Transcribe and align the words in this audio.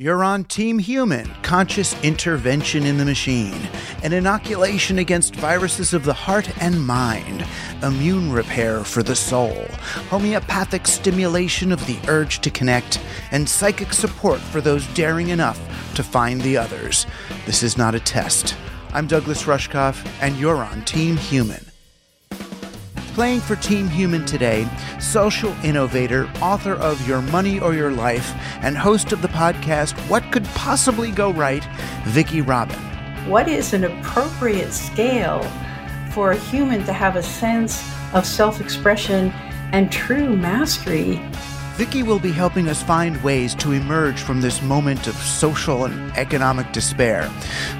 You're 0.00 0.24
on 0.24 0.44
Team 0.44 0.78
Human 0.78 1.26
Conscious 1.42 1.94
Intervention 2.02 2.84
in 2.84 2.96
the 2.96 3.04
Machine, 3.04 3.68
an 4.02 4.14
inoculation 4.14 4.98
against 4.98 5.36
viruses 5.36 5.92
of 5.92 6.06
the 6.06 6.14
heart 6.14 6.48
and 6.62 6.82
mind, 6.86 7.44
immune 7.82 8.32
repair 8.32 8.82
for 8.82 9.02
the 9.02 9.14
soul, 9.14 9.66
homeopathic 10.08 10.86
stimulation 10.86 11.70
of 11.70 11.86
the 11.86 11.98
urge 12.08 12.38
to 12.38 12.50
connect, 12.50 12.98
and 13.30 13.46
psychic 13.46 13.92
support 13.92 14.40
for 14.40 14.62
those 14.62 14.86
daring 14.94 15.28
enough 15.28 15.60
to 15.96 16.02
find 16.02 16.40
the 16.40 16.56
others. 16.56 17.04
This 17.44 17.62
is 17.62 17.76
not 17.76 17.94
a 17.94 18.00
test. 18.00 18.56
I'm 18.94 19.06
Douglas 19.06 19.42
Rushkoff, 19.42 20.02
and 20.22 20.34
you're 20.38 20.64
on 20.64 20.82
Team 20.86 21.18
Human. 21.18 21.69
Playing 23.20 23.40
for 23.40 23.56
Team 23.56 23.86
Human 23.86 24.24
today, 24.24 24.66
social 24.98 25.52
innovator, 25.62 26.26
author 26.40 26.72
of 26.72 27.06
Your 27.06 27.20
Money 27.20 27.60
or 27.60 27.74
Your 27.74 27.90
Life, 27.92 28.32
and 28.62 28.78
host 28.78 29.12
of 29.12 29.20
the 29.20 29.28
podcast 29.28 29.92
What 30.08 30.22
Could 30.32 30.46
Possibly 30.54 31.10
Go 31.10 31.30
Right, 31.30 31.62
Vicki 32.04 32.40
Robin. 32.40 32.78
What 33.28 33.46
is 33.46 33.74
an 33.74 33.84
appropriate 33.84 34.72
scale 34.72 35.42
for 36.12 36.30
a 36.30 36.36
human 36.38 36.82
to 36.84 36.94
have 36.94 37.16
a 37.16 37.22
sense 37.22 37.86
of 38.14 38.24
self 38.24 38.58
expression 38.58 39.28
and 39.74 39.92
true 39.92 40.34
mastery? 40.34 41.20
Vicki 41.74 42.02
will 42.02 42.20
be 42.20 42.32
helping 42.32 42.70
us 42.70 42.82
find 42.82 43.22
ways 43.22 43.54
to 43.56 43.72
emerge 43.72 44.18
from 44.18 44.40
this 44.40 44.62
moment 44.62 45.06
of 45.06 45.14
social 45.16 45.84
and 45.84 46.10
economic 46.16 46.72
despair 46.72 47.30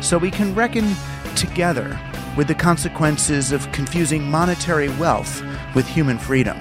so 0.02 0.18
we 0.18 0.30
can 0.30 0.54
reckon 0.54 0.94
together 1.34 1.98
with 2.36 2.48
the 2.48 2.54
consequences 2.54 3.52
of 3.52 3.70
confusing 3.72 4.30
monetary 4.30 4.88
wealth 4.91 5.42
with 5.74 5.86
human 5.86 6.18
freedom. 6.18 6.56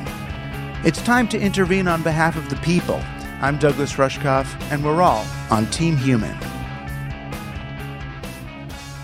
It's 0.83 1.01
time 1.01 1.27
to 1.29 1.39
intervene 1.39 1.87
on 1.87 2.03
behalf 2.03 2.35
of 2.35 2.49
the 2.49 2.55
people. 2.57 3.01
I'm 3.41 3.57
Douglas 3.57 3.93
Rushkoff, 3.93 4.47
and 4.71 4.83
we're 4.83 5.01
all 5.01 5.25
on 5.49 5.65
Team 5.67 5.95
Human. 5.97 6.37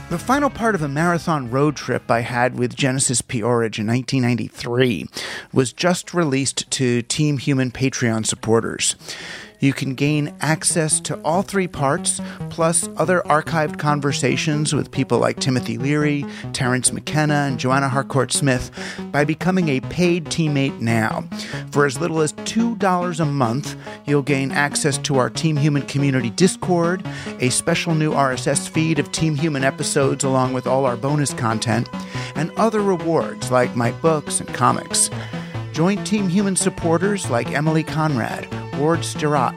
The 0.09 0.19
final 0.19 0.49
part 0.49 0.75
of 0.75 0.83
a 0.83 0.87
marathon 0.87 1.49
road 1.49 1.75
trip 1.75 2.11
I 2.11 2.21
had 2.21 2.59
with 2.59 2.75
Genesis 2.75 3.21
P-Orridge 3.21 3.79
in 3.79 3.87
1993 3.87 5.07
was 5.51 5.73
just 5.73 6.13
released 6.13 6.69
to 6.71 7.01
Team 7.01 7.39
Human 7.39 7.71
Patreon 7.71 8.25
supporters. 8.25 8.95
You 9.59 9.73
can 9.73 9.95
gain 9.95 10.33
access 10.41 10.99
to 11.01 11.19
all 11.21 11.41
three 11.41 11.67
parts, 11.67 12.21
plus 12.49 12.89
other 12.97 13.21
archived 13.25 13.79
conversations 13.79 14.73
with 14.73 14.91
people 14.91 15.19
like 15.19 15.39
Timothy 15.39 15.77
Leary, 15.77 16.25
Terence 16.53 16.91
McKenna, 16.91 17.45
and 17.47 17.59
Joanna 17.59 17.89
Harcourt 17.89 18.31
Smith 18.31 18.71
by 19.11 19.23
becoming 19.23 19.69
a 19.69 19.79
paid 19.81 20.25
teammate 20.25 20.79
now. 20.79 21.23
For 21.71 21.85
as 21.85 21.99
little 21.99 22.21
as 22.21 22.33
$2 22.33 23.19
a 23.19 23.25
month, 23.25 23.75
you'll 24.05 24.21
gain 24.21 24.51
access 24.51 24.97
to 24.99 25.17
our 25.17 25.29
Team 25.29 25.57
Human 25.57 25.83
community 25.83 26.29
Discord, 26.29 27.05
a 27.39 27.49
special 27.49 27.95
new 27.95 28.11
RSS 28.11 28.69
feed 28.69 28.99
of 28.99 29.11
Team 29.11 29.35
Human 29.35 29.63
episodes 29.63 30.23
along 30.23 30.53
with 30.53 30.67
all 30.67 30.85
our 30.85 30.97
bonus 30.97 31.33
content, 31.33 31.89
and 32.35 32.51
other 32.57 32.81
rewards 32.81 33.51
like 33.51 33.75
my 33.75 33.91
books 33.91 34.39
and 34.39 34.53
comics. 34.53 35.09
Join 35.75 36.01
Team 36.05 36.29
Human 36.29 36.55
supporters 36.55 37.29
like 37.29 37.51
Emily 37.51 37.83
Conrad, 37.83 38.47
Ward 38.79 38.99
Stirrat, 38.99 39.53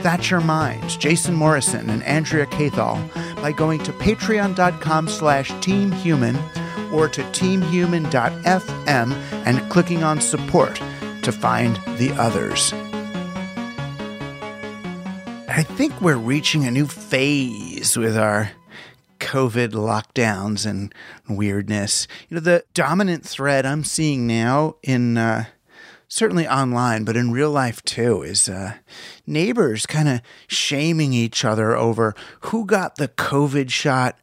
Thatcher 0.00 0.38
Mines, 0.38 0.98
Jason 0.98 1.34
Morrison, 1.34 1.88
and 1.88 2.02
Andrea 2.02 2.44
Cathal 2.44 3.00
by 3.36 3.52
going 3.52 3.82
to 3.84 3.92
patreon.com 3.94 5.08
slash 5.08 5.50
teamhuman 5.52 6.36
or 6.92 7.08
to 7.08 7.22
teamhuman.fm 7.22 9.12
and 9.46 9.70
clicking 9.70 10.04
on 10.04 10.20
support 10.20 10.76
to 11.22 11.32
find 11.32 11.76
the 11.96 12.12
others. 12.18 12.74
I 15.48 15.62
think 15.62 15.98
we're 16.02 16.18
reaching 16.18 16.66
a 16.66 16.70
new 16.70 16.86
phase 16.86 17.96
with 17.96 18.18
our 18.18 18.52
COVID 19.20 19.70
lockdowns 19.70 20.66
and 20.66 20.94
weirdness. 21.30 22.06
You 22.28 22.34
know, 22.34 22.42
the 22.42 22.62
dominant 22.74 23.24
thread 23.24 23.64
I'm 23.64 23.84
seeing 23.84 24.26
now 24.26 24.74
in 24.82 25.16
uh, 25.16 25.46
certainly 26.12 26.46
online, 26.46 27.04
but 27.04 27.16
in 27.16 27.32
real 27.32 27.50
life 27.50 27.82
too, 27.84 28.22
is 28.22 28.46
uh, 28.46 28.74
neighbors 29.26 29.86
kind 29.86 30.10
of 30.10 30.20
shaming 30.46 31.14
each 31.14 31.42
other 31.42 31.74
over 31.74 32.14
who 32.40 32.66
got 32.66 32.96
the 32.96 33.08
COVID 33.08 33.70
shot 33.70 34.18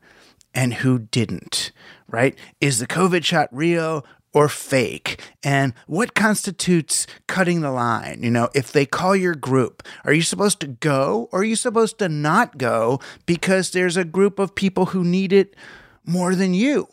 and 0.53 0.75
who 0.75 0.99
didn't, 0.99 1.71
right? 2.07 2.37
Is 2.61 2.77
the 2.77 2.85
COVID 2.85 3.25
shot 3.25 3.49
real 3.51 4.05
or 4.35 4.47
fake? 4.47 5.19
And 5.43 5.73
what 5.87 6.13
constitutes 6.13 7.07
cutting 7.25 7.61
the 7.61 7.71
line? 7.71 8.19
You 8.21 8.29
know, 8.29 8.49
if 8.53 8.71
they 8.71 8.85
call 8.85 9.15
your 9.15 9.33
group, 9.33 9.81
are 10.05 10.13
you 10.13 10.21
supposed 10.21 10.59
to 10.59 10.67
go 10.67 11.27
or 11.31 11.39
are 11.39 11.43
you 11.43 11.55
supposed 11.55 11.97
to 11.97 12.07
not 12.07 12.59
go 12.59 12.99
because 13.25 13.71
there's 13.71 13.97
a 13.97 14.05
group 14.05 14.37
of 14.37 14.53
people 14.53 14.87
who 14.87 15.03
need 15.03 15.33
it 15.33 15.55
more 16.05 16.35
than 16.35 16.53
you? 16.53 16.87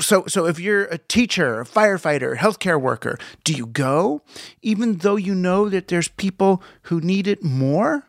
So 0.00 0.24
so 0.26 0.46
if 0.46 0.58
you're 0.58 0.84
a 0.84 0.98
teacher, 0.98 1.60
a 1.60 1.64
firefighter, 1.64 2.36
healthcare 2.36 2.80
worker, 2.80 3.18
do 3.44 3.52
you 3.52 3.66
go 3.66 4.22
even 4.62 4.96
though 4.98 5.16
you 5.16 5.34
know 5.34 5.68
that 5.68 5.88
there's 5.88 6.08
people 6.08 6.62
who 6.82 7.00
need 7.00 7.26
it 7.26 7.42
more? 7.42 8.06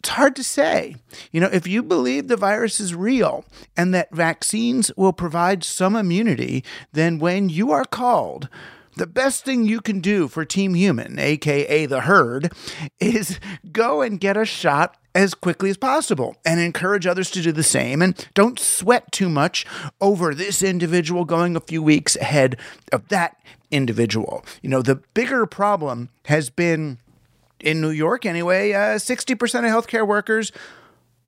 It's 0.00 0.10
hard 0.10 0.36
to 0.36 0.44
say. 0.44 0.96
You 1.32 1.40
know, 1.40 1.48
if 1.50 1.66
you 1.66 1.82
believe 1.82 2.28
the 2.28 2.36
virus 2.36 2.78
is 2.78 2.94
real 2.94 3.46
and 3.74 3.94
that 3.94 4.14
vaccines 4.14 4.92
will 4.98 5.14
provide 5.14 5.64
some 5.64 5.96
immunity, 5.96 6.62
then 6.92 7.18
when 7.18 7.48
you 7.48 7.72
are 7.72 7.86
called, 7.86 8.50
the 8.96 9.06
best 9.06 9.44
thing 9.44 9.64
you 9.64 9.80
can 9.80 10.00
do 10.00 10.28
for 10.28 10.44
Team 10.44 10.74
Human, 10.74 11.18
aka 11.18 11.86
the 11.86 12.02
herd, 12.02 12.52
is 13.00 13.38
go 13.72 14.02
and 14.02 14.20
get 14.20 14.36
a 14.36 14.44
shot 14.44 14.96
as 15.14 15.34
quickly 15.34 15.70
as 15.70 15.76
possible 15.76 16.36
and 16.44 16.58
encourage 16.58 17.06
others 17.06 17.30
to 17.30 17.42
do 17.42 17.52
the 17.52 17.62
same. 17.62 18.02
And 18.02 18.28
don't 18.34 18.58
sweat 18.58 19.12
too 19.12 19.28
much 19.28 19.64
over 20.00 20.34
this 20.34 20.62
individual 20.62 21.24
going 21.24 21.54
a 21.54 21.60
few 21.60 21.82
weeks 21.82 22.16
ahead 22.16 22.56
of 22.90 23.08
that 23.08 23.36
individual. 23.70 24.44
You 24.62 24.70
know, 24.70 24.82
the 24.82 24.96
bigger 25.14 25.46
problem 25.46 26.08
has 26.24 26.50
been 26.50 26.98
in 27.60 27.80
New 27.80 27.90
York 27.90 28.26
anyway, 28.26 28.72
uh, 28.72 28.96
60% 28.96 29.42
of 29.42 29.48
healthcare 29.64 30.06
workers 30.06 30.52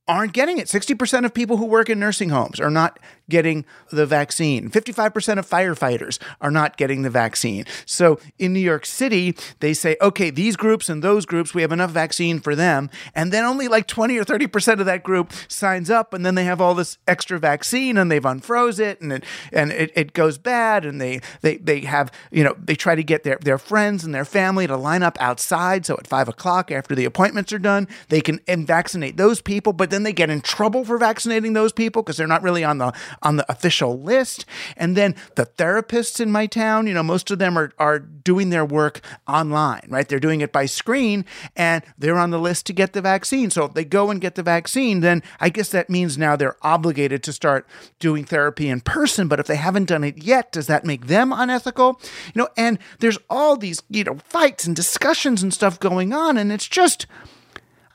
aren't 0.09 0.33
getting 0.33 0.59
it. 0.59 0.69
60% 0.69 1.25
of 1.25 1.35
people 1.35 1.57
who 1.57 1.65
work 1.65 1.91
in 1.91 1.99
nursing 1.99 2.29
homes 2.29 2.61
are 2.61 2.71
not 2.71 2.99
getting 3.29 3.65
the 3.91 4.07
vaccine. 4.07 4.71
55% 4.71 5.39
of 5.39 5.49
firefighters 5.49 6.19
are 6.41 6.51
not 6.51 6.77
getting 6.77 7.03
the 7.03 7.11
vaccine. 7.11 7.65
So 7.85 8.19
in 8.39 8.53
New 8.53 8.61
York 8.61 8.87
City, 8.87 9.37
they 9.61 9.75
say, 9.75 9.97
okay, 10.01 10.31
these 10.31 10.57
groups 10.57 10.89
and 10.89 11.03
those 11.03 11.27
groups, 11.27 11.55
we 11.55 11.63
have 11.63 11.73
enough 11.73 11.91
vaccine 11.91 12.41
for 12.41 12.55
them. 12.55 12.91
And 13.15 13.33
then 13.33 13.45
only 13.45 13.69
like 13.69 13.87
20 13.87 14.17
or 14.19 14.25
30% 14.25 14.81
of 14.81 14.87
that 14.87 15.03
group 15.03 15.33
signs 15.49 15.91
up. 15.91 16.15
And 16.15 16.25
then 16.25 16.35
they 16.35 16.45
have 16.45 16.61
all 16.61 16.75
this 16.75 16.99
extra 17.07 17.39
vaccine 17.39 17.99
and 17.99 18.11
they've 18.11 18.23
unfroze 18.23 18.79
it 18.79 19.01
and 19.01 19.13
it, 19.13 19.25
and 19.53 19.73
it, 19.73 19.91
it 19.95 20.13
goes 20.13 20.39
bad. 20.39 20.85
And 20.85 21.01
they, 21.01 21.21
they, 21.41 21.57
they 21.57 21.81
have, 21.81 22.13
you 22.31 22.45
know, 22.45 22.55
they 22.59 22.75
try 22.75 22.95
to 22.95 23.03
get 23.03 23.25
their, 23.25 23.39
their 23.41 23.59
friends 23.59 24.05
and 24.05 24.15
their 24.15 24.25
family 24.25 24.67
to 24.67 24.77
line 24.77 25.03
up 25.03 25.17
outside. 25.21 25.87
So 25.87 25.95
at 25.95 26.07
five 26.07 26.29
o'clock 26.29 26.71
after 26.71 26.95
the 26.95 27.05
appointments 27.05 27.53
are 27.53 27.59
done, 27.59 27.89
they 28.09 28.21
can 28.21 28.41
vaccinate 28.67 29.17
those 29.17 29.41
people. 29.41 29.73
But 29.73 29.91
then 29.91 30.03
they 30.03 30.13
get 30.13 30.31
in 30.31 30.41
trouble 30.41 30.85
for 30.85 30.99
vaccinating 30.99 31.53
those 31.53 31.73
people 31.73 32.03
because 32.03 32.17
they're 32.17 32.27
not 32.27 32.43
really 32.43 32.65
on 32.65 32.79
the 32.79 32.93
on 33.23 33.37
the 33.37 33.51
official 33.51 34.01
list. 34.01 34.45
And 34.77 34.97
then 34.97 35.15
the 35.35 35.47
therapists 35.47 36.21
in 36.21 36.31
my 36.31 36.47
town, 36.47 36.87
you 36.87 36.95
know, 36.95 37.03
most 37.03 37.31
of 37.31 37.39
them 37.39 37.57
are 37.57 37.73
are 37.79 37.99
doing 37.99 38.51
their 38.51 38.65
work 38.65 39.01
online, 39.29 39.87
right? 39.89 40.09
They're 40.09 40.19
doing 40.19 40.41
it 40.41 40.53
by 40.53 40.67
screen 40.67 41.25
and 41.55 41.85
they're 41.99 42.19
on 42.19 42.31
the 42.31 42.39
list 42.39 42.67
to 42.67 42.73
get 42.73 42.93
the 42.93 43.01
vaccine. 43.01 43.51
So 43.51 43.65
if 43.65 43.75
they 43.75 43.85
go 43.85 44.11
and 44.11 44.21
get 44.21 44.35
the 44.35 44.43
vaccine, 44.43 45.01
then 45.01 45.23
I 45.41 45.49
guess 45.49 45.71
that 45.71 45.91
means 45.91 46.19
now 46.19 46.37
they're 46.37 46.57
obligated 46.63 47.23
to 47.25 47.33
start 47.33 47.67
doing 47.99 48.25
therapy 48.25 48.69
in 48.69 48.81
person. 48.81 49.29
But 49.29 49.41
if 49.41 49.47
they 49.47 49.57
haven't 49.57 49.87
done 49.87 50.05
it 50.05 50.19
yet, 50.19 50.53
does 50.53 50.67
that 50.67 50.85
make 50.85 51.07
them 51.07 51.33
unethical? 51.33 52.01
You 52.35 52.43
know, 52.43 52.49
and 52.57 52.79
there's 53.01 53.19
all 53.31 53.57
these, 53.57 53.83
you 53.89 54.05
know, 54.05 54.19
fights 54.25 54.67
and 54.67 54.75
discussions 54.75 55.43
and 55.43 55.53
stuff 55.53 55.79
going 55.81 56.13
on. 56.13 56.37
And 56.37 56.53
it's 56.53 56.69
just, 56.69 57.07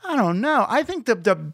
I 0.04 0.16
don't 0.16 0.40
know. 0.40 0.66
I 0.68 0.82
think 0.82 1.06
the 1.06 1.14
the 1.14 1.52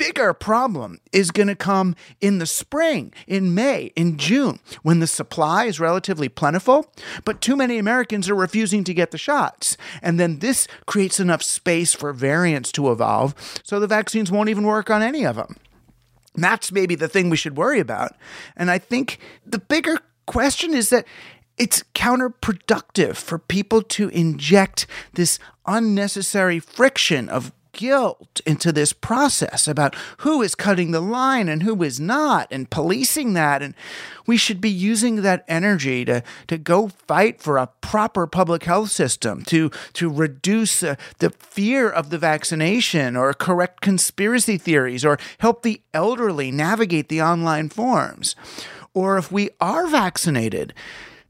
bigger 0.00 0.32
problem 0.32 0.98
is 1.12 1.30
going 1.30 1.48
to 1.48 1.54
come 1.54 1.94
in 2.22 2.38
the 2.38 2.46
spring, 2.46 3.12
in 3.26 3.54
May, 3.54 3.92
in 3.94 4.16
June, 4.16 4.58
when 4.82 5.00
the 5.00 5.06
supply 5.06 5.66
is 5.66 5.78
relatively 5.78 6.26
plentiful, 6.26 6.90
but 7.26 7.42
too 7.42 7.54
many 7.54 7.76
Americans 7.76 8.30
are 8.30 8.34
refusing 8.34 8.82
to 8.84 8.94
get 8.94 9.10
the 9.10 9.18
shots. 9.18 9.76
And 10.00 10.18
then 10.18 10.38
this 10.38 10.66
creates 10.86 11.20
enough 11.20 11.42
space 11.42 11.92
for 11.92 12.14
variants 12.14 12.72
to 12.72 12.90
evolve, 12.90 13.34
so 13.62 13.78
the 13.78 13.86
vaccines 13.86 14.32
won't 14.32 14.48
even 14.48 14.64
work 14.64 14.88
on 14.88 15.02
any 15.02 15.26
of 15.26 15.36
them. 15.36 15.56
That's 16.34 16.72
maybe 16.72 16.94
the 16.94 17.08
thing 17.08 17.28
we 17.28 17.36
should 17.36 17.58
worry 17.58 17.78
about. 17.78 18.12
And 18.56 18.70
I 18.70 18.78
think 18.78 19.18
the 19.44 19.58
bigger 19.58 19.98
question 20.26 20.72
is 20.72 20.88
that 20.88 21.04
it's 21.58 21.84
counterproductive 21.94 23.16
for 23.16 23.38
people 23.38 23.82
to 23.82 24.08
inject 24.08 24.86
this 25.12 25.38
unnecessary 25.66 26.58
friction 26.58 27.28
of 27.28 27.52
guilt 27.72 28.40
into 28.46 28.72
this 28.72 28.92
process 28.92 29.68
about 29.68 29.94
who 30.18 30.42
is 30.42 30.54
cutting 30.54 30.90
the 30.90 31.00
line 31.00 31.48
and 31.48 31.62
who 31.62 31.82
is 31.82 32.00
not 32.00 32.48
and 32.50 32.70
policing 32.70 33.34
that. 33.34 33.62
And 33.62 33.74
we 34.26 34.36
should 34.36 34.60
be 34.60 34.70
using 34.70 35.22
that 35.22 35.44
energy 35.48 36.04
to 36.04 36.22
to 36.46 36.58
go 36.58 36.88
fight 36.88 37.40
for 37.40 37.58
a 37.58 37.68
proper 37.80 38.26
public 38.26 38.64
health 38.64 38.90
system 38.90 39.42
to 39.44 39.70
to 39.94 40.08
reduce 40.08 40.82
uh, 40.82 40.96
the 41.18 41.30
fear 41.30 41.88
of 41.88 42.10
the 42.10 42.18
vaccination 42.18 43.16
or 43.16 43.32
correct 43.34 43.80
conspiracy 43.80 44.58
theories 44.58 45.04
or 45.04 45.18
help 45.38 45.62
the 45.62 45.80
elderly 45.92 46.50
navigate 46.50 47.08
the 47.08 47.22
online 47.22 47.68
forms. 47.68 48.36
Or 48.92 49.18
if 49.18 49.30
we 49.30 49.50
are 49.60 49.86
vaccinated 49.86 50.74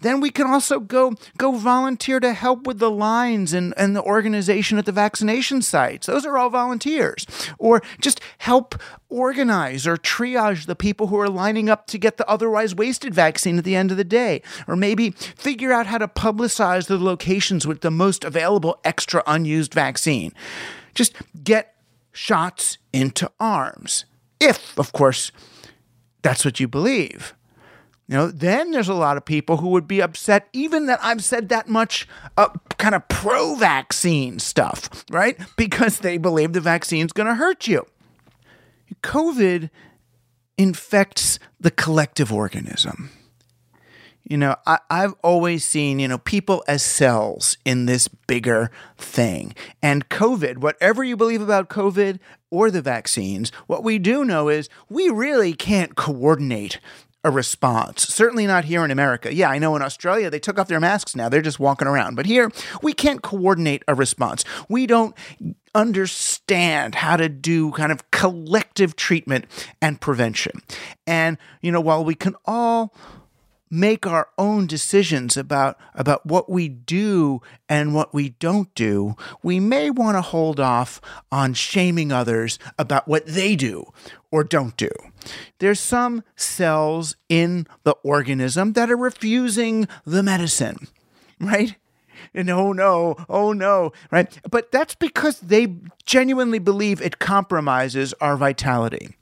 then 0.00 0.20
we 0.20 0.30
can 0.30 0.46
also 0.46 0.80
go 0.80 1.14
go 1.38 1.52
volunteer 1.52 2.20
to 2.20 2.32
help 2.32 2.66
with 2.66 2.78
the 2.78 2.90
lines 2.90 3.52
and, 3.52 3.74
and 3.76 3.94
the 3.94 4.02
organization 4.02 4.78
at 4.78 4.86
the 4.86 4.92
vaccination 4.92 5.62
sites. 5.62 6.06
Those 6.06 6.26
are 6.26 6.36
all 6.36 6.50
volunteers. 6.50 7.26
Or 7.58 7.82
just 8.00 8.20
help 8.38 8.80
organize 9.08 9.86
or 9.86 9.96
triage 9.96 10.66
the 10.66 10.76
people 10.76 11.08
who 11.08 11.18
are 11.18 11.28
lining 11.28 11.68
up 11.68 11.86
to 11.88 11.98
get 11.98 12.16
the 12.16 12.28
otherwise 12.28 12.74
wasted 12.74 13.14
vaccine 13.14 13.58
at 13.58 13.64
the 13.64 13.76
end 13.76 13.90
of 13.90 13.96
the 13.96 14.04
day. 14.04 14.42
Or 14.66 14.76
maybe 14.76 15.10
figure 15.10 15.72
out 15.72 15.86
how 15.86 15.98
to 15.98 16.08
publicize 16.08 16.86
the 16.86 16.98
locations 16.98 17.66
with 17.66 17.80
the 17.80 17.90
most 17.90 18.24
available 18.24 18.80
extra 18.84 19.22
unused 19.26 19.74
vaccine. 19.74 20.32
Just 20.94 21.14
get 21.42 21.74
shots 22.12 22.78
into 22.92 23.30
arms. 23.38 24.04
If, 24.40 24.78
of 24.78 24.92
course, 24.92 25.32
that's 26.22 26.44
what 26.44 26.60
you 26.60 26.68
believe. 26.68 27.34
You 28.10 28.16
know, 28.16 28.26
then 28.26 28.72
there's 28.72 28.88
a 28.88 28.94
lot 28.94 29.16
of 29.16 29.24
people 29.24 29.58
who 29.58 29.68
would 29.68 29.86
be 29.86 30.02
upset, 30.02 30.48
even 30.52 30.86
that 30.86 30.98
I've 31.00 31.22
said 31.22 31.48
that 31.50 31.68
much 31.68 32.08
uh, 32.36 32.48
kind 32.76 32.96
of 32.96 33.06
pro 33.06 33.54
vaccine 33.54 34.40
stuff, 34.40 35.04
right? 35.12 35.38
Because 35.56 36.00
they 36.00 36.18
believe 36.18 36.52
the 36.52 36.60
vaccine's 36.60 37.12
going 37.12 37.28
to 37.28 37.36
hurt 37.36 37.68
you. 37.68 37.86
COVID 39.04 39.70
infects 40.58 41.38
the 41.60 41.70
collective 41.70 42.32
organism. 42.32 43.10
You 44.24 44.38
know, 44.38 44.56
I, 44.66 44.78
have 44.90 45.14
always 45.22 45.64
seen, 45.64 46.00
you 46.00 46.08
know, 46.08 46.18
people 46.18 46.64
as 46.66 46.82
cells 46.82 47.58
in 47.64 47.86
this 47.86 48.08
bigger 48.08 48.72
thing. 48.98 49.54
And 49.82 50.08
COVID, 50.08 50.58
whatever 50.58 51.04
you 51.04 51.16
believe 51.16 51.42
about 51.42 51.68
COVID 51.68 52.18
or 52.50 52.70
the 52.72 52.82
vaccines, 52.82 53.50
what 53.68 53.84
we 53.84 53.98
do 53.98 54.24
know 54.24 54.48
is 54.48 54.68
we 54.88 55.08
really 55.10 55.52
can't 55.52 55.94
coordinate 55.94 56.80
a 57.22 57.30
response. 57.30 58.02
Certainly 58.02 58.46
not 58.46 58.64
here 58.64 58.84
in 58.84 58.90
America. 58.90 59.34
Yeah, 59.34 59.50
I 59.50 59.58
know 59.58 59.76
in 59.76 59.82
Australia 59.82 60.30
they 60.30 60.38
took 60.38 60.58
off 60.58 60.68
their 60.68 60.80
masks 60.80 61.14
now. 61.14 61.28
They're 61.28 61.42
just 61.42 61.60
walking 61.60 61.88
around. 61.88 62.14
But 62.14 62.26
here, 62.26 62.50
we 62.82 62.92
can't 62.92 63.22
coordinate 63.22 63.82
a 63.86 63.94
response. 63.94 64.44
We 64.68 64.86
don't 64.86 65.14
understand 65.74 66.96
how 66.96 67.16
to 67.16 67.28
do 67.28 67.72
kind 67.72 67.92
of 67.92 68.10
collective 68.10 68.96
treatment 68.96 69.46
and 69.80 70.00
prevention. 70.00 70.62
And, 71.06 71.36
you 71.60 71.70
know, 71.70 71.80
while 71.80 72.04
we 72.04 72.14
can 72.14 72.34
all 72.46 72.94
make 73.70 74.04
our 74.04 74.28
own 74.36 74.66
decisions 74.66 75.36
about 75.36 75.78
about 75.94 76.26
what 76.26 76.50
we 76.50 76.68
do 76.68 77.40
and 77.68 77.94
what 77.94 78.12
we 78.12 78.30
don't 78.30 78.74
do, 78.74 79.14
we 79.42 79.60
may 79.60 79.90
want 79.90 80.16
to 80.16 80.22
hold 80.22 80.58
off 80.58 81.00
on 81.30 81.54
shaming 81.54 82.10
others 82.10 82.58
about 82.78 83.06
what 83.06 83.26
they 83.26 83.54
do 83.54 83.84
or 84.30 84.44
don't 84.44 84.76
do. 84.76 84.90
There's 85.58 85.80
some 85.80 86.22
cells 86.36 87.16
in 87.28 87.66
the 87.84 87.92
organism 88.04 88.72
that 88.74 88.90
are 88.90 88.96
refusing 88.96 89.88
the 90.04 90.22
medicine, 90.22 90.88
right? 91.40 91.76
And 92.34 92.50
oh 92.50 92.72
no, 92.72 93.16
oh 93.28 93.52
no, 93.52 93.92
right? 94.10 94.38
But 94.50 94.70
that's 94.70 94.94
because 94.94 95.40
they 95.40 95.74
genuinely 96.04 96.58
believe 96.58 97.00
it 97.00 97.18
compromises 97.18 98.14
our 98.20 98.36
vitality 98.36 99.16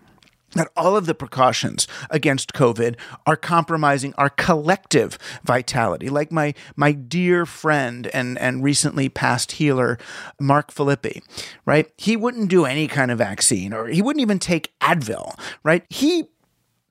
that 0.55 0.71
all 0.76 0.97
of 0.97 1.07
the 1.07 1.14
precautions 1.14 1.87
against 2.11 2.52
COVID 2.52 2.97
are 3.26 3.37
compromising 3.37 4.14
our 4.17 4.31
collective 4.31 5.19
vitality. 5.45 6.09
Like 6.09 6.33
my 6.33 6.55
my 6.76 6.93
dear 6.93 7.45
friend 7.47 8.07
and 8.09 8.38
and 8.38 8.62
recently 8.62 9.09
passed 9.09 9.52
healer 9.52 9.99
Mark 10.40 10.73
Filippi, 10.73 11.23
right? 11.67 11.90
He 11.97 12.17
wouldn't 12.17 12.49
do 12.49 12.64
any 12.64 12.88
kind 12.88 13.11
of 13.11 13.19
vaccine 13.19 13.73
or 13.73 13.88
he 13.88 14.02
wouldn't 14.02 14.23
even 14.23 14.38
take 14.38 14.73
Advil, 14.81 15.38
right? 15.62 15.85
He 15.90 16.25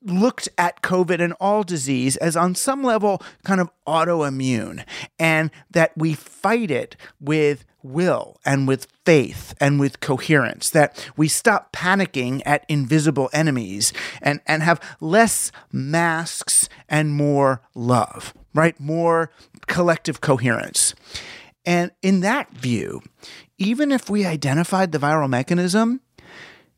looked 0.03 0.47
at 0.57 0.81
COVID 0.81 1.19
and 1.19 1.33
all 1.39 1.63
disease 1.63 2.15
as 2.17 2.37
on 2.37 2.55
some 2.55 2.83
level 2.83 3.21
kind 3.43 3.59
of 3.59 3.69
autoimmune 3.87 4.85
and 5.19 5.51
that 5.71 5.91
we 5.97 6.13
fight 6.13 6.71
it 6.71 6.95
with 7.19 7.65
will 7.87 8.37
and 8.45 8.67
with 8.67 8.87
faith 9.05 9.53
and 9.59 9.79
with 9.79 9.99
coherence, 9.99 10.69
that 10.69 11.09
we 11.15 11.27
stop 11.27 11.71
panicking 11.71 12.41
at 12.45 12.65
invisible 12.67 13.29
enemies 13.33 13.93
and, 14.21 14.41
and 14.45 14.63
have 14.63 14.81
less 14.99 15.51
masks 15.71 16.69
and 16.89 17.13
more 17.13 17.61
love, 17.73 18.33
right? 18.53 18.79
More 18.79 19.31
collective 19.67 20.21
coherence. 20.21 20.93
And 21.65 21.91
in 22.01 22.21
that 22.21 22.51
view, 22.51 23.01
even 23.57 23.91
if 23.91 24.09
we 24.09 24.25
identified 24.25 24.91
the 24.91 24.99
viral 24.99 25.29
mechanism, 25.29 26.01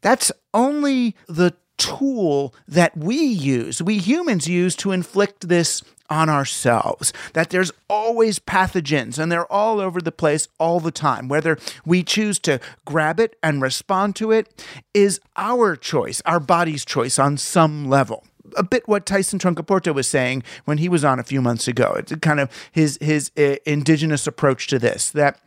that's 0.02 0.32
only 0.54 1.16
the 1.28 1.56
tool 1.78 2.54
that 2.68 2.96
we 2.98 3.18
use, 3.18 3.82
we 3.82 3.98
humans 3.98 4.48
use 4.48 4.76
to 4.78 4.92
inflict 4.92 5.48
this 5.48 5.82
on 6.10 6.30
ourselves. 6.30 7.14
That 7.34 7.50
there's 7.50 7.72
always 7.88 8.40
pathogens 8.40 9.18
and 9.20 9.32
they're 9.32 9.52
all 9.52 9.80
over 9.80 10.02
the 10.02 10.12
place 10.12 10.48
all 10.58 10.80
the 10.80 10.92
time. 10.92 11.28
Whether 11.28 11.58
we 11.86 12.04
choose 12.04 12.40
to 12.40 12.60
grab 12.86 13.20
it 13.20 13.38
and 13.44 13.62
respond 13.62 14.16
to 14.18 14.32
it 14.32 14.66
is 14.94 15.20
our 15.36 15.76
choice, 15.76 16.22
our 16.26 16.40
body's 16.40 16.86
choice 16.86 17.20
on 17.20 17.38
some 17.38 17.90
level 17.90 18.24
a 18.58 18.64
bit 18.64 18.88
what 18.88 19.06
Tyson 19.06 19.38
Yunkaporta 19.38 19.94
was 19.94 20.08
saying 20.08 20.44
when 20.66 20.80
he 20.80 20.90
was 20.90 21.06
on 21.06 21.20
a 21.20 21.24
few 21.24 21.40
months 21.40 21.68
ago. 21.68 21.94
It's 21.98 22.16
kind 22.16 22.40
of 22.40 22.50
his 22.72 22.98
his 23.02 23.32
uh, 23.38 23.58
indigenous 23.66 24.26
approach 24.26 24.68
to 24.68 24.80
this 24.80 25.12
that 25.12 25.40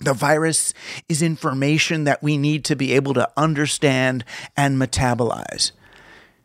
the 0.00 0.14
virus 0.14 0.72
is 1.08 1.22
information 1.22 2.04
that 2.04 2.22
we 2.22 2.38
need 2.38 2.64
to 2.66 2.76
be 2.76 2.92
able 2.92 3.14
to 3.14 3.28
understand 3.36 4.24
and 4.56 4.80
metabolize. 4.80 5.72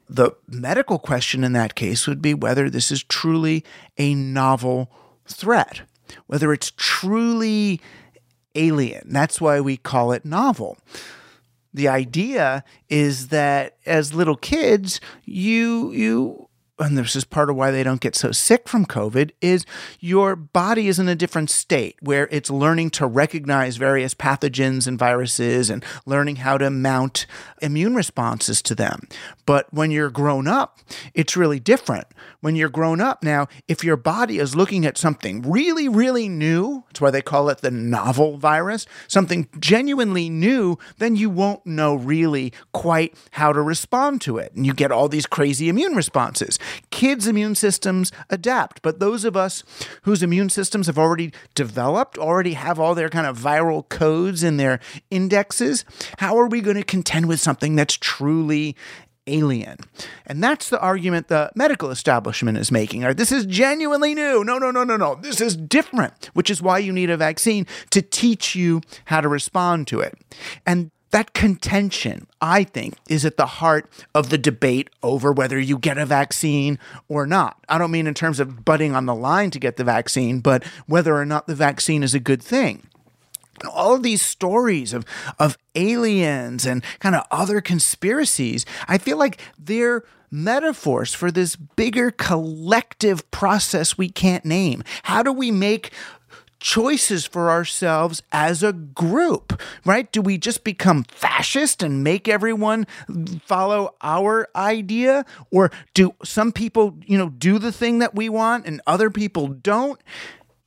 The 0.09 0.31
medical 0.47 0.99
question 0.99 1.43
in 1.43 1.53
that 1.53 1.75
case 1.75 2.07
would 2.07 2.21
be 2.21 2.33
whether 2.33 2.69
this 2.69 2.91
is 2.91 3.03
truly 3.03 3.63
a 3.97 4.13
novel 4.13 4.91
threat, 5.27 5.81
whether 6.27 6.53
it's 6.53 6.71
truly 6.75 7.79
alien. 8.55 9.07
That's 9.09 9.41
why 9.41 9.61
we 9.61 9.77
call 9.77 10.11
it 10.11 10.25
novel. 10.25 10.77
The 11.73 11.87
idea 11.87 12.63
is 12.89 13.29
that 13.29 13.77
as 13.85 14.13
little 14.13 14.35
kids, 14.35 15.01
you 15.25 15.91
you 15.91 16.49
and 16.83 16.97
this 16.97 17.15
is 17.15 17.23
part 17.23 17.49
of 17.49 17.55
why 17.55 17.71
they 17.71 17.83
don't 17.83 18.01
get 18.01 18.15
so 18.15 18.31
sick 18.31 18.67
from 18.67 18.85
COVID, 18.85 19.31
is 19.41 19.65
your 19.99 20.35
body 20.35 20.87
is 20.87 20.99
in 20.99 21.07
a 21.07 21.15
different 21.15 21.49
state 21.49 21.95
where 22.01 22.27
it's 22.29 22.49
learning 22.49 22.89
to 22.91 23.07
recognize 23.07 23.77
various 23.77 24.13
pathogens 24.13 24.85
and 24.85 24.99
viruses 24.99 25.69
and 25.69 25.83
learning 26.05 26.37
how 26.37 26.57
to 26.57 26.69
mount 26.69 27.25
immune 27.61 27.95
responses 27.95 28.61
to 28.61 28.75
them. 28.75 29.07
But 29.45 29.73
when 29.73 29.91
you're 29.91 30.09
grown 30.09 30.47
up, 30.47 30.79
it's 31.13 31.37
really 31.37 31.59
different. 31.59 32.07
When 32.41 32.55
you're 32.55 32.69
grown 32.69 32.99
up 32.99 33.23
now, 33.23 33.47
if 33.67 33.83
your 33.83 33.95
body 33.95 34.37
is 34.39 34.55
looking 34.55 34.85
at 34.85 34.97
something 34.97 35.41
really, 35.41 35.87
really 35.87 36.27
new, 36.27 36.83
that's 36.87 36.99
why 36.99 37.11
they 37.11 37.21
call 37.21 37.49
it 37.49 37.59
the 37.59 37.71
novel 37.71 38.37
virus, 38.37 38.85
something 39.07 39.47
genuinely 39.59 40.29
new, 40.29 40.77
then 40.97 41.15
you 41.15 41.29
won't 41.29 41.65
know 41.65 41.95
really 41.95 42.51
quite 42.73 43.15
how 43.31 43.53
to 43.53 43.61
respond 43.61 44.21
to 44.21 44.37
it. 44.37 44.53
And 44.53 44.65
you 44.65 44.73
get 44.73 44.91
all 44.91 45.07
these 45.07 45.25
crazy 45.25 45.69
immune 45.69 45.95
responses. 45.95 46.59
Kids' 46.89 47.27
immune 47.27 47.55
systems 47.55 48.11
adapt, 48.29 48.81
but 48.81 48.99
those 48.99 49.25
of 49.25 49.35
us 49.35 49.63
whose 50.03 50.23
immune 50.23 50.49
systems 50.49 50.87
have 50.87 50.97
already 50.97 51.31
developed, 51.55 52.17
already 52.17 52.53
have 52.53 52.79
all 52.79 52.95
their 52.95 53.09
kind 53.09 53.27
of 53.27 53.37
viral 53.37 53.87
codes 53.87 54.43
in 54.43 54.57
their 54.57 54.79
indexes, 55.09 55.85
how 56.19 56.37
are 56.37 56.47
we 56.47 56.61
going 56.61 56.77
to 56.77 56.83
contend 56.83 57.27
with 57.27 57.39
something 57.39 57.75
that's 57.75 57.97
truly 57.97 58.75
alien. 59.27 59.77
And 60.25 60.43
that's 60.43 60.69
the 60.69 60.79
argument 60.79 61.27
the 61.27 61.51
medical 61.55 61.89
establishment 61.89 62.57
is 62.57 62.71
making. 62.71 63.03
Right? 63.03 63.15
This 63.15 63.31
is 63.31 63.45
genuinely 63.45 64.13
new. 64.13 64.43
No, 64.43 64.57
no, 64.57 64.71
no, 64.71 64.83
no, 64.83 64.97
no. 64.97 65.15
This 65.15 65.41
is 65.41 65.55
different, 65.55 66.29
which 66.33 66.49
is 66.49 66.61
why 66.61 66.79
you 66.79 66.91
need 66.91 67.09
a 67.09 67.17
vaccine 67.17 67.65
to 67.91 68.01
teach 68.01 68.55
you 68.55 68.81
how 69.05 69.21
to 69.21 69.27
respond 69.27 69.87
to 69.87 70.01
it. 70.01 70.17
And 70.65 70.91
that 71.13 71.33
contention, 71.33 72.27
I 72.41 72.63
think, 72.63 72.95
is 73.07 73.23
at 73.23 73.37
the 73.37 73.45
heart 73.45 73.89
of 74.13 74.29
the 74.29 74.37
debate 74.37 74.89
over 75.01 75.31
whether 75.31 75.59
you 75.59 75.77
get 75.77 75.97
a 75.97 76.05
vaccine 76.05 76.79
or 77.07 77.25
not. 77.25 77.57
I 77.69 77.77
don't 77.77 77.91
mean 77.91 78.07
in 78.07 78.13
terms 78.13 78.39
of 78.39 78.65
butting 78.65 78.95
on 78.95 79.05
the 79.05 79.15
line 79.15 79.51
to 79.51 79.59
get 79.59 79.77
the 79.77 79.83
vaccine, 79.83 80.39
but 80.39 80.63
whether 80.87 81.15
or 81.15 81.25
not 81.25 81.47
the 81.47 81.55
vaccine 81.55 82.03
is 82.03 82.13
a 82.13 82.19
good 82.19 82.41
thing 82.41 82.87
all 83.71 83.93
of 83.93 84.03
these 84.03 84.21
stories 84.21 84.93
of 84.93 85.05
of 85.39 85.57
aliens 85.75 86.65
and 86.65 86.83
kind 86.99 87.15
of 87.15 87.23
other 87.31 87.61
conspiracies, 87.61 88.65
I 88.87 88.97
feel 88.97 89.17
like 89.17 89.39
they're 89.57 90.03
metaphors 90.33 91.13
for 91.13 91.31
this 91.31 91.55
bigger 91.55 92.09
collective 92.09 93.29
process 93.29 93.97
we 93.97 94.09
can't 94.09 94.43
name. 94.43 94.83
How 95.03 95.21
do 95.21 95.31
we 95.31 95.51
make 95.51 95.91
choices 96.63 97.25
for 97.25 97.51
ourselves 97.51 98.23
as 98.31 98.63
a 98.63 98.71
group, 98.71 99.61
right? 99.85 100.09
Do 100.11 100.21
we 100.21 100.37
just 100.37 100.63
become 100.63 101.03
fascist 101.03 101.83
and 101.83 102.03
make 102.05 102.29
everyone 102.29 102.87
follow 103.45 103.93
our 104.01 104.47
idea? 104.55 105.25
Or 105.51 105.71
do 105.93 106.15
some 106.23 106.53
people, 106.53 106.97
you 107.05 107.17
know, 107.17 107.29
do 107.29 107.59
the 107.59 107.73
thing 107.73 107.99
that 107.99 108.15
we 108.15 108.29
want 108.29 108.65
and 108.65 108.81
other 108.87 109.09
people 109.09 109.49
don't? 109.49 109.99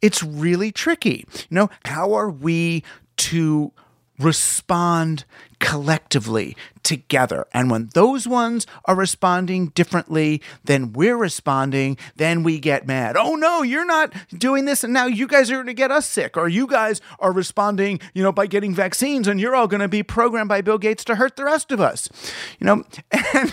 It's 0.02 0.22
really 0.22 0.70
tricky. 0.70 1.24
You 1.32 1.54
know, 1.54 1.70
how 1.86 2.12
are 2.12 2.30
we 2.30 2.84
to 3.16 3.72
respond 4.18 5.24
collectively 5.60 6.56
together. 6.86 7.46
And 7.52 7.68
when 7.68 7.90
those 7.94 8.28
ones 8.28 8.64
are 8.84 8.94
responding 8.94 9.66
differently 9.68 10.40
than 10.64 10.92
we're 10.92 11.16
responding, 11.16 11.98
then 12.14 12.44
we 12.44 12.60
get 12.60 12.86
mad. 12.86 13.16
Oh 13.16 13.34
no, 13.34 13.62
you're 13.62 13.84
not 13.84 14.14
doing 14.30 14.66
this 14.66 14.84
and 14.84 14.92
now 14.92 15.06
you 15.06 15.26
guys 15.26 15.50
are 15.50 15.54
going 15.54 15.66
to 15.66 15.74
get 15.74 15.90
us 15.90 16.06
sick 16.06 16.36
or 16.36 16.48
you 16.48 16.68
guys 16.68 17.00
are 17.18 17.32
responding, 17.32 17.98
you 18.14 18.22
know, 18.22 18.30
by 18.30 18.46
getting 18.46 18.72
vaccines 18.72 19.26
and 19.26 19.40
you're 19.40 19.56
all 19.56 19.66
going 19.66 19.80
to 19.80 19.88
be 19.88 20.04
programmed 20.04 20.48
by 20.48 20.60
Bill 20.60 20.78
Gates 20.78 21.04
to 21.06 21.16
hurt 21.16 21.34
the 21.34 21.44
rest 21.44 21.72
of 21.72 21.80
us. 21.80 22.08
You 22.60 22.66
know, 22.66 22.84
and 23.34 23.52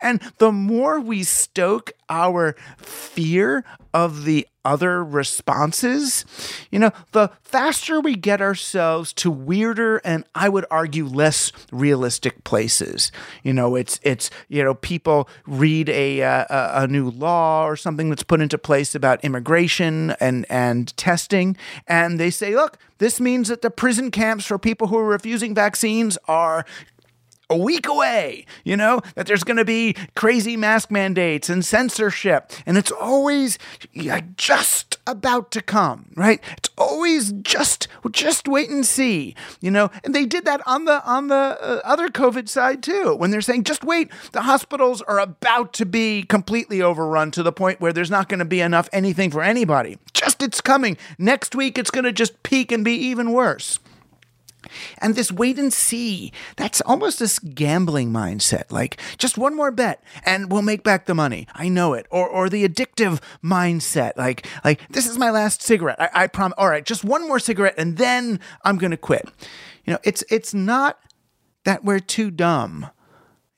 and 0.00 0.20
the 0.38 0.52
more 0.52 1.00
we 1.00 1.22
stoke 1.22 1.92
our 2.08 2.56
fear 2.78 3.64
of 3.92 4.24
the 4.24 4.46
other 4.66 5.02
responses, 5.02 6.24
you 6.70 6.78
know, 6.78 6.90
the 7.12 7.30
faster 7.42 8.00
we 8.00 8.16
get 8.16 8.40
ourselves 8.40 9.12
to 9.12 9.30
weirder 9.30 9.98
and 9.98 10.24
I 10.34 10.48
would 10.48 10.66
argue 10.70 11.06
less 11.06 11.52
realistic 11.70 12.42
places. 12.42 13.12
You 13.44 13.52
know, 13.52 13.76
it's 13.76 14.00
it's 14.02 14.28
you 14.48 14.64
know 14.64 14.74
people 14.74 15.28
read 15.46 15.88
a 15.88 16.22
uh, 16.22 16.82
a 16.82 16.86
new 16.88 17.08
law 17.10 17.64
or 17.64 17.76
something 17.76 18.10
that's 18.10 18.24
put 18.24 18.40
into 18.40 18.58
place 18.58 18.94
about 18.94 19.24
immigration 19.24 20.10
and 20.20 20.44
and 20.50 20.94
testing, 20.96 21.56
and 21.86 22.18
they 22.18 22.30
say, 22.30 22.54
look, 22.54 22.76
this 22.98 23.20
means 23.20 23.48
that 23.48 23.62
the 23.62 23.70
prison 23.70 24.10
camps 24.10 24.46
for 24.46 24.58
people 24.58 24.88
who 24.88 24.98
are 24.98 25.06
refusing 25.06 25.54
vaccines 25.54 26.18
are 26.26 26.64
a 27.48 27.56
week 27.56 27.86
away, 27.86 28.44
you 28.64 28.76
know, 28.76 29.00
that 29.14 29.26
there's 29.26 29.44
going 29.44 29.56
to 29.56 29.64
be 29.64 29.94
crazy 30.14 30.56
mask 30.56 30.90
mandates 30.90 31.48
and 31.48 31.64
censorship. 31.64 32.50
And 32.64 32.76
it's 32.76 32.90
always 32.90 33.58
just 34.36 34.98
about 35.06 35.52
to 35.52 35.62
come, 35.62 36.10
right? 36.16 36.40
It's 36.56 36.70
always 36.76 37.32
just, 37.32 37.86
just 38.10 38.48
wait 38.48 38.68
and 38.68 38.84
see, 38.84 39.34
you 39.60 39.70
know. 39.70 39.90
And 40.02 40.14
they 40.14 40.26
did 40.26 40.44
that 40.44 40.60
on 40.66 40.84
the 40.84 41.04
on 41.04 41.28
the 41.28 41.34
uh, 41.34 41.80
other 41.84 42.08
COVID 42.08 42.48
side 42.48 42.82
too, 42.82 43.14
when 43.14 43.30
they're 43.30 43.40
saying, 43.40 43.64
just 43.64 43.84
wait, 43.84 44.10
the 44.32 44.42
hospitals 44.42 45.02
are 45.02 45.20
about 45.20 45.72
to 45.74 45.86
be 45.86 46.24
completely 46.24 46.82
overrun 46.82 47.30
to 47.32 47.42
the 47.42 47.52
point 47.52 47.80
where 47.80 47.92
there's 47.92 48.10
not 48.10 48.28
going 48.28 48.40
to 48.40 48.44
be 48.44 48.60
enough 48.60 48.88
anything 48.92 49.30
for 49.30 49.42
anybody. 49.42 49.98
Just 50.12 50.42
it's 50.42 50.60
coming. 50.60 50.96
Next 51.18 51.54
week, 51.54 51.78
it's 51.78 51.90
going 51.90 52.04
to 52.04 52.12
just 52.12 52.42
peak 52.42 52.72
and 52.72 52.84
be 52.84 52.94
even 52.94 53.32
worse. 53.32 53.78
And 54.98 55.14
this 55.14 55.32
wait 55.32 55.58
and 55.58 55.72
see, 55.72 56.32
that's 56.56 56.80
almost 56.82 57.18
this 57.18 57.38
gambling 57.38 58.12
mindset. 58.12 58.70
Like, 58.70 59.00
just 59.18 59.38
one 59.38 59.54
more 59.54 59.70
bet 59.70 60.02
and 60.24 60.50
we'll 60.50 60.62
make 60.62 60.82
back 60.82 61.06
the 61.06 61.14
money. 61.14 61.46
I 61.54 61.68
know 61.68 61.94
it. 61.94 62.06
Or, 62.10 62.28
or 62.28 62.48
the 62.48 62.66
addictive 62.68 63.20
mindset. 63.42 64.16
Like, 64.16 64.46
like 64.64 64.86
this 64.88 65.06
is 65.06 65.18
my 65.18 65.30
last 65.30 65.62
cigarette. 65.62 66.00
I, 66.00 66.10
I 66.14 66.26
promise. 66.26 66.54
All 66.58 66.68
right, 66.68 66.84
just 66.84 67.04
one 67.04 67.26
more 67.26 67.38
cigarette 67.38 67.74
and 67.76 67.96
then 67.96 68.40
I'm 68.64 68.78
going 68.78 68.90
to 68.92 68.96
quit. 68.96 69.28
You 69.84 69.92
know, 69.94 69.98
it's, 70.04 70.24
it's 70.30 70.52
not 70.52 70.98
that 71.64 71.84
we're 71.84 72.00
too 72.00 72.30
dumb 72.30 72.90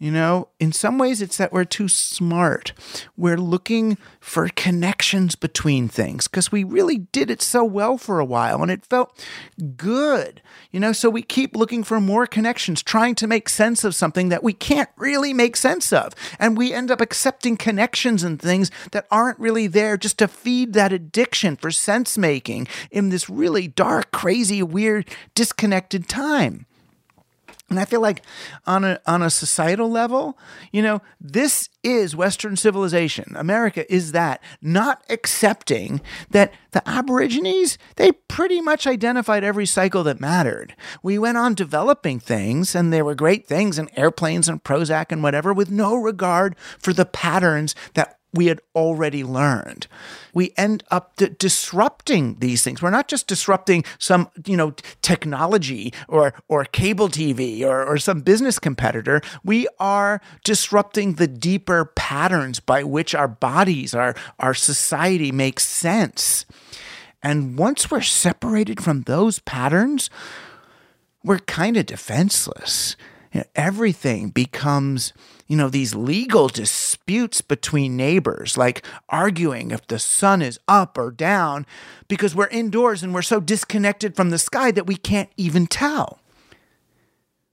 you 0.01 0.13
know, 0.13 0.47
in 0.61 0.71
some 0.71 0.97
ways, 0.97 1.21
it's 1.21 1.39
that 1.39 1.53
we're 1.53 1.65
too 1.65 1.89
smart. 1.89 2.73
We're 3.17 3.37
looking 3.37 3.99
for 4.21 4.49
connections 4.51 5.35
between 5.35 5.89
things 5.89 6.29
because 6.29 6.53
we 6.53 6.63
really 6.63 6.99
did 6.99 7.33
it 7.33 7.43
so 7.43 7.65
well 7.65 7.99
for 7.99 8.21
a 8.21 8.25
while 8.25 8.63
and 8.63 8.71
it 8.71 8.87
felt 8.87 9.27
good, 9.77 10.41
you 10.71 10.79
know. 10.79 10.93
So 10.93 11.11
we 11.11 11.23
keep 11.23 11.57
looking 11.57 11.83
for 11.83 12.01
more 12.01 12.29
connections, 12.29 12.81
trying 12.81 13.17
to 13.17 13.27
make 13.27 13.49
sense 13.49 13.83
of 13.83 13.93
something 13.93 14.29
that 14.29 14.45
we 14.45 14.53
can't 14.53 14.91
really 14.97 15.35
make 15.35 15.57
sense 15.57 15.93
of. 15.93 16.15
And 16.39 16.57
we 16.57 16.73
end 16.73 16.93
up 16.93 17.01
accepting 17.01 17.57
connections 17.57 18.23
and 18.23 18.41
things 18.41 18.71
that 18.93 19.09
aren't 19.11 19.41
really 19.41 19.67
there 19.67 19.97
just 19.97 20.19
to 20.19 20.29
feed 20.29 20.75
that 20.75 20.93
addiction 20.93 21.57
for 21.57 21.73
sense 21.73 22.17
making 22.17 22.69
in 22.93 23.09
this 23.09 23.29
really 23.29 23.67
dark, 23.67 24.13
crazy, 24.13 24.63
weird, 24.63 25.09
disconnected 25.35 26.09
time. 26.09 26.67
And 27.71 27.79
I 27.79 27.85
feel 27.85 28.01
like 28.01 28.23
on 28.67 28.83
a 28.83 28.99
on 29.07 29.23
a 29.23 29.29
societal 29.29 29.91
level, 29.91 30.39
you 30.73 30.81
know, 30.81 31.03
this 31.21 31.69
is 31.83 32.17
Western 32.17 32.57
civilization. 32.57 33.35
America 33.37 33.91
is 33.93 34.13
that, 34.13 34.43
not 34.63 35.03
accepting 35.11 36.01
that 36.31 36.53
the 36.71 36.87
Aborigines, 36.89 37.77
they 37.97 38.13
pretty 38.13 38.61
much 38.61 38.87
identified 38.87 39.45
every 39.45 39.67
cycle 39.67 40.03
that 40.05 40.21
mattered. 40.21 40.75
We 41.03 41.19
went 41.19 41.37
on 41.37 41.55
developing 41.55 42.21
things, 42.21 42.75
and 42.75 42.91
there 42.93 43.05
were 43.05 43.15
great 43.15 43.47
things 43.47 43.79
and 43.79 43.91
airplanes 43.97 44.49
and 44.49 44.65
Prozac 44.65 45.13
and 45.13 45.23
whatever, 45.23 45.53
with 45.53 45.71
no 45.71 45.95
regard 45.95 46.57
for 46.79 46.93
the 46.93 47.07
patterns 47.07 47.75
that 47.95 48.18
we 48.35 48.47
had 48.47 48.61
already 48.75 49.25
learned. 49.25 49.87
We 50.35 50.53
end 50.57 50.85
up 50.91 51.17
d- 51.17 51.31
disrupting 51.39 52.37
these 52.41 52.63
things. 52.63 52.83
We're 52.83 52.91
not 52.91 53.09
just 53.09 53.27
disrupting 53.27 53.85
some, 53.99 54.31
you 54.45 54.57
know, 54.57 54.75
technology 55.03 55.93
or 56.09 56.35
or 56.49 56.65
cable 56.65 57.09
TV 57.09 57.63
or, 57.63 57.85
or 57.85 57.99
some 57.99 58.21
business 58.21 58.59
competitor. 58.59 59.21
We 59.45 59.67
are 59.79 60.21
disrupting 60.45 61.15
the 61.15 61.27
deeper 61.27 61.87
patterns 61.87 62.61
by 62.61 62.83
which 62.85 63.15
our 63.15 63.29
bodies, 63.29 63.95
our 63.95 64.15
our 64.39 64.55
society 64.55 65.33
makes 65.33 65.67
sense. 65.67 66.45
And 67.23 67.59
once 67.59 67.91
we're 67.91 68.03
separated 68.03 68.83
from 68.83 69.03
those 69.03 69.41
patterns, 69.41 70.09
we're 71.25 71.41
kind 71.41 71.77
of 71.77 71.87
defenseless. 71.87 72.97
You 73.33 73.41
know, 73.41 73.47
everything 73.55 74.31
becomes 74.31 75.13
you 75.49 75.57
know, 75.57 75.71
these 75.71 75.95
legal 75.95 76.47
disputes 76.47 77.41
between 77.41 77.97
neighbors, 77.97 78.59
like 78.59 78.85
arguing 79.09 79.71
if 79.71 79.87
the 79.87 79.99
sun 79.99 80.43
is 80.43 80.61
up 80.69 80.99
or 80.99 81.11
down, 81.11 81.67
because 82.07 82.35
we're 82.35 82.49
indoors 82.49 83.03
and 83.03 83.15
we're 83.15 83.23
so 83.23 83.41
disconnected 83.41 84.15
from 84.15 84.29
the 84.29 84.39
sky 84.39 84.71
that 84.71 84.87
we 84.87 84.95
can't 84.95 85.31
even 85.39 85.67
tell. 85.67 86.21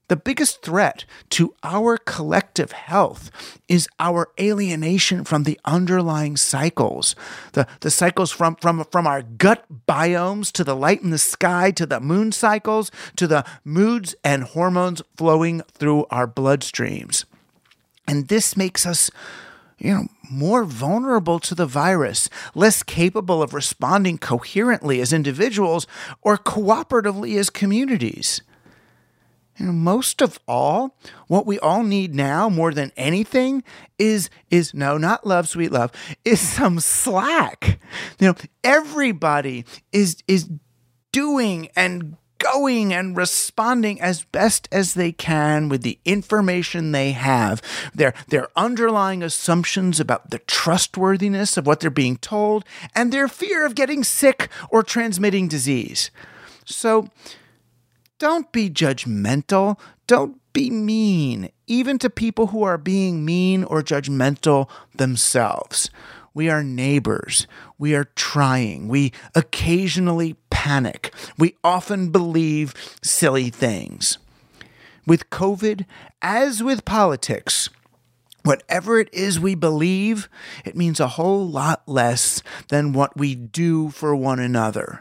The 0.08 0.16
biggest 0.16 0.62
threat 0.62 1.04
to 1.30 1.54
our 1.62 1.96
collective 1.96 2.72
health 2.72 3.30
is 3.68 3.88
our 3.98 4.28
alienation 4.38 5.24
from 5.24 5.42
the 5.42 5.58
underlying 5.64 6.36
cycles. 6.36 7.16
The, 7.52 7.66
the 7.80 7.90
cycles 7.90 8.30
from, 8.30 8.56
from, 8.56 8.84
from 8.84 9.06
our 9.06 9.22
gut 9.22 9.64
biomes 9.88 10.52
to 10.52 10.64
the 10.64 10.76
light 10.76 11.02
in 11.02 11.10
the 11.10 11.18
sky 11.18 11.72
to 11.72 11.86
the 11.86 12.00
moon 12.00 12.30
cycles 12.30 12.90
to 13.16 13.26
the 13.26 13.44
moods 13.64 14.14
and 14.22 14.44
hormones 14.44 15.02
flowing 15.16 15.62
through 15.72 16.06
our 16.10 16.28
bloodstreams. 16.28 17.24
And 18.06 18.28
this 18.28 18.56
makes 18.56 18.86
us 18.86 19.10
you 19.78 19.92
know, 19.92 20.06
more 20.30 20.64
vulnerable 20.64 21.38
to 21.40 21.54
the 21.54 21.66
virus, 21.66 22.30
less 22.54 22.82
capable 22.82 23.42
of 23.42 23.52
responding 23.52 24.18
coherently 24.18 25.00
as 25.00 25.12
individuals 25.12 25.86
or 26.22 26.38
cooperatively 26.38 27.36
as 27.38 27.50
communities. 27.50 28.40
Know, 29.58 29.72
most 29.72 30.20
of 30.20 30.38
all, 30.46 30.96
what 31.28 31.46
we 31.46 31.58
all 31.58 31.82
need 31.82 32.14
now 32.14 32.48
more 32.48 32.72
than 32.72 32.92
anything 32.96 33.62
is 33.98 34.28
is 34.50 34.74
no, 34.74 34.98
not 34.98 35.26
love, 35.26 35.48
sweet 35.48 35.72
love, 35.72 35.92
is 36.24 36.40
some 36.40 36.80
slack. 36.80 37.78
You 38.18 38.28
know, 38.28 38.34
everybody 38.62 39.64
is 39.92 40.22
is 40.28 40.50
doing 41.12 41.70
and 41.74 42.16
going 42.38 42.92
and 42.92 43.16
responding 43.16 44.00
as 44.00 44.24
best 44.24 44.68
as 44.70 44.94
they 44.94 45.12
can 45.12 45.68
with 45.68 45.82
the 45.82 45.98
information 46.04 46.92
they 46.92 47.12
have, 47.12 47.62
their, 47.94 48.14
their 48.28 48.48
underlying 48.56 49.22
assumptions 49.22 49.98
about 49.98 50.30
the 50.30 50.38
trustworthiness 50.40 51.56
of 51.56 51.66
what 51.66 51.80
they're 51.80 51.90
being 51.90 52.16
told, 52.16 52.64
and 52.94 53.12
their 53.12 53.28
fear 53.28 53.64
of 53.64 53.74
getting 53.74 54.04
sick 54.04 54.48
or 54.70 54.82
transmitting 54.82 55.48
disease. 55.48 56.10
So 56.64 57.08
don't 58.18 58.50
be 58.52 58.70
judgmental. 58.70 59.78
Don't 60.06 60.40
be 60.52 60.70
mean, 60.70 61.50
even 61.66 61.98
to 61.98 62.08
people 62.08 62.48
who 62.48 62.62
are 62.62 62.78
being 62.78 63.24
mean 63.24 63.64
or 63.64 63.82
judgmental 63.82 64.68
themselves. 64.94 65.90
We 66.32 66.48
are 66.48 66.62
neighbors. 66.62 67.46
We 67.78 67.94
are 67.94 68.10
trying. 68.14 68.88
We 68.88 69.12
occasionally 69.34 70.36
panic. 70.50 71.12
We 71.38 71.56
often 71.64 72.10
believe 72.10 72.74
silly 73.02 73.50
things. 73.50 74.18
With 75.06 75.30
COVID, 75.30 75.86
as 76.20 76.62
with 76.62 76.84
politics, 76.84 77.70
whatever 78.42 78.98
it 78.98 79.08
is 79.12 79.40
we 79.40 79.54
believe, 79.54 80.28
it 80.64 80.76
means 80.76 81.00
a 81.00 81.08
whole 81.08 81.46
lot 81.46 81.82
less 81.86 82.42
than 82.68 82.92
what 82.92 83.16
we 83.16 83.34
do 83.34 83.90
for 83.90 84.14
one 84.14 84.40
another. 84.40 85.00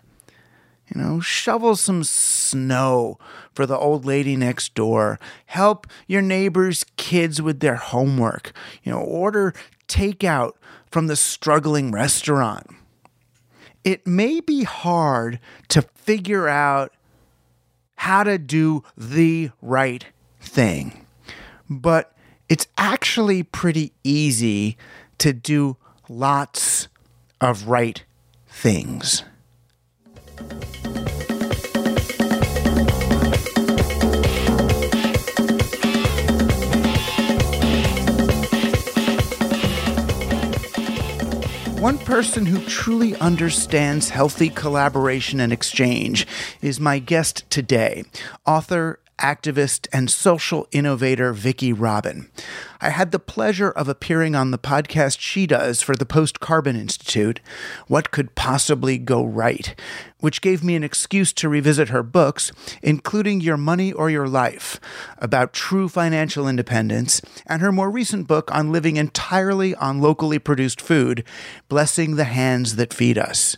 You 0.93 1.01
know, 1.01 1.19
shovel 1.19 1.75
some 1.75 2.03
snow 2.03 3.17
for 3.53 3.65
the 3.65 3.77
old 3.77 4.05
lady 4.05 4.35
next 4.35 4.75
door. 4.75 5.19
Help 5.47 5.87
your 6.07 6.21
neighbor's 6.21 6.85
kids 6.95 7.41
with 7.41 7.59
their 7.59 7.75
homework. 7.75 8.53
You 8.83 8.91
know, 8.91 8.99
order 8.99 9.53
takeout 9.87 10.53
from 10.91 11.07
the 11.07 11.15
struggling 11.15 11.91
restaurant. 11.91 12.67
It 13.83 14.05
may 14.05 14.39
be 14.41 14.63
hard 14.63 15.39
to 15.69 15.81
figure 15.81 16.47
out 16.47 16.93
how 17.95 18.23
to 18.23 18.37
do 18.37 18.83
the 18.97 19.51
right 19.61 20.05
thing, 20.39 21.05
but 21.69 22.13
it's 22.49 22.67
actually 22.77 23.43
pretty 23.43 23.91
easy 24.03 24.77
to 25.17 25.33
do 25.33 25.77
lots 26.07 26.87
of 27.41 27.67
right 27.67 28.03
things. 28.47 29.23
One 41.85 41.99
person 41.99 42.47
who 42.47 42.65
truly 42.65 43.15
understands 43.17 44.09
healthy 44.09 44.49
collaboration 44.49 45.39
and 45.39 45.53
exchange 45.53 46.25
is 46.59 46.79
my 46.79 46.97
guest 46.97 47.47
today, 47.51 48.05
author, 48.43 48.99
activist, 49.19 49.87
and 49.93 50.09
social 50.09 50.67
innovator 50.71 51.33
Vicki 51.33 51.71
Robin. 51.71 52.29
I 52.81 52.89
had 52.89 53.11
the 53.11 53.19
pleasure 53.19 53.69
of 53.69 53.87
appearing 53.87 54.35
on 54.35 54.51
the 54.51 54.57
podcast 54.57 55.19
she 55.19 55.47
does 55.47 55.81
for 55.81 55.95
the 55.95 56.05
Post 56.05 56.39
Carbon 56.39 56.75
Institute, 56.75 57.39
What 57.87 58.11
Could 58.11 58.35
Possibly 58.35 58.97
Go 58.97 59.25
Right, 59.25 59.73
which 60.19 60.41
gave 60.41 60.63
me 60.63 60.75
an 60.75 60.83
excuse 60.83 61.33
to 61.33 61.49
revisit 61.49 61.89
her 61.89 62.03
books, 62.03 62.51
including 62.81 63.41
Your 63.41 63.57
Money 63.57 63.91
or 63.93 64.09
Your 64.09 64.27
Life, 64.27 64.79
about 65.17 65.53
true 65.53 65.87
financial 65.87 66.47
independence, 66.47 67.21
and 67.47 67.61
her 67.61 67.71
more 67.71 67.89
recent 67.89 68.27
book 68.27 68.53
on 68.53 68.71
living 68.71 68.97
entirely 68.97 69.73
on 69.75 70.01
locally 70.01 70.39
produced 70.39 70.81
food, 70.81 71.23
Blessing 71.69 72.15
the 72.15 72.25
Hands 72.25 72.75
That 72.75 72.93
Feed 72.93 73.17
Us. 73.17 73.57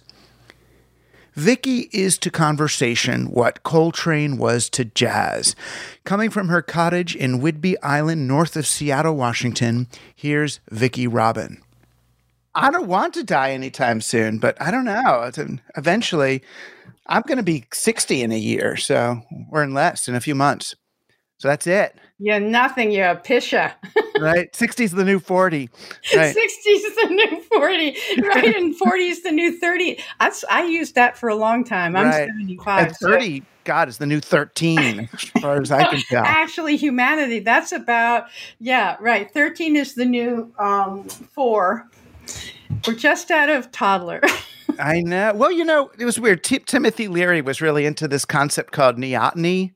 Vicki 1.38 1.88
is 1.94 2.18
to 2.18 2.32
conversation 2.32 3.28
what 3.28 3.62
Coltrane 3.62 4.40
was 4.40 4.72
to 4.72 4.84
jazz. 4.84 5.56
Coming 6.04 6.32
from 6.32 6.48
her 6.48 6.64
cottage 6.64 7.16
in 7.16 7.42
Whidbey 7.42 7.76
Island, 7.84 8.28
north 8.28 8.58
of 8.58 8.66
Seattle, 8.66 9.16
Washington, 9.16 9.88
here's 10.16 10.60
Vicki 10.72 11.06
Robin. 11.06 11.62
I 12.56 12.72
don't 12.72 12.88
want 12.88 13.14
to 13.14 13.24
die 13.24 13.52
anytime 13.52 14.02
soon, 14.02 14.40
but 14.40 14.60
I 14.60 14.72
don't 14.72 14.84
know. 14.84 15.30
Eventually, 15.76 16.42
I'm 17.06 17.22
going 17.22 17.38
to 17.38 17.44
be 17.44 17.66
60 17.72 18.24
in 18.24 18.32
a 18.32 18.40
year, 18.40 18.76
so 18.76 19.22
or 19.52 19.62
in 19.62 19.76
less 19.76 20.08
in 20.08 20.16
a 20.16 20.22
few 20.22 20.34
months. 20.34 20.74
So 21.38 21.50
that's 21.50 21.68
it. 21.68 21.96
You're 22.18 22.40
nothing. 22.40 22.90
You're 22.90 23.12
a 23.12 23.16
pisher. 23.16 23.76
right? 24.22 24.52
60's 24.52 24.92
the 24.92 25.06
new 25.06 25.20
40. 25.20 25.70
Right. 26.16 26.36
60's 26.36 26.96
the 26.96 27.08
new 27.10 27.42
40. 27.42 27.98
Right. 28.22 28.56
and 28.56 28.76
40 28.76 29.04
is 29.04 29.24
the 29.24 29.32
new 29.32 29.58
30. 29.58 30.00
I, 30.20 30.32
I 30.50 30.66
used 30.66 30.96
that 30.96 31.18
for 31.18 31.30
a 31.30 31.36
long 31.36 31.64
time. 31.64 31.96
I'm 31.96 32.08
right. 32.08 32.28
75. 32.28 32.88
And 32.88 32.96
30, 32.98 33.40
so. 33.40 33.46
God, 33.64 33.90
is 33.90 33.98
the 33.98 34.06
new 34.06 34.20
13, 34.20 35.10
as 35.12 35.22
far 35.42 35.62
as 35.62 35.72
I 35.72 35.90
can 35.90 36.02
tell. 36.10 36.24
Actually, 36.24 36.78
humanity, 36.78 37.40
that's 37.40 37.72
about, 37.72 38.28
yeah, 38.60 38.96
right. 39.02 39.32
13 39.34 39.76
is 39.76 39.96
the 39.96 40.06
new 40.06 40.54
um, 40.58 41.04
four. 41.04 41.90
We're 42.88 42.96
just 42.96 43.32
out 43.32 43.50
of 43.50 43.72
toddler. 43.72 44.22
I 44.80 45.02
know. 45.02 45.34
Well, 45.34 45.52
you 45.52 45.66
know, 45.66 45.92
it 45.98 46.06
was 46.06 46.20
weird. 46.20 46.44
T- 46.44 46.60
Timothy 46.60 47.08
Leary 47.08 47.42
was 47.42 47.62
really 47.62 47.86
into 47.86 48.08
this 48.08 48.26
concept 48.26 48.74
called 48.74 48.98
neoteny, 48.98 49.74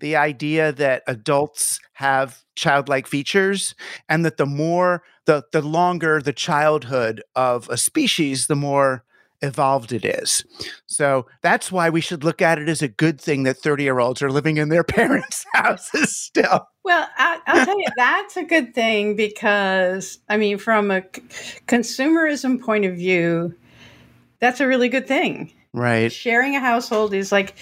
the 0.00 0.16
idea 0.16 0.72
that 0.72 1.02
adults 1.06 1.80
have 1.94 2.42
childlike 2.54 3.06
features 3.06 3.74
and 4.08 4.24
that 4.24 4.36
the 4.36 4.46
more 4.46 5.02
the 5.26 5.44
the 5.52 5.62
longer 5.62 6.20
the 6.20 6.32
childhood 6.32 7.22
of 7.34 7.68
a 7.68 7.76
species, 7.76 8.46
the 8.46 8.56
more 8.56 9.04
evolved 9.42 9.92
it 9.92 10.04
is. 10.04 10.44
So 10.86 11.26
that's 11.42 11.70
why 11.70 11.90
we 11.90 12.00
should 12.00 12.24
look 12.24 12.40
at 12.40 12.58
it 12.58 12.68
as 12.68 12.82
a 12.82 12.88
good 12.88 13.20
thing 13.20 13.42
that 13.42 13.58
30 13.58 13.84
year 13.84 13.98
olds 13.98 14.22
are 14.22 14.30
living 14.30 14.56
in 14.56 14.68
their 14.68 14.84
parents' 14.84 15.44
houses 15.52 16.16
still. 16.16 16.66
Well, 16.84 17.08
I, 17.16 17.40
will 17.52 17.64
tell 17.64 17.78
you, 17.78 17.86
that's 17.96 18.36
a 18.36 18.44
good 18.44 18.74
thing 18.74 19.16
because, 19.16 20.18
I 20.28 20.36
mean, 20.36 20.58
from 20.58 20.90
a 20.90 21.02
c- 21.02 21.22
consumerism 21.66 22.62
point 22.62 22.84
of 22.84 22.94
view, 22.94 23.54
that's 24.38 24.60
a 24.60 24.66
really 24.66 24.88
good 24.88 25.08
thing. 25.08 25.52
Right. 25.76 26.10
Sharing 26.10 26.56
a 26.56 26.60
household 26.60 27.12
is 27.12 27.30
like 27.30 27.54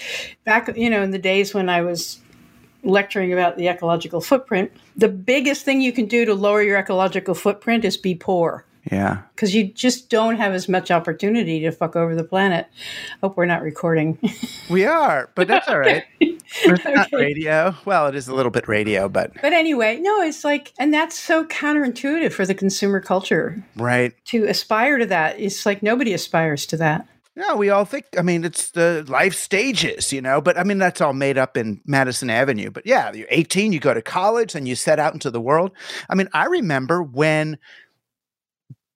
back, 0.45 0.75
you 0.77 0.89
know, 0.89 1.03
in 1.03 1.11
the 1.11 1.19
days 1.19 1.53
when 1.53 1.67
I 1.67 1.81
was 1.81 2.19
lecturing 2.81 3.33
about 3.33 3.57
the 3.57 3.67
ecological 3.67 4.21
footprint, 4.21 4.71
the 4.95 5.09
biggest 5.09 5.65
thing 5.65 5.81
you 5.81 5.91
can 5.91 6.05
do 6.05 6.23
to 6.23 6.33
lower 6.33 6.63
your 6.63 6.77
ecological 6.77 7.35
footprint 7.35 7.83
is 7.83 7.97
be 7.97 8.15
poor. 8.15 8.63
Yeah. 8.89 9.23
Because 9.35 9.53
you 9.53 9.65
just 9.65 10.09
don't 10.09 10.37
have 10.37 10.53
as 10.53 10.69
much 10.69 10.91
opportunity 10.91 11.59
to 11.61 11.71
fuck 11.71 11.97
over 11.97 12.15
the 12.15 12.23
planet. 12.23 12.67
Hope 13.21 13.35
we're 13.35 13.47
not 13.47 13.63
recording. 13.63 14.17
we 14.69 14.85
are, 14.85 15.29
but 15.35 15.49
that's 15.49 15.67
all 15.67 15.79
right. 15.79 16.05
It's 16.63 16.85
not 16.85 17.11
radio. 17.11 17.75
Well, 17.85 18.07
it 18.07 18.15
is 18.15 18.27
a 18.27 18.35
little 18.35 18.51
bit 18.51 18.67
radio, 18.67 19.09
but. 19.09 19.33
But 19.41 19.51
anyway, 19.51 19.97
no, 19.97 20.21
it's 20.21 20.45
like, 20.45 20.71
and 20.77 20.93
that's 20.93 21.17
so 21.17 21.43
counterintuitive 21.43 22.31
for 22.31 22.45
the 22.45 22.53
consumer 22.53 23.01
culture. 23.01 23.61
Right. 23.75 24.13
To 24.25 24.45
aspire 24.45 24.99
to 24.99 25.05
that. 25.07 25.39
It's 25.39 25.65
like 25.65 25.83
nobody 25.83 26.13
aspires 26.13 26.65
to 26.67 26.77
that. 26.77 27.07
No, 27.37 27.57
we 27.57 27.69
all 27.69 27.83
think, 27.83 28.05
I 28.17 28.21
mean, 28.21 28.45
it's 28.45 28.71
the 28.71 29.03
life 29.09 29.35
stages, 29.35 30.13
you 30.13 30.21
know, 30.21 30.39
but 30.39 30.57
I 30.57 30.63
mean, 30.63 30.77
that's 30.77 31.01
all 31.01 31.11
made 31.11 31.37
up 31.37 31.57
in 31.57 31.81
Madison 31.85 32.29
Avenue. 32.29 32.71
But 32.71 32.85
yeah, 32.85 33.11
you're 33.11 33.27
18, 33.29 33.73
you 33.73 33.79
go 33.81 33.93
to 33.93 34.01
college 34.01 34.55
and 34.55 34.67
you 34.67 34.75
set 34.75 34.99
out 34.99 35.13
into 35.13 35.29
the 35.29 35.41
world. 35.41 35.71
I 36.09 36.15
mean, 36.15 36.29
I 36.33 36.45
remember 36.45 37.03
when 37.03 37.57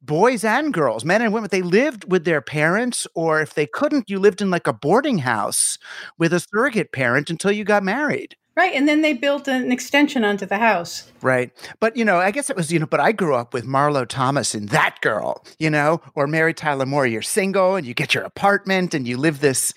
boys 0.01 0.45
and 0.45 0.73
girls, 0.73 1.03
men 1.03 1.21
and 1.21 1.33
women, 1.33 1.49
they 1.51 1.61
lived 1.61 2.09
with 2.09 2.23
their 2.23 2.41
parents, 2.41 3.05
or 3.13 3.41
if 3.41 3.53
they 3.53 3.67
couldn't, 3.67 4.09
you 4.09 4.19
lived 4.19 4.41
in 4.41 4.49
like 4.49 4.67
a 4.67 4.73
boarding 4.73 5.19
house 5.19 5.77
with 6.17 6.31
a 6.31 6.39
surrogate 6.39 6.93
parent 6.93 7.29
until 7.29 7.51
you 7.51 7.65
got 7.65 7.83
married. 7.83 8.37
Right. 8.59 8.73
And 8.73 8.89
then 8.89 9.03
they 9.03 9.13
built 9.13 9.47
an 9.47 9.71
extension 9.71 10.25
onto 10.25 10.45
the 10.45 10.57
house. 10.57 11.09
Right. 11.21 11.49
But, 11.79 11.95
you 11.95 12.03
know, 12.03 12.17
I 12.17 12.31
guess 12.31 12.49
it 12.49 12.57
was, 12.57 12.73
you 12.73 12.77
know, 12.77 12.87
but 12.87 12.99
I 12.99 13.13
grew 13.13 13.33
up 13.33 13.53
with 13.53 13.65
Marlo 13.65 14.05
Thomas 14.05 14.53
and 14.53 14.67
that 14.67 14.97
girl, 14.99 15.45
you 15.59 15.69
know, 15.69 16.01
or 16.13 16.27
Mary 16.27 16.53
Tyler 16.53 16.85
Moore. 16.85 17.07
You're 17.07 17.21
single 17.21 17.77
and 17.77 17.87
you 17.87 17.93
get 17.93 18.13
your 18.13 18.25
apartment 18.25 18.93
and 18.93 19.07
you 19.07 19.15
live 19.15 19.39
this 19.39 19.73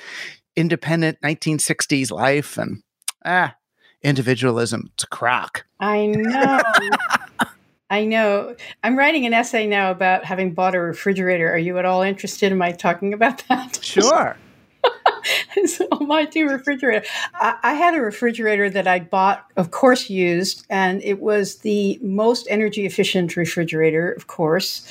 independent 0.57 1.21
1960s 1.21 2.11
life. 2.11 2.59
And, 2.59 2.83
ah, 3.25 3.55
individualism. 4.03 4.91
It's 4.95 5.05
a 5.05 5.07
crock. 5.07 5.65
I 5.79 6.07
know. 6.07 6.61
I 7.89 8.05
know. 8.05 8.57
I'm 8.83 8.99
writing 8.99 9.27
an 9.27 9.33
essay 9.33 9.69
now 9.69 9.93
about 9.93 10.25
having 10.25 10.55
bought 10.55 10.75
a 10.75 10.81
refrigerator. 10.81 11.49
Are 11.49 11.57
you 11.57 11.79
at 11.79 11.85
all 11.85 12.03
interested 12.03 12.51
in 12.51 12.59
my 12.59 12.73
talking 12.73 13.15
about 13.15 13.45
that? 13.49 13.79
Sure. 13.81 14.37
So 15.67 15.87
my 16.01 16.25
two 16.25 16.49
refrigerator. 16.49 17.07
I, 17.35 17.57
I, 17.63 17.75
had 17.75 17.95
a 17.95 18.01
refrigerator 18.01 18.71
that 18.71 18.87
I 18.87 19.01
bought, 19.01 19.47
of 19.57 19.71
course, 19.71 20.11
used, 20.11 20.67
and 20.71 21.03
it 21.03 21.21
was 21.21 21.57
the 21.57 21.99
most 22.03 22.47
energy 22.51 22.87
efficient 22.87 23.37
refrigerator, 23.37 24.13
of 24.13 24.27
course. 24.27 24.87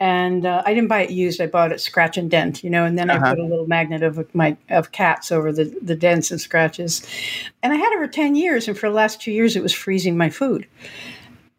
And 0.00 0.46
uh, 0.46 0.62
I 0.64 0.74
didn't 0.74 0.88
buy 0.88 1.02
it 1.02 1.10
used; 1.10 1.40
I 1.40 1.46
bought 1.46 1.72
it 1.72 1.80
scratch 1.80 2.16
and 2.16 2.30
dent, 2.30 2.64
you 2.64 2.70
know. 2.70 2.84
And 2.84 2.98
then 2.98 3.10
uh-huh. 3.10 3.24
I 3.24 3.30
put 3.30 3.38
a 3.38 3.44
little 3.44 3.66
magnet 3.66 4.02
of 4.02 4.34
my 4.34 4.56
of 4.70 4.92
cats 4.92 5.32
over 5.32 5.52
the 5.52 5.76
the 5.82 5.96
dents 5.96 6.30
and 6.30 6.40
scratches. 6.40 7.02
And 7.62 7.72
I 7.72 7.76
had 7.76 7.92
it 7.92 7.98
for 7.98 8.08
ten 8.08 8.34
years, 8.34 8.68
and 8.68 8.78
for 8.78 8.88
the 8.88 8.94
last 8.94 9.20
two 9.20 9.32
years, 9.32 9.56
it 9.56 9.62
was 9.62 9.72
freezing 9.72 10.16
my 10.16 10.30
food. 10.30 10.66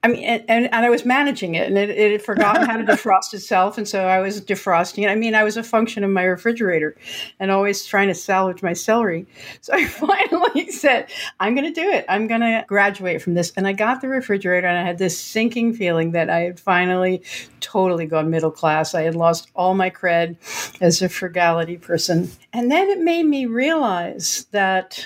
I 0.03 0.09
mean, 0.09 0.23
and, 0.25 0.43
and, 0.49 0.85
I 0.85 0.89
was 0.89 1.05
managing 1.05 1.55
it, 1.55 1.65
and 1.65 1.77
it, 1.77 1.89
it 1.89 2.11
had 2.11 2.21
forgotten 2.21 2.67
how 2.67 2.75
to 2.75 2.83
defrost 2.93 3.33
itself, 3.33 3.77
and 3.77 3.87
so 3.87 4.05
I 4.05 4.19
was 4.19 4.41
defrosting 4.41 5.03
it. 5.03 5.07
I 5.07 5.15
mean, 5.15 5.33
I 5.33 5.45
was 5.45 5.55
a 5.55 5.63
function 5.63 6.03
of 6.03 6.11
my 6.11 6.23
refrigerator, 6.23 6.97
and 7.39 7.49
always 7.49 7.85
trying 7.85 8.09
to 8.09 8.13
salvage 8.13 8.61
my 8.61 8.73
celery. 8.73 9.25
So 9.61 9.73
I 9.73 9.85
finally 9.87 10.69
said, 10.71 11.09
"I'm 11.39 11.55
going 11.55 11.73
to 11.73 11.81
do 11.81 11.89
it. 11.89 12.03
I'm 12.09 12.27
going 12.27 12.41
to 12.41 12.65
graduate 12.67 13.21
from 13.21 13.35
this." 13.35 13.53
And 13.55 13.65
I 13.65 13.71
got 13.71 14.01
the 14.01 14.09
refrigerator, 14.09 14.67
and 14.67 14.77
I 14.77 14.83
had 14.83 14.97
this 14.97 15.17
sinking 15.17 15.73
feeling 15.73 16.11
that 16.11 16.29
I 16.29 16.39
had 16.41 16.59
finally 16.59 17.23
totally 17.61 18.05
gone 18.05 18.29
middle 18.29 18.51
class. 18.51 18.93
I 18.93 19.03
had 19.03 19.15
lost 19.15 19.51
all 19.55 19.73
my 19.73 19.89
cred 19.89 20.35
as 20.81 21.01
a 21.01 21.07
frugality 21.07 21.77
person, 21.77 22.29
and 22.51 22.69
then 22.69 22.89
it 22.89 22.99
made 22.99 23.23
me 23.23 23.45
realize 23.45 24.47
that 24.51 25.05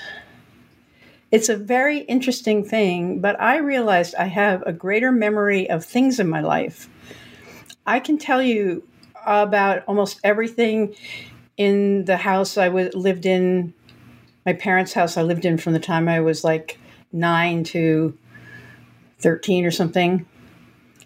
it's 1.32 1.50
a 1.50 1.58
very 1.58 2.00
interesting 2.00 2.64
thing, 2.64 3.20
but 3.20 3.40
I 3.40 3.58
realized 3.58 4.16
I 4.16 4.26
have 4.26 4.64
a 4.66 4.72
greater 4.72 5.12
memory 5.12 5.70
of 5.70 5.84
things 5.84 6.20
in 6.20 6.30
my 6.30 6.42
life. 6.42 6.90
I 7.86 8.00
can 8.00 8.18
tell 8.18 8.42
you 8.42 8.88
about 9.26 9.84
almost 9.88 10.20
everything 10.24 10.96
in 11.58 12.06
the 12.06 12.18
house 12.18 12.58
I 12.58 12.68
w- 12.68 12.92
lived 12.94 13.26
in, 13.26 13.74
my 14.46 14.54
parents' 14.54 14.94
house 14.94 15.18
I 15.18 15.24
lived 15.24 15.44
in 15.44 15.58
from 15.58 15.74
the 15.74 15.80
time 15.80 16.08
I 16.08 16.22
was 16.22 16.44
like 16.44 16.80
nine 17.12 17.64
to 17.66 18.18
13 19.20 19.66
or 19.66 19.72
something. 19.72 20.26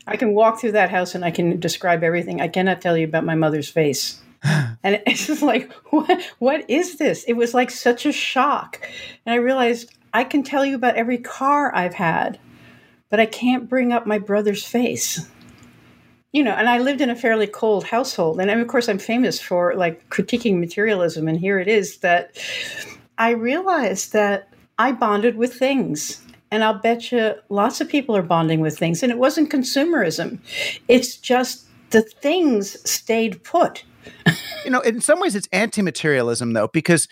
I 0.05 0.17
can 0.17 0.33
walk 0.33 0.59
through 0.59 0.73
that 0.73 0.91
house 0.91 1.15
and 1.15 1.25
I 1.25 1.31
can 1.31 1.59
describe 1.59 2.03
everything. 2.03 2.41
I 2.41 2.47
cannot 2.47 2.81
tell 2.81 2.97
you 2.97 3.05
about 3.05 3.23
my 3.23 3.35
mother's 3.35 3.69
face. 3.69 4.21
and 4.43 5.01
it's 5.07 5.25
just 5.25 5.41
like, 5.41 5.71
what, 5.89 6.21
what 6.39 6.69
is 6.69 6.97
this? 6.97 7.23
It 7.23 7.33
was 7.33 7.53
like 7.53 7.71
such 7.71 8.05
a 8.05 8.11
shock. 8.11 8.79
And 9.25 9.33
I 9.33 9.37
realized 9.37 9.91
I 10.13 10.23
can 10.23 10.43
tell 10.43 10.65
you 10.65 10.75
about 10.75 10.95
every 10.95 11.17
car 11.17 11.73
I've 11.75 11.93
had, 11.93 12.39
but 13.09 13.19
I 13.19 13.25
can't 13.25 13.69
bring 13.69 13.93
up 13.93 14.05
my 14.05 14.19
brother's 14.19 14.63
face. 14.63 15.27
You 16.33 16.43
know, 16.43 16.51
and 16.51 16.69
I 16.69 16.77
lived 16.79 17.01
in 17.01 17.09
a 17.09 17.15
fairly 17.15 17.47
cold 17.47 17.83
household. 17.83 18.39
And 18.39 18.49
of 18.49 18.67
course, 18.67 18.87
I'm 18.87 18.99
famous 18.99 19.41
for 19.41 19.75
like 19.75 20.09
critiquing 20.09 20.59
materialism. 20.59 21.27
And 21.27 21.37
here 21.37 21.59
it 21.59 21.67
is 21.67 21.97
that 21.97 22.37
I 23.17 23.31
realized 23.31 24.13
that 24.13 24.47
I 24.79 24.93
bonded 24.93 25.35
with 25.35 25.53
things. 25.53 26.21
And 26.49 26.63
I'll 26.63 26.79
bet 26.79 27.11
you 27.11 27.33
lots 27.49 27.81
of 27.81 27.89
people 27.89 28.15
are 28.15 28.21
bonding 28.21 28.61
with 28.61 28.77
things. 28.77 29.03
And 29.03 29.11
it 29.11 29.17
wasn't 29.17 29.51
consumerism, 29.51 30.39
it's 30.87 31.17
just 31.17 31.65
the 31.91 32.01
things 32.01 32.77
stayed 32.89 33.43
put. 33.43 33.83
you 34.65 34.71
know, 34.71 34.79
in 34.79 35.01
some 35.01 35.19
ways, 35.19 35.35
it's 35.35 35.47
anti 35.51 35.81
materialism, 35.81 36.53
though, 36.53 36.67
because 36.67 37.07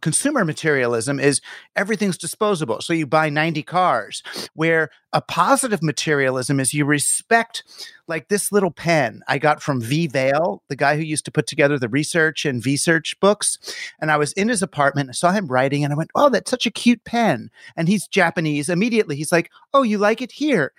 consumer 0.00 0.44
materialism 0.44 1.18
is 1.20 1.40
everything's 1.76 2.18
disposable. 2.18 2.80
So 2.80 2.92
you 2.92 3.06
buy 3.06 3.30
90 3.30 3.62
cars, 3.62 4.22
where 4.54 4.90
a 5.12 5.20
positive 5.20 5.82
materialism 5.82 6.60
is 6.60 6.74
you 6.74 6.84
respect 6.84 7.64
like 8.06 8.28
this 8.28 8.50
little 8.50 8.70
pen 8.70 9.22
I 9.28 9.38
got 9.38 9.62
from 9.62 9.80
V. 9.80 10.06
Vale, 10.06 10.62
the 10.68 10.76
guy 10.76 10.96
who 10.96 11.02
used 11.02 11.24
to 11.26 11.30
put 11.30 11.46
together 11.46 11.78
the 11.78 11.88
research 11.88 12.44
and 12.44 12.64
research 12.64 13.18
books. 13.20 13.58
And 14.00 14.10
I 14.10 14.16
was 14.16 14.32
in 14.32 14.48
his 14.48 14.62
apartment, 14.62 15.10
I 15.10 15.12
saw 15.12 15.32
him 15.32 15.46
writing, 15.46 15.84
and 15.84 15.92
I 15.92 15.96
went, 15.96 16.10
Oh, 16.14 16.28
that's 16.28 16.50
such 16.50 16.66
a 16.66 16.70
cute 16.70 17.04
pen. 17.04 17.50
And 17.76 17.88
he's 17.88 18.06
Japanese. 18.06 18.68
Immediately, 18.68 19.16
he's 19.16 19.32
like, 19.32 19.50
Oh, 19.72 19.82
you 19.82 19.98
like 19.98 20.22
it 20.22 20.32
here? 20.32 20.72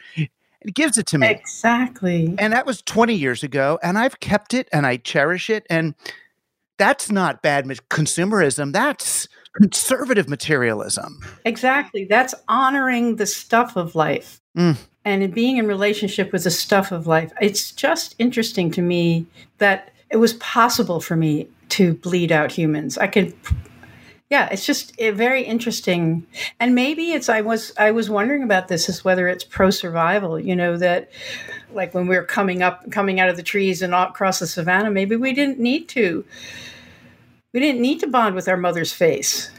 And 0.62 0.68
he 0.68 0.74
gives 0.74 0.98
it 0.98 1.06
to 1.08 1.18
me. 1.18 1.30
Exactly. 1.30 2.36
And 2.38 2.52
that 2.52 2.66
was 2.66 2.82
20 2.82 3.14
years 3.14 3.44
ago. 3.44 3.80
And 3.82 3.98
I've 3.98 4.20
kept 4.20 4.54
it 4.54 4.68
and 4.74 4.86
I 4.86 4.98
cherish 4.98 5.50
it. 5.50 5.66
And 5.70 5.96
that's 6.80 7.12
not 7.12 7.44
bad 7.44 7.68
consumerism. 7.68 8.74
That's 8.74 9.28
conservative 9.56 10.28
materialism. 10.28 11.20
Exactly. 11.46 12.06
That's 12.10 12.34
honoring 12.48 13.18
the 13.18 13.28
stuff 13.28 13.76
of 13.76 13.94
life 13.94 14.42
mm. 14.58 14.78
and 15.06 15.34
being 15.34 15.58
in 15.58 15.68
relationship 15.68 16.32
with 16.32 16.46
the 16.46 16.52
stuff 16.52 16.92
of 16.92 17.06
life. 17.06 17.32
It's 17.40 17.72
just 17.72 18.16
interesting 18.18 18.72
to 18.72 18.82
me 18.82 19.28
that 19.60 19.92
it 20.10 20.18
was 20.18 20.34
possible 20.34 21.02
for 21.02 21.16
me 21.16 21.48
to 21.70 21.94
bleed 21.96 22.32
out 22.32 22.52
humans. 22.52 22.98
I 22.98 23.08
could 23.08 23.34
yeah 24.30 24.48
it's 24.52 24.66
just 24.66 24.96
very 25.00 25.44
interesting 25.44 26.26
and 26.60 26.76
maybe 26.76 27.12
it's 27.12 27.30
i 27.30 27.42
was 27.42 27.72
i 27.78 27.92
was 27.92 28.10
wondering 28.10 28.44
about 28.44 28.68
this 28.68 28.90
is 28.90 29.04
whether 29.04 29.28
it's 29.28 29.44
pro 29.44 29.70
survival 29.70 30.40
you 30.40 30.56
know 30.56 30.78
that 30.78 31.10
like 31.74 31.94
when 31.94 32.08
we 32.08 32.16
were 32.16 32.24
coming 32.24 32.62
up 32.62 32.90
coming 32.92 33.20
out 33.20 33.30
of 33.30 33.38
the 33.38 33.44
trees 33.44 33.82
and 33.82 33.94
across 33.94 34.40
the 34.40 34.48
savannah 34.48 34.92
maybe 34.92 35.16
we 35.16 35.34
didn't 35.34 35.60
need 35.60 35.88
to 35.90 36.24
we 37.54 37.60
didn't 37.60 37.82
need 37.82 38.00
to 38.02 38.08
bond 38.08 38.36
with 38.36 38.48
our 38.48 38.58
mother's 38.58 38.94
face. 38.94 39.52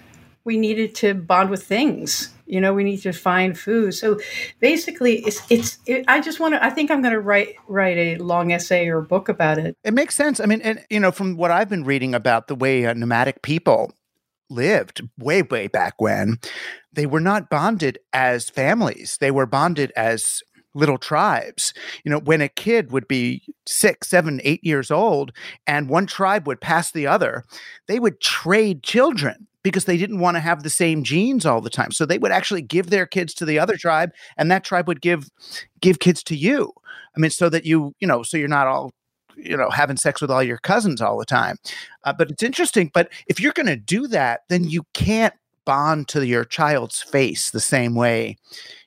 We 0.44 0.56
needed 0.56 0.94
to 0.96 1.14
bond 1.14 1.50
with 1.50 1.64
things. 1.64 2.33
You 2.46 2.61
know, 2.61 2.72
we 2.72 2.83
need 2.83 3.02
to 3.02 3.12
find 3.12 3.59
food. 3.59 3.94
So 3.94 4.18
basically, 4.59 5.18
it's 5.20 5.40
it's. 5.50 5.78
It, 5.87 6.04
I 6.09 6.20
just 6.20 6.40
want 6.40 6.54
to. 6.54 6.64
I 6.64 6.70
think 6.70 6.90
I'm 6.90 7.02
going 7.02 7.14
to 7.14 7.20
write 7.20 7.56
write 7.68 7.96
a 7.96 8.16
long 8.16 8.52
essay 8.52 8.88
or 8.88 9.00
book 9.00 9.28
about 9.28 9.59
it. 9.59 9.76
It 9.85 9.94
makes 9.94 10.14
sense. 10.14 10.40
I 10.40 10.46
mean, 10.46 10.61
and 10.62 10.85
you 10.88 10.98
know, 10.98 11.12
from 11.12 11.37
what 11.37 11.50
I've 11.50 11.68
been 11.68 11.85
reading 11.85 12.14
about 12.14 12.48
the 12.48 12.54
way 12.54 12.87
uh, 12.87 12.94
nomadic 12.94 13.42
people 13.42 13.92
lived 14.50 15.02
way 15.18 15.42
way 15.42 15.68
back 15.68 15.94
when, 16.00 16.38
they 16.92 17.06
were 17.06 17.20
not 17.20 17.50
bonded 17.50 17.98
as 18.12 18.50
families. 18.50 19.16
They 19.20 19.30
were 19.30 19.46
bonded 19.46 19.92
as 19.96 20.42
little 20.74 20.98
tribes. 20.98 21.72
You 22.04 22.10
know, 22.10 22.20
when 22.20 22.40
a 22.40 22.48
kid 22.48 22.92
would 22.92 23.08
be 23.08 23.42
six, 23.66 24.08
seven, 24.08 24.40
eight 24.44 24.62
years 24.62 24.90
old 24.90 25.32
and 25.66 25.88
one 25.88 26.06
tribe 26.06 26.46
would 26.46 26.60
pass 26.60 26.92
the 26.92 27.06
other, 27.06 27.44
they 27.88 27.98
would 27.98 28.20
trade 28.20 28.82
children 28.82 29.46
because 29.62 29.84
they 29.84 29.96
didn't 29.96 30.20
want 30.20 30.36
to 30.36 30.40
have 30.40 30.62
the 30.62 30.70
same 30.70 31.02
genes 31.02 31.44
all 31.44 31.60
the 31.60 31.70
time. 31.70 31.92
So 31.92 32.06
they 32.06 32.18
would 32.18 32.32
actually 32.32 32.62
give 32.62 32.90
their 32.90 33.06
kids 33.06 33.34
to 33.34 33.44
the 33.44 33.58
other 33.58 33.76
tribe 33.76 34.10
and 34.36 34.50
that 34.50 34.64
tribe 34.64 34.88
would 34.88 35.02
give 35.02 35.28
give 35.80 35.98
kids 35.98 36.22
to 36.24 36.36
you. 36.36 36.72
I 37.16 37.20
mean 37.20 37.30
so 37.30 37.48
that 37.48 37.64
you, 37.64 37.94
you 38.00 38.06
know, 38.06 38.22
so 38.22 38.36
you're 38.36 38.48
not 38.48 38.66
all 38.66 38.92
you 39.44 39.57
know 39.57 39.70
having 39.70 39.96
sex 39.96 40.20
with 40.20 40.31
all 40.31 40.42
your 40.42 40.59
cousins 40.59 41.00
all 41.00 41.18
the 41.18 41.24
time 41.24 41.57
uh, 42.05 42.12
but 42.12 42.31
it's 42.31 42.42
interesting 42.42 42.90
but 42.92 43.11
if 43.26 43.40
you're 43.40 43.53
going 43.53 43.66
to 43.66 43.76
do 43.76 44.07
that 44.07 44.42
then 44.48 44.64
you 44.64 44.85
can't 44.92 45.35
bond 45.64 46.09
to 46.09 46.26
your 46.26 46.44
child's 46.44 47.00
face 47.00 47.50
the 47.50 47.61
same 47.61 47.94
way, 47.94 48.37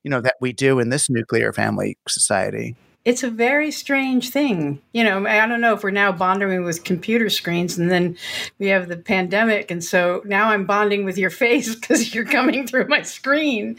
you 0.04 0.12
know, 0.12 0.22
that 0.22 0.36
we 0.42 0.52
do 0.52 0.80
in 0.80 0.90
this 0.90 1.10
nuclear 1.10 1.54
family 1.54 1.98
society. 2.08 2.76
It's 3.06 3.24
a 3.24 3.30
very 3.30 3.72
strange 3.72 4.30
thing. 4.30 4.82
You 4.94 5.04
know, 5.04 5.26
I 5.26 5.46
don't 5.46 5.60
know 5.60 5.74
if 5.74 5.84
we're 5.84 5.92
now 5.92 6.12
bonding 6.12 6.64
with 6.64 6.84
computer 6.84 7.30
screens 7.30 7.78
and 7.78 7.92
then 7.92 8.18
we 8.60 8.68
have 8.68 8.88
the 8.88 8.98
pandemic. 8.98 9.72
And 9.72 9.84
so 9.84 10.22
now 10.26 10.50
I'm 10.50 10.66
bonding 10.66 11.04
with 11.04 11.18
your 11.18 11.30
face 11.46 11.76
because 11.76 12.14
you're 12.14 12.26
coming 12.26 12.68
through 12.68 12.88
my 12.88 13.02
screen. 13.02 13.78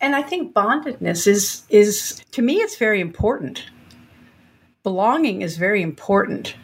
And 0.00 0.14
I 0.14 0.22
think 0.22 0.54
bondedness 0.54 1.26
is, 1.26 1.62
is, 1.68 2.22
to 2.32 2.40
me, 2.40 2.56
it's 2.56 2.76
very 2.76 3.00
important. 3.00 3.64
Belonging 4.88 5.42
is 5.42 5.58
very 5.58 5.82
important. 5.82 6.54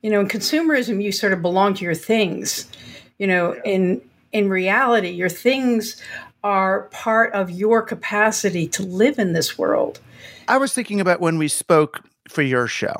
You 0.00 0.10
know, 0.10 0.20
in 0.20 0.28
consumerism, 0.28 1.02
you 1.02 1.10
sort 1.10 1.32
of 1.32 1.42
belong 1.42 1.74
to 1.74 1.84
your 1.84 1.96
things. 1.96 2.70
You 3.18 3.26
know, 3.26 3.56
in 3.64 4.00
in 4.30 4.48
reality, 4.48 5.08
your 5.08 5.28
things 5.28 6.00
are 6.44 6.82
part 6.92 7.32
of 7.32 7.50
your 7.50 7.82
capacity 7.82 8.68
to 8.68 8.84
live 8.84 9.18
in 9.18 9.32
this 9.32 9.58
world. 9.58 9.98
I 10.46 10.56
was 10.58 10.72
thinking 10.72 11.00
about 11.00 11.20
when 11.20 11.36
we 11.36 11.48
spoke 11.48 12.04
for 12.28 12.42
your 12.42 12.68
show. 12.68 12.94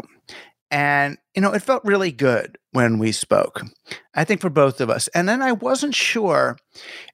And, 0.73 1.16
you 1.35 1.43
know, 1.43 1.53
it 1.53 1.62
felt 1.62 1.85
really 1.85 2.11
good 2.11 2.59
when 2.73 2.99
we 2.99 3.12
spoke, 3.12 3.62
I 4.14 4.25
think 4.25 4.40
for 4.40 4.51
both 4.51 4.81
of 4.81 4.90
us. 4.90 5.09
And 5.09 5.29
then 5.29 5.43
I 5.43 5.53
wasn't 5.53 5.95
sure 5.95 6.57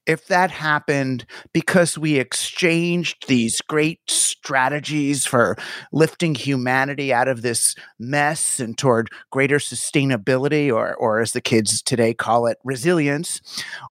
if 0.07 0.27
that 0.27 0.49
happened 0.49 1.25
because 1.53 1.97
we 1.97 2.17
exchanged 2.17 3.27
these 3.27 3.61
great 3.61 3.99
strategies 4.07 5.25
for 5.25 5.55
lifting 5.91 6.33
humanity 6.33 7.13
out 7.13 7.27
of 7.27 7.43
this 7.43 7.75
mess 7.99 8.59
and 8.59 8.77
toward 8.77 9.09
greater 9.31 9.57
sustainability, 9.57 10.73
or, 10.73 10.95
or 10.95 11.21
as 11.21 11.33
the 11.33 11.41
kids 11.41 11.81
today 11.81 12.13
call 12.13 12.47
it, 12.47 12.57
resilience, 12.63 13.39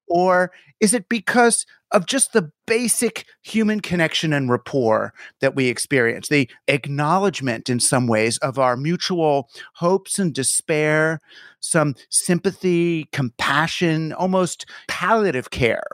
or 0.09 0.51
is 0.81 0.93
it 0.93 1.09
because 1.09 1.67
of 1.93 2.07
just 2.07 2.33
the 2.33 2.51
basic 2.67 3.25
human 3.43 3.81
connection 3.81 4.33
and 4.33 4.51
rapport 4.51 5.15
that 5.41 5.55
we 5.55 5.69
experience, 5.69 6.29
the 6.29 6.51
acknowledgement 6.67 7.71
in 7.71 7.79
some 7.79 8.07
ways 8.09 8.39
of 8.39 8.59
our 8.59 8.77
mutual 8.77 9.49
hopes 9.75 10.16
and 10.19 10.35
despair, 10.35 11.21
some 11.61 11.95
sympathy, 12.11 13.09
compassion, 13.13 14.13
almost 14.13 14.67
palliative 14.89 15.51
care 15.51 15.87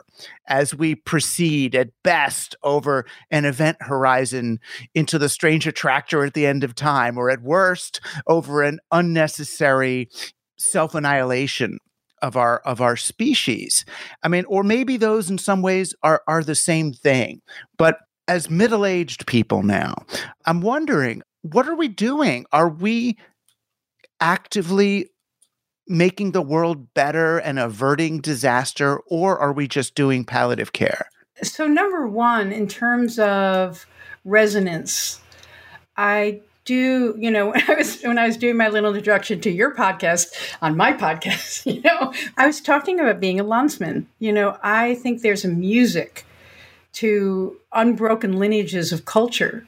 as 0.47 0.75
we 0.75 0.95
proceed 0.95 1.75
at 1.75 1.89
best 2.03 2.55
over 2.63 3.05
an 3.31 3.45
event 3.45 3.77
horizon 3.81 4.59
into 4.93 5.17
the 5.17 5.29
strange 5.29 5.65
attractor 5.67 6.23
at 6.23 6.33
the 6.33 6.45
end 6.45 6.63
of 6.63 6.75
time, 6.75 7.17
or 7.17 7.29
at 7.29 7.41
worst 7.41 8.01
over 8.27 8.63
an 8.63 8.79
unnecessary 8.91 10.09
self 10.57 10.95
annihilation 10.95 11.77
of 12.21 12.37
our 12.37 12.59
of 12.59 12.81
our 12.81 12.95
species. 12.95 13.85
I 14.23 14.29
mean, 14.29 14.45
or 14.45 14.63
maybe 14.63 14.97
those 14.97 15.29
in 15.29 15.37
some 15.37 15.61
ways 15.61 15.93
are 16.01 16.23
are 16.27 16.43
the 16.43 16.55
same 16.55 16.93
thing. 16.93 17.41
But 17.77 17.97
as 18.27 18.49
middle-aged 18.49 19.27
people 19.27 19.63
now, 19.63 19.95
I'm 20.45 20.61
wondering, 20.61 21.21
what 21.41 21.67
are 21.67 21.75
we 21.75 21.89
doing? 21.89 22.45
Are 22.53 22.69
we 22.69 23.17
actively 24.23 25.09
making 25.85 26.31
the 26.31 26.41
world 26.41 26.93
better 26.93 27.39
and 27.39 27.59
averting 27.59 28.21
disaster, 28.21 28.99
or 29.07 29.37
are 29.37 29.51
we 29.51 29.67
just 29.67 29.95
doing 29.95 30.23
palliative 30.23 30.71
care? 30.71 31.09
So, 31.41 31.67
number 31.67 32.07
one, 32.07 32.53
in 32.53 32.69
terms 32.69 33.19
of 33.19 33.85
resonance, 34.23 35.19
I 35.97 36.39
do 36.65 37.13
you 37.17 37.29
know 37.29 37.47
when 37.51 37.61
i 37.69 37.73
was 37.75 38.01
when 38.03 38.17
i 38.17 38.25
was 38.25 38.37
doing 38.37 38.55
my 38.55 38.69
little 38.69 38.95
introduction 38.95 39.41
to 39.41 39.51
your 39.51 39.75
podcast 39.75 40.27
on 40.61 40.77
my 40.77 40.93
podcast 40.93 41.65
you 41.73 41.81
know 41.81 42.13
i 42.37 42.47
was 42.47 42.61
talking 42.61 43.01
about 43.01 43.19
being 43.19 43.37
a 43.37 43.43
landsman 43.43 44.07
you 44.19 44.31
know 44.31 44.57
i 44.63 44.95
think 44.95 45.21
there's 45.21 45.43
a 45.43 45.49
music 45.49 46.25
to 46.93 47.59
unbroken 47.73 48.39
lineages 48.39 48.93
of 48.93 49.03
culture 49.03 49.67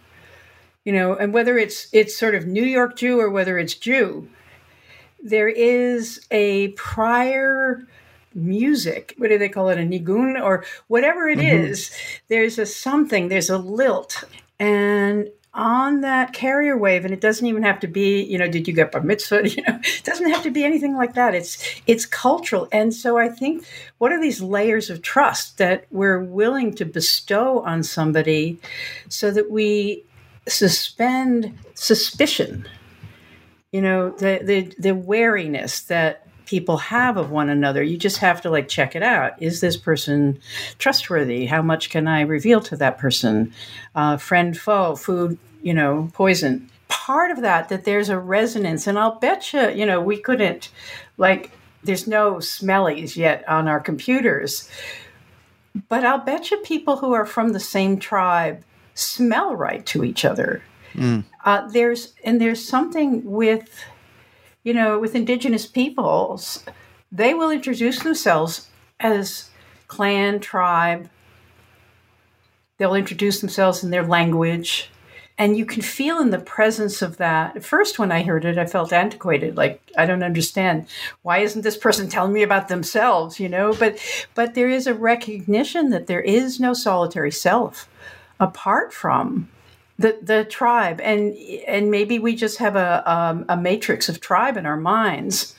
you 0.85 0.93
know 0.93 1.13
and 1.15 1.33
whether 1.33 1.57
it's 1.57 1.89
it's 1.91 2.15
sort 2.15 2.33
of 2.33 2.47
new 2.47 2.63
york 2.63 2.95
jew 2.95 3.19
or 3.19 3.29
whether 3.29 3.57
it's 3.57 3.73
jew 3.73 4.25
there 5.25 5.49
is 5.49 6.25
a 6.29 6.69
prior 6.69 7.85
music 8.35 9.15
what 9.17 9.29
do 9.29 9.38
they 9.38 9.49
call 9.49 9.69
it 9.69 9.79
a 9.79 9.81
nigun 9.81 10.41
or 10.41 10.63
whatever 10.88 11.27
it 11.27 11.39
mm-hmm. 11.39 11.65
is. 11.65 11.91
there's 12.27 12.59
a 12.59 12.65
something 12.65 13.27
there's 13.29 13.49
a 13.49 13.57
lilt 13.57 14.25
and 14.59 15.29
on 15.53 16.01
that 16.01 16.33
carrier 16.33 16.77
wave 16.77 17.05
and 17.05 17.13
it 17.13 17.21
doesn't 17.21 17.47
even 17.47 17.63
have 17.63 17.79
to 17.79 17.88
be 17.88 18.21
you 18.23 18.38
know 18.38 18.47
did 18.47 18.67
you 18.67 18.73
get 18.73 18.91
bar 18.91 19.01
mitzvah 19.01 19.49
you 19.55 19.63
know 19.67 19.79
it 19.81 20.03
doesn't 20.03 20.29
have 20.29 20.43
to 20.43 20.51
be 20.51 20.65
anything 20.65 20.95
like 20.95 21.13
that 21.13 21.33
it's 21.33 21.57
it's 21.88 22.05
cultural 22.05 22.67
and 22.73 22.93
so 22.93 23.17
i 23.17 23.29
think 23.29 23.65
what 23.97 24.11
are 24.11 24.21
these 24.21 24.41
layers 24.41 24.89
of 24.89 25.01
trust 25.01 25.57
that 25.57 25.85
we're 25.91 26.21
willing 26.21 26.73
to 26.73 26.85
bestow 26.85 27.61
on 27.61 27.81
somebody 27.81 28.59
so 29.07 29.31
that 29.31 29.49
we 29.49 30.03
suspend 30.45 31.57
suspicion 31.73 32.67
you 33.75 33.81
know 33.81 34.11
the 34.11 34.39
the, 34.41 34.73
the 34.79 34.95
wariness 34.95 35.81
that 35.81 36.25
people 36.45 36.77
have 36.77 37.17
of 37.17 37.29
one 37.29 37.49
another. 37.49 37.83
You 37.83 37.97
just 37.97 38.19
have 38.19 38.41
to 38.43 38.49
like 38.49 38.69
check 38.69 38.95
it 38.95 39.03
out. 39.03 39.41
Is 39.41 39.59
this 39.59 39.75
person 39.75 40.39
trustworthy? 40.77 41.45
How 41.45 41.61
much 41.61 41.89
can 41.89 42.07
I 42.07 42.21
reveal 42.21 42.61
to 42.61 42.77
that 42.77 42.97
person? 42.97 43.53
Uh, 43.93 44.15
friend, 44.15 44.57
foe, 44.57 44.95
food, 44.95 45.38
you 45.61 45.73
know, 45.73 46.09
poison. 46.13 46.69
Part 46.88 47.31
of 47.31 47.41
that, 47.41 47.67
that 47.69 47.83
there's 47.83 48.09
a 48.09 48.19
resonance. 48.19 48.88
And 48.88 48.97
I'll 48.97 49.19
bet 49.19 49.51
you, 49.51 49.69
you 49.71 49.85
know, 49.85 49.99
we 49.99 50.17
couldn't, 50.17 50.69
like, 51.17 51.51
there's 51.83 52.07
no 52.07 52.35
smellies 52.35 53.15
yet 53.17 53.43
on 53.49 53.67
our 53.67 53.79
computers. 53.79 54.69
But 55.89 56.05
I'll 56.05 56.23
bet 56.23 56.51
you 56.51 56.57
people 56.57 56.97
who 56.97 57.13
are 57.13 57.25
from 57.25 57.49
the 57.49 57.59
same 57.59 57.99
tribe 57.99 58.63
smell 58.93 59.55
right 59.55 59.85
to 59.88 60.03
each 60.03 60.23
other. 60.23 60.61
Mm. 60.93 61.23
Uh, 61.45 61.67
there's 61.69 62.13
and 62.23 62.41
there's 62.41 62.67
something 62.67 63.23
with 63.23 63.86
you 64.65 64.73
know, 64.73 64.99
with 64.99 65.15
indigenous 65.15 65.67
peoples, 65.67 66.65
they 67.12 67.34
will 67.34 67.51
introduce 67.51 67.99
themselves 67.99 68.67
as 68.99 69.51
clan, 69.88 70.39
tribe. 70.39 71.08
They'll 72.77 72.95
introduce 72.95 73.39
themselves 73.39 73.84
in 73.84 73.91
their 73.91 74.05
language. 74.05 74.89
And 75.38 75.55
you 75.55 75.65
can 75.65 75.84
feel 75.84 76.19
in 76.19 76.31
the 76.31 76.39
presence 76.39 77.01
of 77.03 77.17
that. 77.17 77.55
At 77.55 77.63
first, 77.63 77.99
when 77.99 78.12
I 78.12 78.23
heard 78.23 78.43
it, 78.43 78.58
I 78.58 78.65
felt 78.65 78.91
antiquated. 78.91 79.55
Like, 79.55 79.81
I 79.95 80.08
don't 80.08 80.23
understand. 80.23 80.88
Why 81.21 81.39
isn't 81.39 81.62
this 81.62 81.77
person 81.77 82.10
telling 82.10 82.34
me 82.34 82.41
about 82.41 82.67
themselves? 82.67 83.39
You 83.39 83.49
know, 83.49 83.73
but 83.73 83.99
but 84.34 84.55
there 84.55 84.69
is 84.69 84.88
a 84.88 84.93
recognition 84.95 85.91
that 85.91 86.08
there 86.08 86.21
is 86.21 86.60
no 86.60 86.73
solitary 86.73 87.31
self 87.31 87.88
apart 88.39 88.93
from 88.93 89.49
the 89.97 90.17
the 90.21 90.45
tribe. 90.45 90.99
And 91.01 91.36
and 91.67 91.91
maybe 91.91 92.19
we 92.19 92.36
just 92.36 92.58
have 92.60 92.75
a 92.75 93.10
um, 93.12 93.45
a 93.49 93.58
matrix 93.58 94.10
of 94.10 94.19
tribe 94.19 94.58
in 94.58 94.65
our 94.65 94.77
minds. 94.77 95.55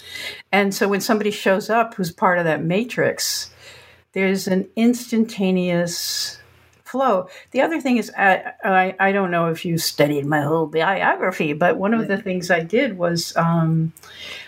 And 0.52 0.74
so 0.74 0.88
when 0.88 1.00
somebody 1.00 1.30
shows 1.30 1.70
up 1.70 1.94
who's 1.94 2.12
part 2.12 2.38
of 2.38 2.44
that 2.44 2.62
matrix 2.62 3.50
there's 4.16 4.48
an 4.48 4.66
instantaneous 4.76 6.38
flow. 6.84 7.28
The 7.50 7.60
other 7.60 7.82
thing 7.82 7.98
is 7.98 8.10
I, 8.16 8.52
I, 8.64 8.96
I 8.98 9.12
don't 9.12 9.30
know 9.30 9.50
if 9.50 9.66
you 9.66 9.76
studied 9.76 10.24
my 10.24 10.40
whole 10.40 10.66
biography 10.66 11.52
but 11.52 11.76
one 11.76 11.92
of 11.92 12.08
the 12.08 12.16
things 12.16 12.50
i 12.50 12.60
did 12.60 12.96
was 12.96 13.36
um, 13.36 13.92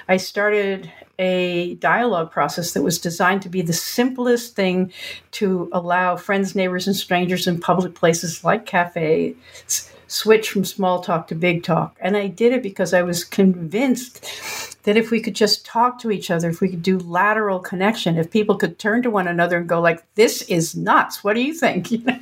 i 0.08 0.16
started 0.16 0.90
a 1.18 1.74
dialogue 1.76 2.30
process 2.30 2.72
that 2.72 2.82
was 2.82 2.98
designed 2.98 3.42
to 3.42 3.48
be 3.48 3.62
the 3.62 3.72
simplest 3.72 4.54
thing 4.54 4.92
to 5.32 5.68
allow 5.72 6.16
friends, 6.16 6.54
neighbors, 6.54 6.86
and 6.86 6.96
strangers 6.96 7.46
in 7.46 7.60
public 7.60 7.94
places 7.94 8.44
like 8.44 8.66
cafes 8.66 9.34
switch 10.08 10.50
from 10.50 10.64
small 10.64 11.00
talk 11.00 11.28
to 11.28 11.34
big 11.34 11.62
talk. 11.62 11.96
And 12.00 12.16
I 12.16 12.26
did 12.26 12.52
it 12.52 12.62
because 12.62 12.94
I 12.94 13.02
was 13.02 13.24
convinced 13.24 14.24
that 14.84 14.96
if 14.96 15.10
we 15.10 15.20
could 15.20 15.34
just 15.34 15.66
talk 15.66 15.98
to 16.00 16.10
each 16.10 16.30
other, 16.30 16.48
if 16.48 16.60
we 16.60 16.70
could 16.70 16.82
do 16.82 16.98
lateral 16.98 17.60
connection, 17.60 18.16
if 18.16 18.30
people 18.30 18.56
could 18.56 18.78
turn 18.78 19.02
to 19.02 19.10
one 19.10 19.28
another 19.28 19.58
and 19.58 19.68
go 19.68 19.80
like, 19.80 20.02
"This 20.14 20.42
is 20.42 20.74
nuts. 20.74 21.22
What 21.22 21.34
do 21.34 21.42
you 21.42 21.54
think?" 21.54 21.90
You 21.98 22.02
know, 22.04 22.18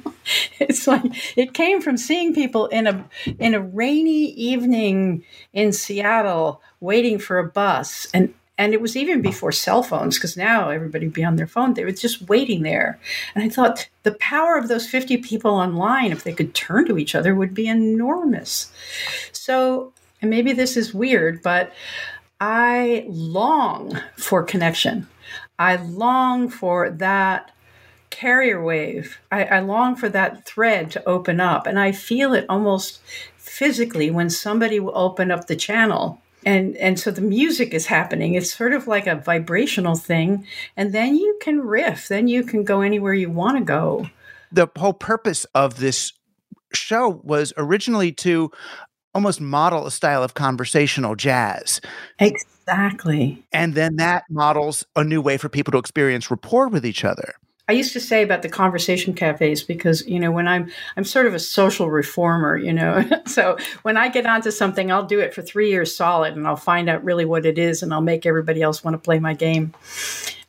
it's 0.58 0.88
like 0.88 1.04
it 1.36 1.54
came 1.54 1.80
from 1.80 1.96
seeing 1.96 2.34
people 2.34 2.66
in 2.66 2.88
a 2.88 3.08
in 3.38 3.54
a 3.54 3.60
rainy 3.60 4.30
evening 4.32 5.24
in 5.52 5.72
Seattle 5.72 6.60
waiting 6.80 7.20
for 7.20 7.38
a 7.38 7.48
bus 7.48 8.08
and 8.12 8.34
and 8.58 8.72
it 8.72 8.80
was 8.80 8.96
even 8.96 9.20
before 9.20 9.52
cell 9.52 9.82
phones, 9.82 10.16
because 10.16 10.36
now 10.36 10.70
everybody 10.70 11.08
be 11.08 11.24
on 11.24 11.36
their 11.36 11.46
phone. 11.46 11.74
They 11.74 11.84
were 11.84 11.92
just 11.92 12.28
waiting 12.28 12.62
there. 12.62 12.98
And 13.34 13.44
I 13.44 13.48
thought 13.48 13.88
the 14.02 14.12
power 14.12 14.56
of 14.56 14.68
those 14.68 14.88
50 14.88 15.18
people 15.18 15.50
online, 15.50 16.10
if 16.10 16.24
they 16.24 16.32
could 16.32 16.54
turn 16.54 16.86
to 16.86 16.98
each 16.98 17.14
other, 17.14 17.34
would 17.34 17.52
be 17.52 17.68
enormous. 17.68 18.72
So, 19.32 19.92
and 20.22 20.30
maybe 20.30 20.52
this 20.52 20.76
is 20.76 20.94
weird, 20.94 21.42
but 21.42 21.72
I 22.40 23.04
long 23.08 24.00
for 24.16 24.42
connection. 24.42 25.06
I 25.58 25.76
long 25.76 26.48
for 26.48 26.90
that 26.90 27.52
carrier 28.08 28.62
wave. 28.62 29.18
I, 29.30 29.44
I 29.44 29.60
long 29.60 29.96
for 29.96 30.08
that 30.08 30.46
thread 30.46 30.90
to 30.92 31.06
open 31.06 31.40
up. 31.40 31.66
And 31.66 31.78
I 31.78 31.92
feel 31.92 32.32
it 32.32 32.46
almost 32.48 33.00
physically 33.36 34.10
when 34.10 34.30
somebody 34.30 34.80
will 34.80 34.96
open 34.96 35.30
up 35.30 35.46
the 35.46 35.56
channel 35.56 36.22
and 36.46 36.76
and 36.76 36.98
so 36.98 37.10
the 37.10 37.20
music 37.20 37.74
is 37.74 37.86
happening. 37.86 38.34
It's 38.34 38.54
sort 38.54 38.72
of 38.72 38.86
like 38.86 39.06
a 39.06 39.16
vibrational 39.16 39.96
thing. 39.96 40.46
And 40.76 40.92
then 40.92 41.16
you 41.16 41.36
can 41.42 41.60
riff. 41.60 42.08
Then 42.08 42.28
you 42.28 42.44
can 42.44 42.64
go 42.64 42.80
anywhere 42.80 43.12
you 43.12 43.28
want 43.28 43.58
to 43.58 43.64
go. 43.64 44.08
The 44.52 44.68
whole 44.78 44.94
purpose 44.94 45.44
of 45.54 45.78
this 45.78 46.12
show 46.72 47.20
was 47.24 47.52
originally 47.56 48.12
to 48.12 48.50
almost 49.12 49.40
model 49.40 49.86
a 49.86 49.90
style 49.90 50.22
of 50.22 50.34
conversational 50.34 51.16
jazz. 51.16 51.80
Exactly. 52.20 53.44
And 53.52 53.74
then 53.74 53.96
that 53.96 54.24
models 54.30 54.86
a 54.94 55.02
new 55.02 55.20
way 55.20 55.38
for 55.38 55.48
people 55.48 55.72
to 55.72 55.78
experience 55.78 56.30
rapport 56.30 56.68
with 56.68 56.86
each 56.86 57.04
other 57.04 57.34
I 57.68 57.72
used 57.72 57.92
to 57.94 58.00
say 58.00 58.22
about 58.22 58.42
the 58.42 58.48
conversation 58.48 59.12
cafes 59.12 59.64
because 59.64 60.06
you 60.06 60.20
know 60.20 60.30
when 60.30 60.46
I'm 60.46 60.70
I'm 60.96 61.04
sort 61.04 61.26
of 61.26 61.34
a 61.34 61.38
social 61.38 61.90
reformer, 61.90 62.56
you 62.56 62.72
know. 62.72 63.04
so 63.26 63.56
when 63.82 63.96
I 63.96 64.08
get 64.08 64.24
onto 64.24 64.50
something, 64.52 64.92
I'll 64.92 65.06
do 65.06 65.18
it 65.18 65.34
for 65.34 65.42
three 65.42 65.70
years 65.70 65.94
solid, 65.94 66.36
and 66.36 66.46
I'll 66.46 66.56
find 66.56 66.88
out 66.88 67.04
really 67.04 67.24
what 67.24 67.44
it 67.44 67.58
is, 67.58 67.82
and 67.82 67.92
I'll 67.92 68.00
make 68.00 68.24
everybody 68.24 68.62
else 68.62 68.84
want 68.84 68.94
to 68.94 68.98
play 68.98 69.18
my 69.18 69.34
game. 69.34 69.74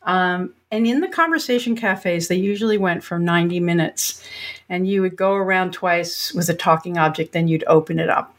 Um, 0.03 0.53
and 0.71 0.85
in 0.85 1.01
the 1.01 1.07
conversation 1.07 1.75
cafes, 1.75 2.27
they 2.27 2.35
usually 2.35 2.77
went 2.77 3.03
for 3.03 3.19
90 3.19 3.59
minutes, 3.59 4.23
and 4.69 4.87
you 4.87 5.01
would 5.01 5.15
go 5.15 5.33
around 5.33 5.73
twice 5.73 6.33
with 6.33 6.49
a 6.49 6.53
talking 6.53 6.97
object, 6.97 7.33
then 7.33 7.47
you'd 7.47 7.63
open 7.67 7.99
it 7.99 8.09
up. 8.09 8.33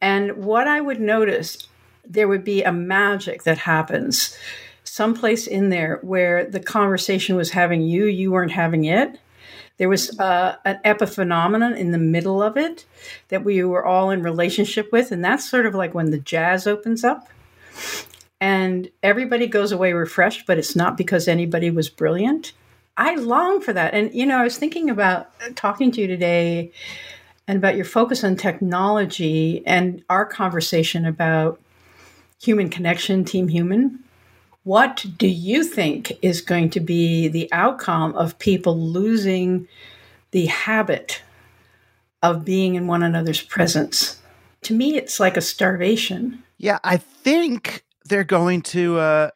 And 0.00 0.44
what 0.44 0.66
I 0.66 0.80
would 0.80 1.00
notice, 1.00 1.66
there 2.06 2.28
would 2.28 2.44
be 2.44 2.62
a 2.62 2.72
magic 2.72 3.44
that 3.44 3.58
happens 3.58 4.36
someplace 4.92 5.46
in 5.46 5.70
there 5.70 5.98
where 6.02 6.44
the 6.44 6.60
conversation 6.60 7.34
was 7.34 7.48
having 7.48 7.80
you, 7.80 8.04
you 8.04 8.30
weren't 8.30 8.52
having 8.52 8.84
it. 8.84 9.18
There 9.78 9.88
was 9.88 10.20
uh, 10.20 10.56
an 10.66 10.80
epiphenomenon 10.84 11.78
in 11.78 11.92
the 11.92 11.98
middle 11.98 12.42
of 12.42 12.58
it 12.58 12.84
that 13.28 13.42
we 13.42 13.64
were 13.64 13.86
all 13.86 14.10
in 14.10 14.22
relationship 14.22 14.92
with. 14.92 15.10
And 15.10 15.24
that's 15.24 15.48
sort 15.48 15.64
of 15.64 15.74
like 15.74 15.94
when 15.94 16.10
the 16.10 16.18
jazz 16.18 16.66
opens 16.66 17.04
up 17.04 17.26
and 18.38 18.90
everybody 19.02 19.46
goes 19.46 19.72
away 19.72 19.94
refreshed, 19.94 20.44
but 20.46 20.58
it's 20.58 20.76
not 20.76 20.98
because 20.98 21.26
anybody 21.26 21.70
was 21.70 21.88
brilliant. 21.88 22.52
I 22.98 23.14
long 23.14 23.62
for 23.62 23.72
that. 23.72 23.94
And, 23.94 24.12
you 24.12 24.26
know, 24.26 24.36
I 24.36 24.44
was 24.44 24.58
thinking 24.58 24.90
about 24.90 25.30
talking 25.56 25.90
to 25.92 26.02
you 26.02 26.06
today 26.06 26.70
and 27.48 27.56
about 27.56 27.76
your 27.76 27.86
focus 27.86 28.22
on 28.24 28.36
technology 28.36 29.62
and 29.64 30.04
our 30.10 30.26
conversation 30.26 31.06
about 31.06 31.58
human 32.42 32.68
connection, 32.68 33.24
team 33.24 33.48
human. 33.48 34.04
What 34.64 35.04
do 35.18 35.26
you 35.26 35.64
think 35.64 36.12
is 36.22 36.40
going 36.40 36.70
to 36.70 36.80
be 36.80 37.28
the 37.28 37.48
outcome 37.52 38.14
of 38.14 38.38
people 38.38 38.78
losing 38.78 39.66
the 40.30 40.46
habit 40.46 41.22
of 42.22 42.44
being 42.44 42.76
in 42.76 42.86
one 42.86 43.02
another's 43.02 43.42
presence? 43.42 44.20
To 44.62 44.74
me, 44.74 44.96
it's 44.96 45.18
like 45.18 45.36
a 45.36 45.40
starvation. 45.40 46.42
Yeah, 46.58 46.78
I 46.84 46.96
think 46.96 47.84
they're 48.04 48.22
going 48.22 48.62
to 48.62 48.98
uh, 48.98 49.30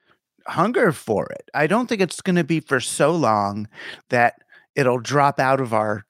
hunger 0.46 0.92
for 0.92 1.26
it. 1.26 1.50
I 1.54 1.66
don't 1.66 1.88
think 1.88 2.00
it's 2.00 2.20
going 2.20 2.36
to 2.36 2.44
be 2.44 2.60
for 2.60 2.78
so 2.78 3.10
long 3.10 3.68
that 4.10 4.34
it'll 4.76 5.00
drop 5.00 5.40
out 5.40 5.60
of 5.60 5.74
our 5.74 6.04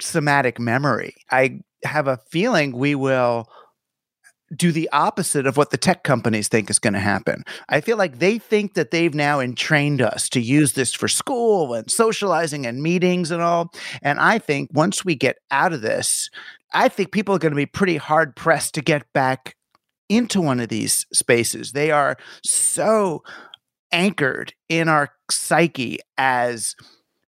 somatic 0.00 0.58
memory. 0.58 1.16
I 1.30 1.60
have 1.84 2.06
a 2.06 2.20
feeling 2.30 2.72
we 2.72 2.94
will 2.94 3.48
do 4.54 4.72
the 4.72 4.88
opposite 4.92 5.46
of 5.46 5.56
what 5.56 5.70
the 5.70 5.76
tech 5.76 6.04
companies 6.04 6.48
think 6.48 6.70
is 6.70 6.78
going 6.78 6.92
to 6.92 7.00
happen. 7.00 7.44
I 7.68 7.80
feel 7.80 7.96
like 7.96 8.18
they 8.18 8.38
think 8.38 8.74
that 8.74 8.90
they've 8.90 9.14
now 9.14 9.40
entrained 9.40 10.02
us 10.02 10.28
to 10.30 10.40
use 10.40 10.72
this 10.72 10.92
for 10.92 11.08
school 11.08 11.74
and 11.74 11.90
socializing 11.90 12.66
and 12.66 12.82
meetings 12.82 13.30
and 13.30 13.42
all. 13.42 13.72
And 14.02 14.20
I 14.20 14.38
think 14.38 14.70
once 14.72 15.04
we 15.04 15.14
get 15.14 15.38
out 15.50 15.72
of 15.72 15.80
this, 15.80 16.30
I 16.72 16.88
think 16.88 17.12
people 17.12 17.34
are 17.34 17.38
going 17.38 17.52
to 17.52 17.56
be 17.56 17.66
pretty 17.66 17.96
hard 17.96 18.36
pressed 18.36 18.74
to 18.74 18.82
get 18.82 19.10
back 19.12 19.56
into 20.08 20.40
one 20.40 20.60
of 20.60 20.68
these 20.68 21.06
spaces. 21.12 21.72
They 21.72 21.90
are 21.90 22.16
so 22.44 23.22
anchored 23.92 24.54
in 24.68 24.88
our 24.88 25.10
psyche 25.30 25.98
as 26.16 26.74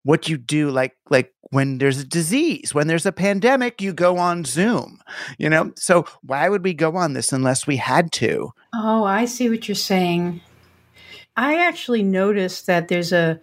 what 0.04 0.28
you 0.28 0.38
do 0.38 0.70
like 0.70 0.94
like 1.10 1.34
when 1.54 1.78
there's 1.78 2.00
a 2.00 2.06
disease 2.06 2.74
when 2.74 2.88
there's 2.88 3.06
a 3.06 3.12
pandemic 3.12 3.82
you 3.82 3.94
go 3.94 4.18
on 4.18 4.44
zoom 4.44 5.00
you 5.38 5.50
know? 5.50 5.72
So 5.76 6.06
why 6.22 6.50
would 6.50 6.64
we 6.64 6.74
go 6.74 6.96
on 6.96 7.14
this 7.14 7.32
unless 7.32 7.68
we 7.68 7.78
had 7.78 8.12
to? 8.14 8.54
Oh 8.74 9.04
i 9.04 9.26
see 9.26 9.50
what 9.50 9.68
you're 9.68 9.76
saying. 9.76 10.42
I 11.36 11.58
actually 11.58 12.04
noticed 12.04 12.68
that 12.68 12.88
there's 12.88 13.12
a 13.12 13.40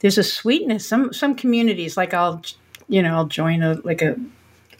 there's 0.00 0.18
a 0.18 0.24
sweetness. 0.24 0.86
Some 0.86 1.12
some 1.12 1.34
communities 1.34 1.96
like 1.96 2.14
i'll 2.14 2.42
you 2.88 3.02
know 3.02 3.14
i'll 3.14 3.26
join 3.26 3.62
a 3.62 3.74
like 3.84 4.02
a 4.02 4.16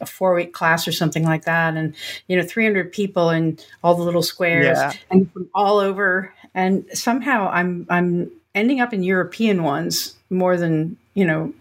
a 0.00 0.06
four 0.06 0.34
week 0.34 0.52
class 0.52 0.88
or 0.88 0.92
something 0.92 1.22
like 1.22 1.44
that 1.44 1.76
and 1.76 1.94
you 2.26 2.36
know 2.36 2.42
300 2.42 2.90
people 2.92 3.30
in 3.30 3.56
all 3.84 3.94
the 3.94 4.02
little 4.02 4.22
squares 4.22 4.76
yeah. 4.76 4.92
and 5.10 5.32
from 5.32 5.48
all 5.54 5.78
over. 5.78 6.34
And 6.54 6.84
somehow 6.92 7.48
i'm 7.52 7.86
i'm 7.88 8.30
ending 8.54 8.80
up 8.80 8.92
in 8.92 9.02
european 9.02 9.62
ones 9.62 10.14
more 10.28 10.56
than 10.56 10.96
you 11.14 11.24
know 11.24 11.54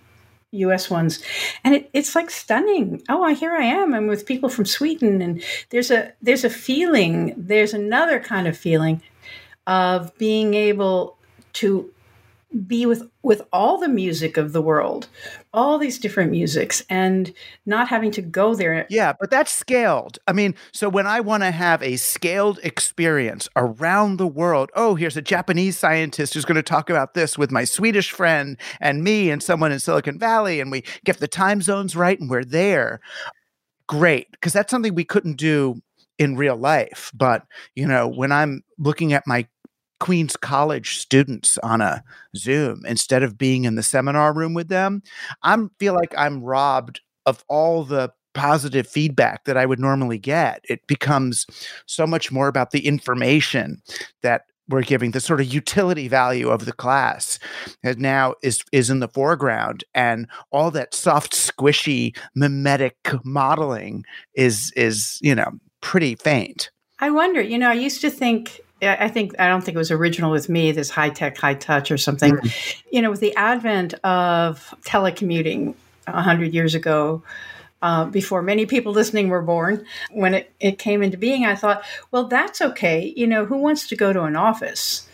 US 0.51 0.89
ones. 0.89 1.23
And 1.63 1.75
it, 1.75 1.89
it's 1.93 2.15
like 2.15 2.29
stunning. 2.29 3.01
Oh, 3.09 3.33
here 3.33 3.55
I 3.55 3.63
am. 3.63 3.93
I'm 3.93 4.07
with 4.07 4.25
people 4.25 4.49
from 4.49 4.65
Sweden. 4.65 5.21
And 5.21 5.43
there's 5.69 5.91
a 5.91 6.13
there's 6.21 6.43
a 6.43 6.49
feeling, 6.49 7.33
there's 7.37 7.73
another 7.73 8.19
kind 8.19 8.47
of 8.47 8.57
feeling 8.57 9.01
of 9.67 10.15
being 10.17 10.53
able 10.53 11.17
to 11.53 11.91
be 12.67 12.85
with 12.85 13.09
with 13.21 13.41
all 13.53 13.77
the 13.77 13.87
music 13.87 14.35
of 14.35 14.51
the 14.51 14.61
world 14.61 15.07
all 15.53 15.77
these 15.77 15.97
different 15.97 16.31
musics 16.31 16.83
and 16.89 17.33
not 17.65 17.87
having 17.87 18.11
to 18.11 18.21
go 18.21 18.55
there. 18.55 18.85
Yeah 18.89 19.13
but 19.19 19.29
that's 19.29 19.51
scaled. 19.51 20.19
I 20.27 20.33
mean 20.33 20.55
so 20.71 20.89
when 20.89 21.07
i 21.07 21.19
want 21.19 21.43
to 21.43 21.51
have 21.51 21.81
a 21.81 21.95
scaled 21.97 22.59
experience 22.63 23.47
around 23.55 24.17
the 24.17 24.27
world 24.27 24.69
oh 24.75 24.95
here's 24.95 25.17
a 25.17 25.21
japanese 25.21 25.77
scientist 25.77 26.33
who's 26.33 26.45
going 26.45 26.55
to 26.55 26.63
talk 26.63 26.89
about 26.89 27.13
this 27.13 27.37
with 27.37 27.51
my 27.51 27.63
swedish 27.63 28.11
friend 28.11 28.57
and 28.79 29.03
me 29.03 29.29
and 29.29 29.41
someone 29.41 29.71
in 29.71 29.79
silicon 29.79 30.19
valley 30.19 30.59
and 30.59 30.71
we 30.71 30.83
get 31.05 31.19
the 31.19 31.27
time 31.27 31.61
zones 31.61 31.95
right 31.95 32.19
and 32.19 32.29
we're 32.29 32.43
there. 32.43 32.99
Great 33.87 34.31
because 34.31 34.53
that's 34.53 34.71
something 34.71 34.95
we 34.95 35.03
couldn't 35.03 35.37
do 35.37 35.81
in 36.17 36.37
real 36.37 36.55
life 36.55 37.11
but 37.13 37.45
you 37.75 37.85
know 37.85 38.07
when 38.07 38.31
i'm 38.31 38.63
looking 38.77 39.11
at 39.11 39.25
my 39.25 39.45
Queens 40.01 40.35
College 40.35 40.97
students 40.97 41.59
on 41.59 41.79
a 41.79 42.03
Zoom 42.35 42.81
instead 42.85 43.21
of 43.21 43.37
being 43.37 43.63
in 43.65 43.75
the 43.75 43.83
seminar 43.83 44.33
room 44.33 44.53
with 44.53 44.67
them, 44.67 45.03
I 45.43 45.57
feel 45.79 45.93
like 45.93 46.13
I'm 46.17 46.43
robbed 46.43 46.99
of 47.25 47.45
all 47.47 47.83
the 47.83 48.11
positive 48.33 48.87
feedback 48.87 49.45
that 49.45 49.57
I 49.57 49.65
would 49.65 49.79
normally 49.79 50.17
get. 50.17 50.65
It 50.67 50.85
becomes 50.87 51.45
so 51.85 52.07
much 52.07 52.31
more 52.31 52.47
about 52.47 52.71
the 52.71 52.85
information 52.87 53.81
that 54.23 54.45
we're 54.67 54.81
giving 54.81 55.11
the 55.11 55.19
sort 55.19 55.39
of 55.39 55.53
utility 55.53 56.07
value 56.07 56.49
of 56.49 56.65
the 56.65 56.73
class 56.73 57.37
and 57.83 57.99
now 57.99 58.33
is 58.41 58.63
is 58.71 58.89
in 58.89 59.01
the 59.01 59.07
foreground 59.07 59.83
and 59.93 60.27
all 60.51 60.71
that 60.71 60.93
soft 60.93 61.33
squishy 61.33 62.15
mimetic 62.35 62.95
modeling 63.23 64.03
is 64.33 64.71
is 64.75 65.19
you 65.21 65.35
know 65.35 65.51
pretty 65.81 66.15
faint 66.15 66.69
i 66.99 67.09
wonder 67.09 67.41
you 67.41 67.57
know 67.57 67.69
i 67.69 67.73
used 67.73 67.99
to 67.99 68.09
think 68.09 68.61
I 68.81 69.09
think 69.09 69.39
I 69.39 69.47
don't 69.47 69.61
think 69.63 69.75
it 69.75 69.79
was 69.79 69.91
original 69.91 70.31
with 70.31 70.49
me. 70.49 70.71
This 70.71 70.89
high 70.89 71.09
tech, 71.09 71.37
high 71.37 71.53
touch, 71.53 71.91
or 71.91 71.97
something. 71.97 72.33
Mm-hmm. 72.33 72.95
You 72.95 73.01
know, 73.01 73.11
with 73.11 73.19
the 73.19 73.35
advent 73.35 73.93
of 74.03 74.73
telecommuting 74.85 75.75
hundred 76.07 76.53
years 76.53 76.75
ago, 76.75 77.23
uh, 77.81 78.05
before 78.05 78.41
many 78.41 78.65
people 78.65 78.91
listening 78.91 79.29
were 79.29 79.41
born, 79.41 79.85
when 80.11 80.33
it, 80.33 80.51
it 80.59 80.77
came 80.79 81.01
into 81.01 81.17
being, 81.17 81.45
I 81.45 81.55
thought, 81.55 81.83
well, 82.11 82.25
that's 82.25 82.61
okay. 82.61 83.13
You 83.15 83.27
know, 83.27 83.45
who 83.45 83.57
wants 83.57 83.87
to 83.87 83.95
go 83.95 84.13
to 84.13 84.23
an 84.23 84.35
office? 84.35 85.07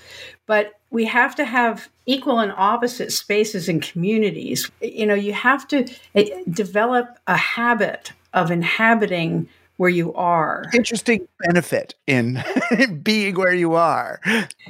But 0.45 0.79
we 0.89 1.05
have 1.05 1.35
to 1.35 1.45
have 1.45 1.89
equal 2.05 2.39
and 2.39 2.53
opposite 2.55 3.11
spaces 3.11 3.67
and 3.67 3.81
communities. 3.81 4.71
You 4.81 5.05
know, 5.05 5.13
you 5.13 5.33
have 5.33 5.67
to 5.69 5.85
eh, 6.15 6.43
develop 6.49 7.17
a 7.27 7.35
habit 7.35 8.13
of 8.33 8.51
inhabiting 8.51 9.49
where 9.77 9.89
you 9.89 10.13
are. 10.13 10.65
Interesting 10.73 11.27
benefit 11.45 11.95
in 12.05 12.43
being 13.03 13.35
where 13.35 13.53
you 13.53 13.75
are. 13.75 14.19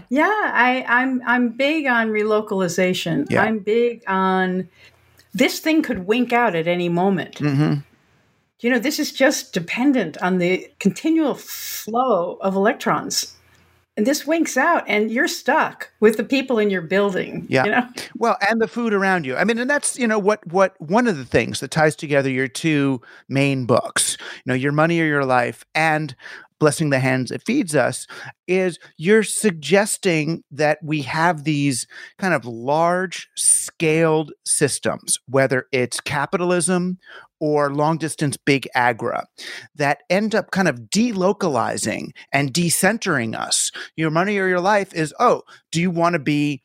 Yeah, 0.10 0.26
I, 0.26 0.86
I'm 0.88 1.22
I'm 1.26 1.50
big 1.50 1.88
on 1.88 2.10
relocalization. 2.10 3.26
Yeah. 3.30 3.44
I'm 3.44 3.60
big 3.60 4.04
on 4.08 4.70
this 5.34 5.60
thing 5.60 5.82
could 5.82 6.08
wink 6.08 6.34
out 6.34 6.56
at 6.56 6.68
any 6.68 6.90
moment. 6.90 7.36
Mm-hmm. 7.36 7.82
You 8.60 8.70
know, 8.72 8.80
this 8.80 9.00
is 9.00 9.12
just 9.12 9.54
dependent 9.54 10.18
on 10.22 10.40
the 10.40 10.70
continual 10.80 11.36
flow 11.36 12.38
of 12.42 12.56
electrons 12.56 13.37
and 13.98 14.06
this 14.06 14.26
winks 14.28 14.56
out 14.56 14.84
and 14.88 15.12
you're 15.12 15.28
stuck 15.28 15.92
with 16.00 16.16
the 16.16 16.24
people 16.24 16.60
in 16.60 16.70
your 16.70 16.82
building 16.82 17.46
yeah 17.50 17.66
you 17.66 17.72
know? 17.72 17.88
well 18.16 18.38
and 18.48 18.62
the 18.62 18.68
food 18.68 18.94
around 18.94 19.26
you 19.26 19.36
i 19.36 19.44
mean 19.44 19.58
and 19.58 19.70
that's 19.70 19.98
you 19.98 20.08
know 20.08 20.20
what 20.20 20.46
what 20.48 20.80
one 20.80 21.08
of 21.08 21.18
the 21.18 21.26
things 21.26 21.60
that 21.60 21.72
ties 21.72 21.96
together 21.96 22.30
your 22.30 22.48
two 22.48 23.02
main 23.28 23.66
books 23.66 24.18
you 24.20 24.44
know 24.46 24.54
your 24.54 24.72
money 24.72 25.02
or 25.02 25.06
your 25.06 25.26
life 25.26 25.66
and 25.76 26.16
blessing 26.60 26.90
the 26.90 27.00
hands 27.00 27.30
that 27.30 27.46
feeds 27.46 27.76
us 27.76 28.08
is 28.48 28.80
you're 28.98 29.24
suggesting 29.24 30.44
that 30.50 30.80
we 30.82 31.04
have 31.04 31.44
these 31.44 31.86
kind 32.18 32.34
of 32.34 32.46
large 32.46 33.30
scaled 33.36 34.32
systems 34.46 35.20
whether 35.28 35.68
it's 35.72 36.00
capitalism 36.00 36.98
or 37.40 37.74
long 37.74 37.98
distance 37.98 38.38
big 38.38 38.68
agra 38.76 39.26
that 39.76 40.04
end 40.10 40.34
up 40.34 40.52
kind 40.52 40.68
of 40.68 40.82
delocalizing 40.90 42.12
and 42.32 42.54
decentering 42.54 43.38
us. 43.38 43.72
Your 43.96 44.10
money 44.12 44.38
or 44.38 44.48
your 44.48 44.62
life 44.62 44.94
is, 44.94 45.14
oh, 45.20 45.44
do 45.72 45.82
you 45.82 45.92
want 45.92 46.14
to 46.14 46.20
be 46.20 46.62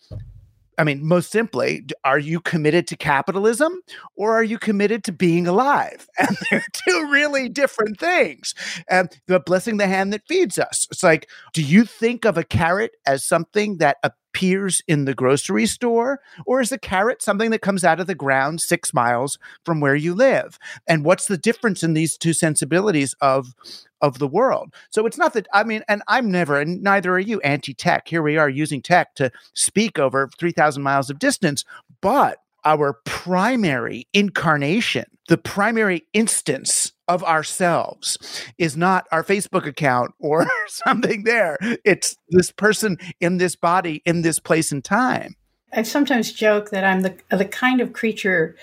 I 0.79 0.85
mean, 0.85 1.07
most 1.07 1.31
simply, 1.31 1.87
are 2.03 2.19
you 2.19 2.41
committed 2.41 2.87
to 2.89 2.97
capitalism 2.97 3.79
or 4.17 4.33
are 4.35 4.43
you 4.43 4.59
committed 4.59 5.05
to 5.05 5.13
being 5.13 5.47
alive? 5.47 6.09
And 6.19 6.37
they're 6.51 6.65
two 6.73 7.09
really 7.11 7.49
different 7.49 8.01
things. 8.01 8.55
And 8.89 9.11
the 9.27 9.39
blessing 9.39 9.77
the 9.77 9.87
hand 9.87 10.13
that 10.13 10.27
feeds 10.27 10.59
us. 10.59 10.87
It's 10.91 11.03
like, 11.03 11.29
do 11.53 11.63
you 11.63 11.85
think 11.85 12.25
of 12.25 12.39
a 12.39 12.45
carrot 12.45 12.93
as 13.07 13.25
something 13.25 13.79
that 13.79 13.99
appears 14.33 14.83
in 14.88 15.05
the 15.05 15.14
grocery 15.14 15.66
store? 15.66 16.21
Or 16.47 16.61
is 16.61 16.73
a 16.73 16.79
carrot 16.79 17.23
something 17.23 17.51
that 17.51 17.61
comes 17.61 17.85
out 17.85 18.01
of 18.01 18.07
the 18.07 18.14
ground 18.14 18.61
six 18.61 18.95
miles 18.95 19.38
from 19.64 19.81
where 19.81 19.95
you 19.95 20.14
live? 20.14 20.59
And 20.87 21.05
what's 21.05 21.27
the 21.27 21.37
difference 21.37 21.83
in 21.83 21.95
these 21.95 22.16
two 22.16 22.33
sensibilities 22.33 23.14
of 23.21 23.55
of 24.01 24.18
the 24.18 24.27
world. 24.27 24.75
So 24.90 25.07
it's 25.07 25.16
not 25.16 25.33
that 25.35 25.47
I 25.55 25.62
mean, 25.62 25.85
and 25.88 26.03
I'm 26.09 26.29
never, 26.29 26.61
and 26.61 26.83
neither 26.83 27.14
are 27.14 27.21
you, 27.21 27.40
anti-tech. 27.42 28.09
Here 28.09 28.21
we 28.21 28.37
are 28.37 28.49
using 28.49 28.83
tech 28.83 29.14
to 29.14 29.31
speak 29.55 29.97
over 29.97 30.29
3,000 30.38 30.83
miles 30.83 31.09
of 31.09 31.21
distance, 31.21 31.64
but 32.01 32.38
our 32.64 32.95
primary 33.05 34.09
incarnation, 34.12 35.05
the 35.29 35.38
primary 35.38 36.05
instance 36.12 36.92
of 37.09 37.25
ourselves 37.25 38.19
is 38.59 38.77
not 38.77 39.07
our 39.11 39.25
Facebook 39.25 39.67
account 39.67 40.12
or 40.19 40.47
something 40.69 41.25
there. 41.25 41.59
It's 41.85 42.17
this 42.31 42.51
person 42.51 42.99
in 43.21 43.38
this 43.38 43.57
body, 43.57 44.03
in 44.05 44.23
this 44.23 44.38
place 44.38 44.73
and 44.73 44.85
time. 44.85 45.37
I 45.73 45.83
sometimes 45.83 46.33
joke 46.33 46.71
that 46.71 46.85
I'm 46.85 47.00
the 47.00 47.17
the 47.31 47.46
kind 47.46 47.81
of 47.81 47.92
creature 47.92 48.57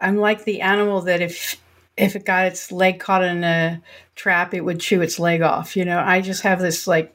I'm 0.00 0.16
like 0.16 0.44
the 0.44 0.62
animal 0.62 1.02
that 1.02 1.20
if 1.20 1.60
if 1.96 2.16
it 2.16 2.24
got 2.24 2.46
its 2.46 2.72
leg 2.72 2.98
caught 2.98 3.22
in 3.22 3.44
a 3.44 3.82
trap, 4.14 4.54
it 4.54 4.62
would 4.62 4.80
chew 4.80 5.02
its 5.02 5.18
leg 5.18 5.42
off. 5.42 5.76
You 5.76 5.84
know, 5.84 5.98
I 5.98 6.22
just 6.22 6.42
have 6.42 6.60
this 6.60 6.86
like 6.86 7.14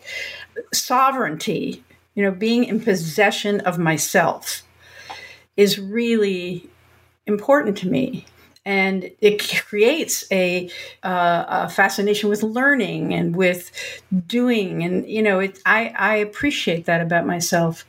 sovereignty, 0.74 1.84
you 2.14 2.24
know, 2.24 2.32
being 2.32 2.66
in 2.66 2.80
possession 2.80 3.62
of 3.62 3.80
myself 3.80 4.62
is 5.58 5.80
really 5.80 6.70
important 7.26 7.78
to 7.80 7.88
me. 7.88 8.26
And 8.66 9.12
it 9.22 9.62
creates 9.68 10.26
a, 10.32 10.70
uh, 11.04 11.46
a 11.48 11.70
fascination 11.70 12.30
with 12.30 12.44
learning 12.44 13.14
and 13.14 13.36
with 13.36 13.72
doing. 14.28 14.84
And 14.84 15.08
you 15.08 15.22
know, 15.22 15.40
it, 15.40 15.60
I 15.66 15.94
I 15.98 16.16
appreciate 16.16 16.86
that 16.86 17.02
about 17.02 17.26
myself. 17.26 17.86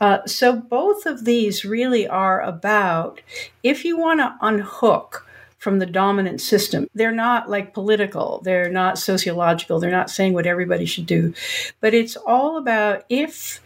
Uh, 0.00 0.26
so 0.26 0.56
both 0.56 1.06
of 1.06 1.24
these 1.24 1.64
really 1.64 2.08
are 2.08 2.40
about 2.40 3.20
if 3.62 3.84
you 3.84 3.96
want 3.96 4.18
to 4.18 4.34
unhook 4.40 5.24
from 5.62 5.78
the 5.78 5.86
dominant 5.86 6.40
system. 6.40 6.88
They're 6.92 7.12
not 7.12 7.48
like 7.48 7.72
political, 7.72 8.40
they're 8.42 8.68
not 8.68 8.98
sociological, 8.98 9.78
they're 9.78 9.92
not 9.92 10.10
saying 10.10 10.32
what 10.32 10.44
everybody 10.44 10.86
should 10.86 11.06
do. 11.06 11.34
But 11.80 11.94
it's 11.94 12.16
all 12.16 12.56
about 12.56 13.04
if 13.08 13.60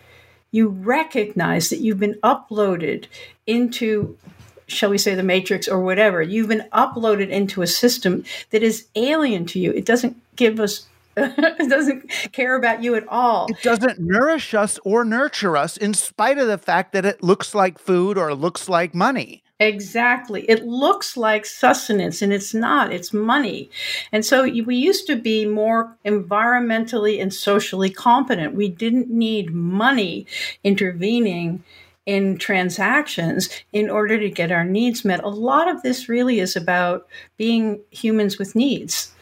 you 0.50 0.68
recognize 0.68 1.70
that 1.70 1.80
you've 1.80 1.98
been 1.98 2.18
uploaded 2.22 3.06
into 3.46 4.18
shall 4.66 4.90
we 4.90 4.98
say 4.98 5.14
the 5.14 5.22
matrix 5.22 5.68
or 5.68 5.80
whatever 5.80 6.22
you've 6.22 6.48
been 6.48 6.68
uploaded 6.72 7.28
into 7.28 7.62
a 7.62 7.66
system 7.66 8.24
that 8.50 8.62
is 8.62 8.86
alien 8.94 9.46
to 9.46 9.58
you 9.58 9.72
it 9.72 9.84
doesn't 9.84 10.16
give 10.36 10.60
us 10.60 10.86
it 11.18 11.70
doesn't 11.70 12.10
care 12.32 12.56
about 12.56 12.82
you 12.82 12.94
at 12.94 13.08
all. 13.08 13.46
It 13.48 13.62
doesn't 13.62 13.98
nourish 13.98 14.52
us 14.52 14.78
or 14.84 15.02
nurture 15.02 15.56
us 15.56 15.78
in 15.78 15.94
spite 15.94 16.36
of 16.36 16.46
the 16.46 16.58
fact 16.58 16.92
that 16.92 17.06
it 17.06 17.22
looks 17.22 17.54
like 17.54 17.78
food 17.78 18.18
or 18.18 18.34
looks 18.34 18.68
like 18.68 18.94
money. 18.94 19.42
Exactly. 19.58 20.42
It 20.50 20.66
looks 20.66 21.16
like 21.16 21.46
sustenance 21.46 22.20
and 22.20 22.32
it's 22.32 22.52
not, 22.52 22.92
it's 22.92 23.14
money. 23.14 23.70
And 24.12 24.26
so 24.26 24.42
we 24.42 24.76
used 24.76 25.06
to 25.06 25.16
be 25.16 25.46
more 25.46 25.96
environmentally 26.04 27.20
and 27.22 27.32
socially 27.32 27.88
competent. 27.88 28.54
We 28.54 28.68
didn't 28.68 29.08
need 29.08 29.54
money 29.54 30.26
intervening 30.62 31.64
in 32.06 32.38
transactions 32.38 33.50
in 33.72 33.90
order 33.90 34.18
to 34.18 34.30
get 34.30 34.52
our 34.52 34.64
needs 34.64 35.04
met. 35.04 35.22
A 35.22 35.28
lot 35.28 35.68
of 35.68 35.82
this 35.82 36.08
really 36.08 36.38
is 36.40 36.56
about 36.56 37.06
being 37.36 37.80
humans 37.90 38.38
with 38.38 38.54
needs. 38.54 39.12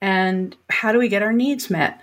And 0.00 0.56
how 0.70 0.92
do 0.92 0.98
we 0.98 1.08
get 1.08 1.22
our 1.22 1.32
needs 1.32 1.68
met? 1.68 2.00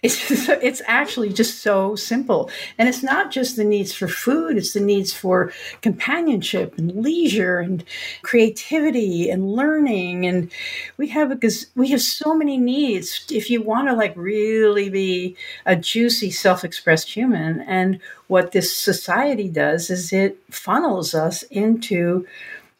It's, 0.00 0.28
just, 0.28 0.48
it's 0.48 0.82
actually 0.86 1.32
just 1.32 1.60
so 1.60 1.96
simple. 1.96 2.50
And 2.78 2.88
it's 2.88 3.02
not 3.02 3.30
just 3.30 3.56
the 3.56 3.64
needs 3.64 3.92
for 3.92 4.08
food, 4.08 4.56
it's 4.56 4.72
the 4.72 4.80
needs 4.80 5.12
for 5.12 5.52
companionship 5.82 6.78
and 6.78 7.02
leisure 7.02 7.58
and 7.58 7.84
creativity 8.22 9.28
and 9.28 9.52
learning. 9.52 10.26
And 10.26 10.50
we 10.96 11.08
have 11.08 11.30
because 11.30 11.66
we 11.74 11.88
have 11.88 12.02
so 12.02 12.34
many 12.34 12.58
needs 12.58 13.26
if 13.30 13.50
you 13.50 13.60
want 13.62 13.88
to 13.88 13.94
like 13.94 14.14
really 14.16 14.88
be 14.88 15.36
a 15.66 15.74
juicy 15.74 16.30
self-expressed 16.30 17.10
human. 17.10 17.60
And 17.62 18.00
what 18.28 18.52
this 18.52 18.74
society 18.74 19.48
does 19.48 19.90
is 19.90 20.12
it 20.12 20.38
funnels 20.50 21.14
us 21.14 21.42
into 21.44 22.26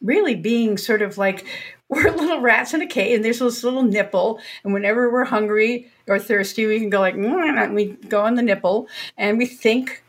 really 0.01 0.35
being 0.35 0.77
sort 0.77 1.01
of 1.01 1.17
like 1.17 1.45
we're 1.89 2.11
little 2.11 2.39
rats 2.39 2.73
in 2.73 2.81
a 2.81 2.87
cage 2.87 3.15
and 3.15 3.25
there's 3.25 3.39
this 3.39 3.63
little 3.63 3.83
nipple 3.83 4.39
and 4.63 4.73
whenever 4.73 5.11
we're 5.11 5.25
hungry 5.25 5.91
or 6.07 6.19
thirsty 6.19 6.65
we 6.65 6.79
can 6.79 6.89
go 6.89 6.99
like 6.99 7.15
and 7.15 7.75
we 7.75 7.87
go 8.07 8.21
on 8.21 8.35
the 8.35 8.41
nipple 8.41 8.87
and 9.17 9.37
we 9.37 9.45
think 9.45 10.03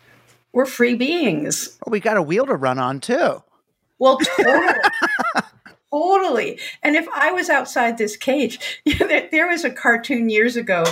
we're 0.52 0.66
free 0.66 0.94
beings. 0.94 1.78
Well, 1.84 1.92
we 1.92 2.00
got 2.00 2.16
a 2.16 2.22
wheel 2.22 2.44
to 2.46 2.54
run 2.54 2.78
on 2.78 3.00
too. 3.00 3.42
Well 3.98 4.18
totally. 4.18 4.74
Totally. 5.92 6.60
And 6.84 6.94
if 6.94 7.08
i 7.08 7.32
was 7.32 7.50
outside 7.50 7.98
this 7.98 8.16
cage 8.16 8.80
you 8.84 8.96
know, 8.96 9.08
there 9.32 9.48
was 9.48 9.64
a 9.64 9.70
cartoon 9.70 10.30
years 10.30 10.56
ago 10.56 10.84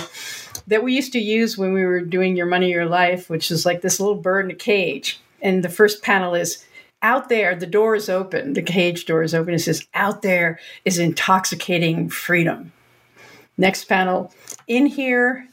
that 0.67 0.83
we 0.83 0.93
used 0.93 1.13
to 1.13 1.19
use 1.19 1.57
when 1.57 1.71
we 1.73 1.85
were 1.85 2.01
doing 2.01 2.35
your 2.35 2.45
money 2.45 2.69
your 2.69 2.85
life 2.85 3.29
which 3.29 3.49
is 3.49 3.65
like 3.65 3.81
this 3.81 3.99
little 3.99 4.15
bird 4.15 4.45
in 4.45 4.51
a 4.51 4.55
cage. 4.55 5.21
And 5.41 5.63
the 5.63 5.69
first 5.69 6.03
panel 6.03 6.35
is 6.35 6.65
out 7.01 7.29
there, 7.29 7.55
the 7.55 7.65
door 7.65 7.95
is 7.95 8.09
open, 8.09 8.53
the 8.53 8.61
cage 8.61 9.05
door 9.05 9.23
is 9.23 9.33
open. 9.33 9.53
It 9.53 9.59
says, 9.59 9.87
out 9.93 10.21
there 10.21 10.59
is 10.85 10.99
intoxicating 10.99 12.09
freedom. 12.09 12.71
Next 13.57 13.85
panel, 13.85 14.33
in 14.67 14.85
here 14.85 15.47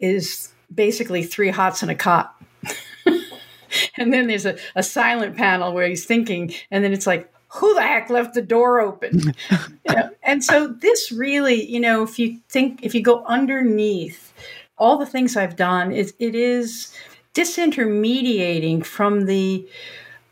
is 0.00 0.52
basically 0.74 1.22
three 1.22 1.50
hots 1.50 1.82
and 1.82 1.90
a 1.90 1.94
cot. 1.94 2.34
and 3.96 4.12
then 4.12 4.26
there's 4.26 4.46
a, 4.46 4.56
a 4.74 4.82
silent 4.82 5.36
panel 5.36 5.72
where 5.72 5.88
he's 5.88 6.04
thinking, 6.04 6.54
and 6.70 6.84
then 6.84 6.92
it's 6.92 7.06
like, 7.06 7.32
who 7.48 7.74
the 7.74 7.82
heck 7.82 8.10
left 8.10 8.34
the 8.34 8.42
door 8.42 8.80
open? 8.80 9.34
you 9.50 9.94
know? 9.94 10.10
And 10.22 10.44
so 10.44 10.68
this 10.68 11.12
really, 11.12 11.64
you 11.64 11.80
know, 11.80 12.02
if 12.02 12.18
you 12.18 12.38
think, 12.48 12.80
if 12.82 12.94
you 12.94 13.02
go 13.02 13.24
underneath 13.24 14.32
all 14.78 14.98
the 14.98 15.06
things 15.06 15.36
I've 15.36 15.56
done, 15.56 15.92
it, 15.92 16.12
it 16.18 16.34
is 16.34 16.92
disintermediating 17.34 18.84
from 18.84 19.26
the 19.26 19.66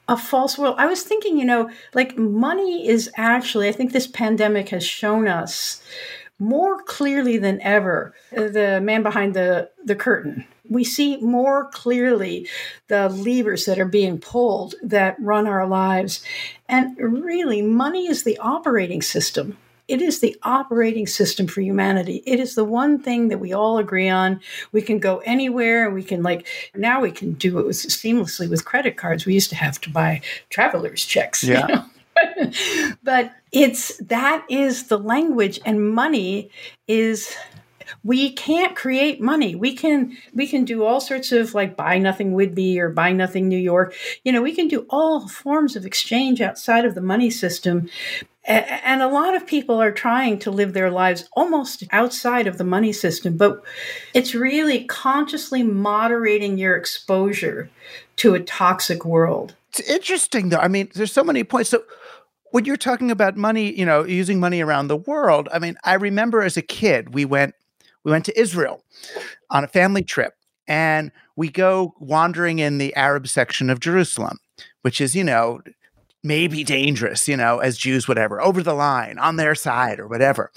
a 0.08 0.16
false 0.16 0.58
world. 0.58 0.76
I 0.78 0.86
was 0.86 1.02
thinking, 1.02 1.38
you 1.38 1.44
know, 1.44 1.70
like 1.94 2.18
money 2.18 2.86
is 2.86 3.10
actually, 3.16 3.68
I 3.68 3.72
think 3.72 3.92
this 3.92 4.06
pandemic 4.06 4.68
has 4.70 4.84
shown 4.84 5.28
us 5.28 5.82
more 6.38 6.82
clearly 6.82 7.38
than 7.38 7.60
ever 7.62 8.14
uh, 8.36 8.48
the 8.48 8.80
man 8.82 9.02
behind 9.02 9.34
the, 9.34 9.70
the 9.84 9.94
curtain. 9.94 10.44
We 10.68 10.84
see 10.84 11.18
more 11.18 11.68
clearly 11.70 12.48
the 12.88 13.08
levers 13.08 13.66
that 13.66 13.78
are 13.78 13.86
being 13.86 14.18
pulled 14.18 14.74
that 14.82 15.16
run 15.20 15.46
our 15.46 15.66
lives. 15.66 16.24
And 16.68 16.96
really, 16.98 17.62
money 17.62 18.06
is 18.06 18.24
the 18.24 18.38
operating 18.38 19.02
system 19.02 19.58
it 19.86 20.00
is 20.00 20.20
the 20.20 20.36
operating 20.42 21.06
system 21.06 21.46
for 21.46 21.60
humanity. 21.60 22.22
It 22.26 22.40
is 22.40 22.54
the 22.54 22.64
one 22.64 22.98
thing 22.98 23.28
that 23.28 23.38
we 23.38 23.52
all 23.52 23.78
agree 23.78 24.08
on. 24.08 24.40
We 24.72 24.82
can 24.82 24.98
go 24.98 25.18
anywhere. 25.18 25.90
We 25.90 26.02
can 26.02 26.22
like 26.22 26.46
now 26.74 27.00
we 27.00 27.10
can 27.10 27.34
do 27.34 27.58
it 27.58 27.66
with, 27.66 27.76
seamlessly 27.76 28.48
with 28.48 28.64
credit 28.64 28.96
cards. 28.96 29.26
We 29.26 29.34
used 29.34 29.50
to 29.50 29.56
have 29.56 29.80
to 29.82 29.90
buy 29.90 30.22
travelers 30.48 31.04
checks. 31.04 31.44
Yeah. 31.44 31.66
You 31.68 31.74
know? 31.74 31.84
but 33.02 33.32
it's 33.52 33.96
that 33.98 34.44
is 34.48 34.84
the 34.84 34.98
language 34.98 35.60
and 35.64 35.92
money 35.92 36.50
is 36.88 37.36
we 38.04 38.30
can't 38.30 38.76
create 38.76 39.20
money 39.20 39.54
we 39.54 39.74
can 39.74 40.16
we 40.34 40.46
can 40.46 40.64
do 40.64 40.84
all 40.84 41.00
sorts 41.00 41.32
of 41.32 41.54
like 41.54 41.76
buy 41.76 41.98
nothing 41.98 42.32
Whidbey 42.32 42.78
or 42.78 42.90
buy 42.90 43.12
nothing 43.12 43.48
new 43.48 43.58
york 43.58 43.94
you 44.24 44.32
know 44.32 44.42
we 44.42 44.54
can 44.54 44.68
do 44.68 44.86
all 44.90 45.26
forms 45.26 45.74
of 45.74 45.86
exchange 45.86 46.40
outside 46.40 46.84
of 46.84 46.94
the 46.94 47.00
money 47.00 47.30
system 47.30 47.88
and 48.46 49.00
a 49.00 49.08
lot 49.08 49.34
of 49.34 49.46
people 49.46 49.80
are 49.80 49.90
trying 49.90 50.38
to 50.40 50.50
live 50.50 50.74
their 50.74 50.90
lives 50.90 51.28
almost 51.32 51.84
outside 51.92 52.46
of 52.46 52.58
the 52.58 52.64
money 52.64 52.92
system, 52.92 53.38
but 53.38 53.62
it's 54.12 54.34
really 54.34 54.84
consciously 54.84 55.62
moderating 55.62 56.58
your 56.58 56.76
exposure 56.76 57.70
to 58.16 58.34
a 58.34 58.40
toxic 58.40 59.04
world. 59.04 59.54
It's 59.70 59.80
interesting, 59.88 60.50
though. 60.50 60.58
I 60.58 60.68
mean, 60.68 60.90
there's 60.94 61.12
so 61.12 61.24
many 61.24 61.42
points. 61.42 61.70
So, 61.70 61.84
when 62.50 62.66
you're 62.66 62.76
talking 62.76 63.10
about 63.10 63.36
money, 63.36 63.76
you 63.76 63.86
know, 63.86 64.04
using 64.04 64.38
money 64.38 64.60
around 64.60 64.88
the 64.88 64.96
world, 64.96 65.48
I 65.52 65.58
mean, 65.58 65.76
I 65.82 65.94
remember 65.94 66.42
as 66.42 66.56
a 66.56 66.62
kid, 66.62 67.14
we 67.14 67.24
went 67.24 67.54
we 68.04 68.10
went 68.10 68.24
to 68.26 68.40
Israel 68.40 68.82
on 69.50 69.64
a 69.64 69.68
family 69.68 70.02
trip, 70.02 70.34
and 70.68 71.10
we 71.36 71.48
go 71.48 71.94
wandering 71.98 72.58
in 72.58 72.78
the 72.78 72.94
Arab 72.94 73.26
section 73.26 73.70
of 73.70 73.80
Jerusalem, 73.80 74.38
which 74.82 75.00
is, 75.00 75.16
you 75.16 75.24
know, 75.24 75.60
maybe 76.22 76.64
dangerous, 76.64 77.28
you 77.28 77.36
know, 77.36 77.58
as 77.58 77.76
Jews, 77.76 78.08
whatever, 78.08 78.40
over 78.40 78.62
the 78.62 78.74
line, 78.74 79.18
on 79.18 79.36
their 79.36 79.54
side 79.54 80.00
or 80.00 80.08
whatever. 80.08 80.50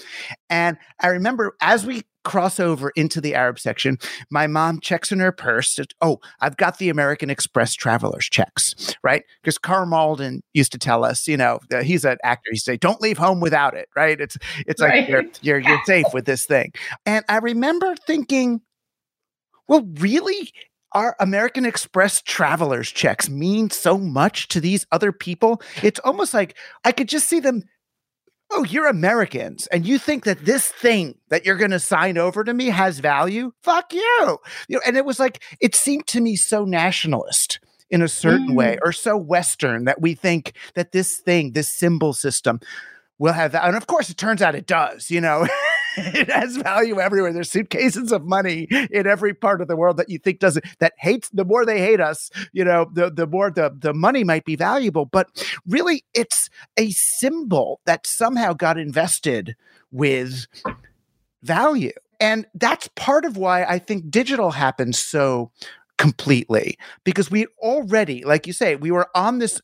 And 0.48 0.78
I 1.00 1.08
remember 1.08 1.56
as 1.60 1.84
we 1.84 2.04
cross 2.28 2.60
over 2.60 2.90
into 2.90 3.22
the 3.22 3.34
Arab 3.34 3.58
section, 3.58 3.96
my 4.30 4.46
mom 4.46 4.80
checks 4.80 5.10
in 5.10 5.18
her 5.18 5.32
purse. 5.32 5.80
oh, 6.02 6.20
I've 6.40 6.58
got 6.58 6.76
the 6.76 6.90
American 6.90 7.30
Express 7.30 7.72
traveler's 7.72 8.26
checks, 8.26 8.94
right? 9.02 9.22
Because 9.40 9.56
Karl 9.56 9.86
Malden 9.86 10.42
used 10.52 10.70
to 10.72 10.78
tell 10.78 11.04
us, 11.04 11.26
you 11.26 11.38
know, 11.38 11.58
he's 11.82 12.04
an 12.04 12.18
actor. 12.22 12.50
He'd 12.52 12.58
say, 12.58 12.76
"Don't 12.76 13.00
leave 13.00 13.16
home 13.16 13.40
without 13.40 13.74
it," 13.74 13.88
right? 13.96 14.20
It's 14.20 14.36
it's 14.66 14.82
right. 14.82 15.00
like 15.00 15.08
you're 15.08 15.24
you're 15.40 15.58
you're 15.58 15.82
safe 15.86 16.04
with 16.12 16.26
this 16.26 16.44
thing. 16.44 16.72
And 17.06 17.24
I 17.30 17.38
remember 17.38 17.96
thinking, 17.96 18.60
well, 19.66 19.88
really, 19.94 20.52
our 20.92 21.16
American 21.18 21.64
Express 21.64 22.20
travelers 22.20 22.90
checks 22.90 23.30
mean 23.30 23.70
so 23.70 23.96
much 23.96 24.48
to 24.48 24.60
these 24.60 24.86
other 24.92 25.12
people. 25.12 25.62
It's 25.82 26.00
almost 26.00 26.34
like 26.34 26.58
I 26.84 26.92
could 26.92 27.08
just 27.08 27.26
see 27.26 27.40
them. 27.40 27.62
Oh, 28.50 28.64
you're 28.64 28.86
Americans, 28.86 29.66
and 29.68 29.86
you 29.86 29.98
think 29.98 30.24
that 30.24 30.44
this 30.44 30.68
thing 30.68 31.16
that 31.28 31.44
you're 31.44 31.56
going 31.56 31.70
to 31.70 31.78
sign 31.78 32.16
over 32.16 32.44
to 32.44 32.54
me 32.54 32.66
has 32.66 32.98
value? 32.98 33.52
Fuck 33.62 33.92
you. 33.92 34.38
You 34.68 34.76
know, 34.76 34.80
and 34.86 34.96
it 34.96 35.04
was 35.04 35.20
like 35.20 35.42
it 35.60 35.74
seemed 35.74 36.06
to 36.08 36.20
me 36.20 36.34
so 36.36 36.64
nationalist 36.64 37.60
in 37.90 38.00
a 38.00 38.08
certain 38.08 38.50
mm. 38.50 38.56
way, 38.56 38.78
or 38.82 38.92
so 38.92 39.16
Western 39.16 39.84
that 39.84 40.00
we 40.00 40.14
think 40.14 40.54
that 40.74 40.92
this 40.92 41.18
thing, 41.18 41.52
this 41.52 41.70
symbol 41.70 42.12
system, 42.12 42.60
will 43.18 43.34
have 43.34 43.52
that. 43.52 43.64
And 43.66 43.76
of 43.76 43.86
course, 43.86 44.08
it 44.08 44.16
turns 44.16 44.40
out 44.40 44.54
it 44.54 44.66
does. 44.66 45.10
You 45.10 45.20
know. 45.20 45.46
it 45.96 46.30
has 46.30 46.56
value 46.56 47.00
everywhere. 47.00 47.32
There's 47.32 47.50
suitcases 47.50 48.12
of 48.12 48.24
money 48.24 48.68
in 48.90 49.06
every 49.06 49.34
part 49.34 49.60
of 49.60 49.68
the 49.68 49.76
world 49.76 49.96
that 49.96 50.08
you 50.08 50.18
think 50.18 50.38
doesn't 50.38 50.64
that 50.80 50.92
hates 50.98 51.28
the 51.30 51.44
more 51.44 51.64
they 51.64 51.80
hate 51.80 52.00
us, 52.00 52.30
you 52.52 52.64
know, 52.64 52.90
the 52.92 53.10
the 53.10 53.26
more 53.26 53.50
the 53.50 53.74
the 53.76 53.94
money 53.94 54.24
might 54.24 54.44
be 54.44 54.56
valuable. 54.56 55.06
But 55.06 55.28
really 55.66 56.04
it's 56.14 56.50
a 56.76 56.90
symbol 56.90 57.80
that 57.86 58.06
somehow 58.06 58.52
got 58.52 58.78
invested 58.78 59.56
with 59.90 60.46
value. 61.42 61.92
And 62.20 62.46
that's 62.54 62.88
part 62.96 63.24
of 63.24 63.36
why 63.36 63.64
I 63.64 63.78
think 63.78 64.10
digital 64.10 64.50
happens 64.50 64.98
so 64.98 65.52
completely 65.98 66.78
because 67.04 67.30
we 67.30 67.46
already, 67.58 68.24
like 68.24 68.46
you 68.46 68.52
say, 68.52 68.76
we 68.76 68.90
were 68.90 69.08
on 69.14 69.38
this 69.38 69.60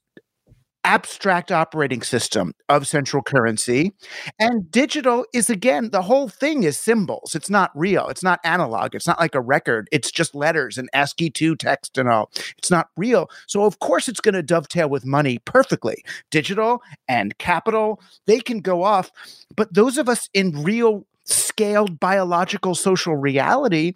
abstract 0.84 1.50
operating 1.50 2.02
system 2.02 2.52
of 2.68 2.86
central 2.86 3.22
currency. 3.22 3.92
And 4.38 4.70
digital 4.70 5.24
is, 5.32 5.50
again, 5.50 5.90
the 5.90 6.02
whole 6.02 6.28
thing 6.28 6.62
is 6.62 6.78
symbols. 6.78 7.34
It's 7.34 7.50
not 7.50 7.70
real. 7.74 8.08
It's 8.08 8.22
not 8.22 8.40
analog. 8.44 8.94
It's 8.94 9.06
not 9.06 9.18
like 9.18 9.34
a 9.34 9.40
record. 9.40 9.88
It's 9.90 10.10
just 10.10 10.34
letters 10.34 10.78
and 10.78 10.88
ASCII 10.92 11.30
2 11.30 11.56
text 11.56 11.98
and 11.98 12.08
all. 12.08 12.30
It's 12.58 12.70
not 12.70 12.88
real. 12.96 13.28
So, 13.46 13.64
of 13.64 13.78
course, 13.78 14.08
it's 14.08 14.20
going 14.20 14.34
to 14.34 14.42
dovetail 14.42 14.88
with 14.88 15.04
money 15.04 15.38
perfectly. 15.38 16.04
Digital 16.30 16.82
and 17.08 17.36
capital, 17.38 18.00
they 18.26 18.40
can 18.40 18.60
go 18.60 18.82
off. 18.82 19.10
But 19.56 19.72
those 19.74 19.98
of 19.98 20.08
us 20.08 20.28
in 20.34 20.62
real 20.62 21.06
scaled 21.54 22.00
biological 22.00 22.74
social 22.74 23.14
reality 23.14 23.94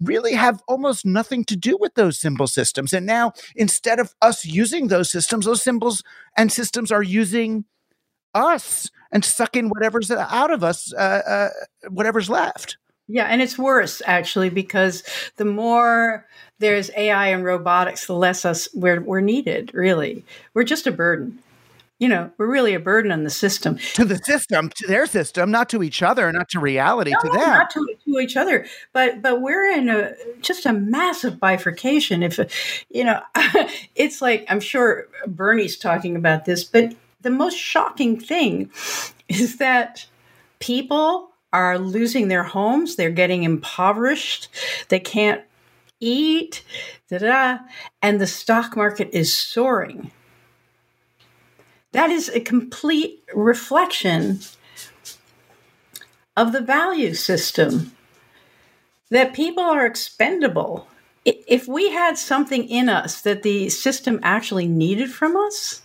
really 0.00 0.34
have 0.34 0.62
almost 0.68 1.06
nothing 1.06 1.42
to 1.42 1.56
do 1.56 1.76
with 1.80 1.94
those 1.94 2.18
symbol 2.18 2.46
systems. 2.46 2.92
And 2.92 3.06
now, 3.06 3.32
instead 3.56 3.98
of 3.98 4.14
us 4.20 4.44
using 4.44 4.88
those 4.88 5.10
systems, 5.10 5.46
those 5.46 5.62
symbols 5.62 6.02
and 6.36 6.52
systems 6.52 6.92
are 6.92 7.02
using 7.02 7.64
us 8.34 8.90
and 9.10 9.24
sucking 9.24 9.70
whatever's 9.70 10.10
out 10.10 10.50
of 10.50 10.62
us, 10.62 10.92
uh, 10.92 11.22
uh, 11.26 11.88
whatever's 11.88 12.28
left. 12.28 12.76
Yeah, 13.08 13.24
and 13.24 13.40
it's 13.40 13.56
worse 13.56 14.02
actually 14.04 14.50
because 14.50 15.02
the 15.36 15.46
more 15.46 16.26
there's 16.58 16.90
AI 16.94 17.28
and 17.28 17.42
robotics, 17.42 18.06
the 18.06 18.12
less 18.12 18.44
us 18.44 18.68
we're, 18.74 19.00
we're 19.00 19.22
needed. 19.22 19.72
Really, 19.72 20.26
we're 20.52 20.64
just 20.64 20.86
a 20.86 20.92
burden 20.92 21.38
you 21.98 22.08
know, 22.08 22.30
we're 22.38 22.50
really 22.50 22.74
a 22.74 22.80
burden 22.80 23.10
on 23.10 23.24
the 23.24 23.30
system. 23.30 23.78
To 23.94 24.04
the 24.04 24.18
system, 24.18 24.70
to 24.76 24.86
their 24.86 25.06
system, 25.06 25.50
not 25.50 25.68
to 25.70 25.82
each 25.82 26.02
other, 26.02 26.30
not 26.30 26.48
to 26.50 26.60
reality, 26.60 27.10
no, 27.10 27.20
to 27.20 27.28
them. 27.28 27.48
Not 27.48 27.70
to, 27.70 27.96
to 28.04 28.18
each 28.20 28.36
other. 28.36 28.66
But 28.92 29.20
but 29.20 29.40
we're 29.40 29.66
in 29.72 29.88
a 29.88 30.12
just 30.40 30.64
a 30.64 30.72
massive 30.72 31.40
bifurcation. 31.40 32.22
If 32.22 32.38
you 32.88 33.04
know, 33.04 33.20
it's 33.96 34.22
like 34.22 34.46
I'm 34.48 34.60
sure 34.60 35.08
Bernie's 35.26 35.76
talking 35.76 36.14
about 36.14 36.44
this, 36.44 36.62
but 36.62 36.94
the 37.20 37.30
most 37.30 37.56
shocking 37.56 38.18
thing 38.18 38.70
is 39.28 39.56
that 39.56 40.06
people 40.60 41.30
are 41.52 41.78
losing 41.78 42.28
their 42.28 42.44
homes, 42.44 42.94
they're 42.94 43.10
getting 43.10 43.42
impoverished, 43.42 44.48
they 44.88 45.00
can't 45.00 45.42
eat, 45.98 46.62
da 47.10 47.18
da, 47.18 47.58
and 48.02 48.20
the 48.20 48.26
stock 48.26 48.76
market 48.76 49.08
is 49.12 49.36
soaring 49.36 50.12
that 51.92 52.10
is 52.10 52.28
a 52.28 52.40
complete 52.40 53.24
reflection 53.34 54.40
of 56.36 56.52
the 56.52 56.60
value 56.60 57.14
system 57.14 57.92
that 59.10 59.34
people 59.34 59.64
are 59.64 59.86
expendable. 59.86 60.86
If 61.24 61.66
we 61.66 61.90
had 61.90 62.16
something 62.16 62.68
in 62.68 62.88
us 62.88 63.20
that 63.22 63.42
the 63.42 63.68
system 63.70 64.20
actually 64.22 64.68
needed 64.68 65.10
from 65.10 65.36
us, 65.36 65.82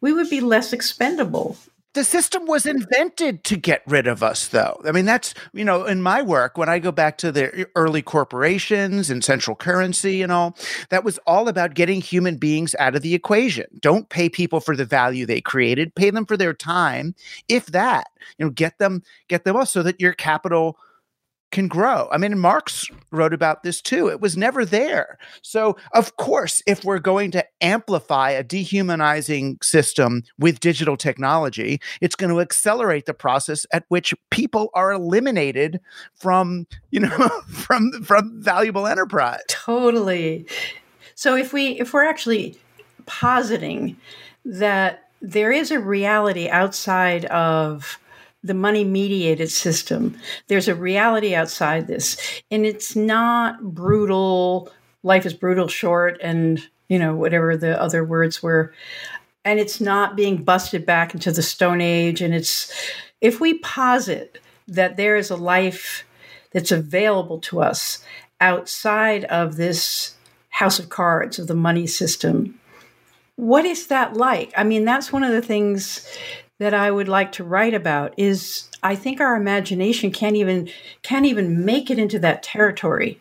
we 0.00 0.12
would 0.12 0.30
be 0.30 0.40
less 0.40 0.72
expendable 0.72 1.56
the 1.94 2.04
system 2.04 2.46
was 2.46 2.66
invented 2.66 3.44
to 3.44 3.56
get 3.56 3.82
rid 3.86 4.06
of 4.06 4.22
us 4.22 4.48
though. 4.48 4.80
I 4.84 4.92
mean 4.92 5.04
that's 5.04 5.34
you 5.52 5.64
know 5.64 5.84
in 5.84 6.02
my 6.02 6.22
work 6.22 6.58
when 6.58 6.68
i 6.68 6.78
go 6.78 6.92
back 6.92 7.18
to 7.18 7.32
the 7.32 7.66
early 7.74 8.02
corporations 8.02 9.10
and 9.10 9.24
central 9.24 9.56
currency 9.56 10.22
and 10.22 10.30
all 10.30 10.56
that 10.90 11.04
was 11.04 11.18
all 11.26 11.48
about 11.48 11.74
getting 11.74 12.00
human 12.00 12.36
beings 12.36 12.74
out 12.78 12.94
of 12.94 13.02
the 13.02 13.14
equation. 13.14 13.66
Don't 13.80 14.08
pay 14.08 14.28
people 14.28 14.60
for 14.60 14.76
the 14.76 14.84
value 14.84 15.26
they 15.26 15.40
created. 15.40 15.94
Pay 15.94 16.10
them 16.10 16.26
for 16.26 16.36
their 16.36 16.54
time 16.54 17.14
if 17.48 17.66
that. 17.66 18.08
You 18.36 18.46
know 18.46 18.50
get 18.50 18.78
them 18.78 19.02
get 19.28 19.44
them 19.44 19.56
off 19.56 19.68
so 19.68 19.82
that 19.82 20.00
your 20.00 20.12
capital 20.12 20.78
can 21.50 21.68
grow. 21.68 22.08
I 22.12 22.18
mean, 22.18 22.38
Marx 22.38 22.86
wrote 23.10 23.32
about 23.32 23.62
this 23.62 23.80
too. 23.80 24.08
It 24.08 24.20
was 24.20 24.36
never 24.36 24.64
there. 24.64 25.18
So, 25.42 25.76
of 25.92 26.16
course, 26.16 26.62
if 26.66 26.84
we're 26.84 26.98
going 26.98 27.30
to 27.32 27.44
amplify 27.60 28.30
a 28.30 28.42
dehumanizing 28.42 29.58
system 29.62 30.22
with 30.38 30.60
digital 30.60 30.96
technology, 30.96 31.80
it's 32.00 32.14
going 32.14 32.30
to 32.30 32.40
accelerate 32.40 33.06
the 33.06 33.14
process 33.14 33.64
at 33.72 33.84
which 33.88 34.14
people 34.30 34.70
are 34.74 34.92
eliminated 34.92 35.80
from, 36.14 36.66
you 36.90 37.00
know, 37.00 37.28
from 37.48 37.92
from 38.02 38.42
valuable 38.42 38.86
enterprise. 38.86 39.40
Totally. 39.48 40.46
So 41.14 41.34
if 41.34 41.52
we 41.52 41.80
if 41.80 41.92
we're 41.92 42.08
actually 42.08 42.58
positing 43.06 43.96
that 44.44 45.08
there 45.20 45.50
is 45.50 45.70
a 45.70 45.80
reality 45.80 46.48
outside 46.48 47.24
of 47.26 47.98
the 48.42 48.54
money 48.54 48.84
mediated 48.84 49.50
system. 49.50 50.16
There's 50.46 50.68
a 50.68 50.74
reality 50.74 51.34
outside 51.34 51.86
this, 51.86 52.16
and 52.50 52.64
it's 52.64 52.94
not 52.94 53.62
brutal. 53.74 54.70
Life 55.02 55.26
is 55.26 55.34
brutal, 55.34 55.68
short, 55.68 56.18
and 56.22 56.60
you 56.88 56.98
know 56.98 57.14
whatever 57.14 57.56
the 57.56 57.80
other 57.80 58.04
words 58.04 58.42
were, 58.42 58.72
and 59.44 59.58
it's 59.58 59.80
not 59.80 60.16
being 60.16 60.42
busted 60.42 60.86
back 60.86 61.14
into 61.14 61.32
the 61.32 61.42
Stone 61.42 61.80
Age. 61.80 62.20
And 62.20 62.34
it's 62.34 62.72
if 63.20 63.40
we 63.40 63.58
posit 63.58 64.40
that 64.68 64.96
there 64.96 65.16
is 65.16 65.30
a 65.30 65.36
life 65.36 66.04
that's 66.52 66.72
available 66.72 67.38
to 67.40 67.60
us 67.60 68.04
outside 68.40 69.24
of 69.24 69.56
this 69.56 70.14
house 70.50 70.78
of 70.78 70.88
cards 70.88 71.38
of 71.38 71.46
the 71.46 71.54
money 71.54 71.86
system 71.86 72.58
what 73.36 73.64
is 73.64 73.86
that 73.86 74.14
like 74.14 74.52
i 74.56 74.64
mean 74.64 74.84
that's 74.84 75.12
one 75.12 75.22
of 75.22 75.32
the 75.32 75.42
things 75.42 76.06
that 76.58 76.74
I 76.74 76.90
would 76.90 77.08
like 77.08 77.32
to 77.32 77.44
write 77.44 77.74
about 77.74 78.14
is 78.16 78.68
I 78.82 78.94
think 78.94 79.20
our 79.20 79.36
imagination 79.36 80.10
can't 80.10 80.36
even 80.36 80.68
can't 81.02 81.26
even 81.26 81.64
make 81.64 81.90
it 81.90 81.98
into 81.98 82.18
that 82.20 82.42
territory 82.42 83.20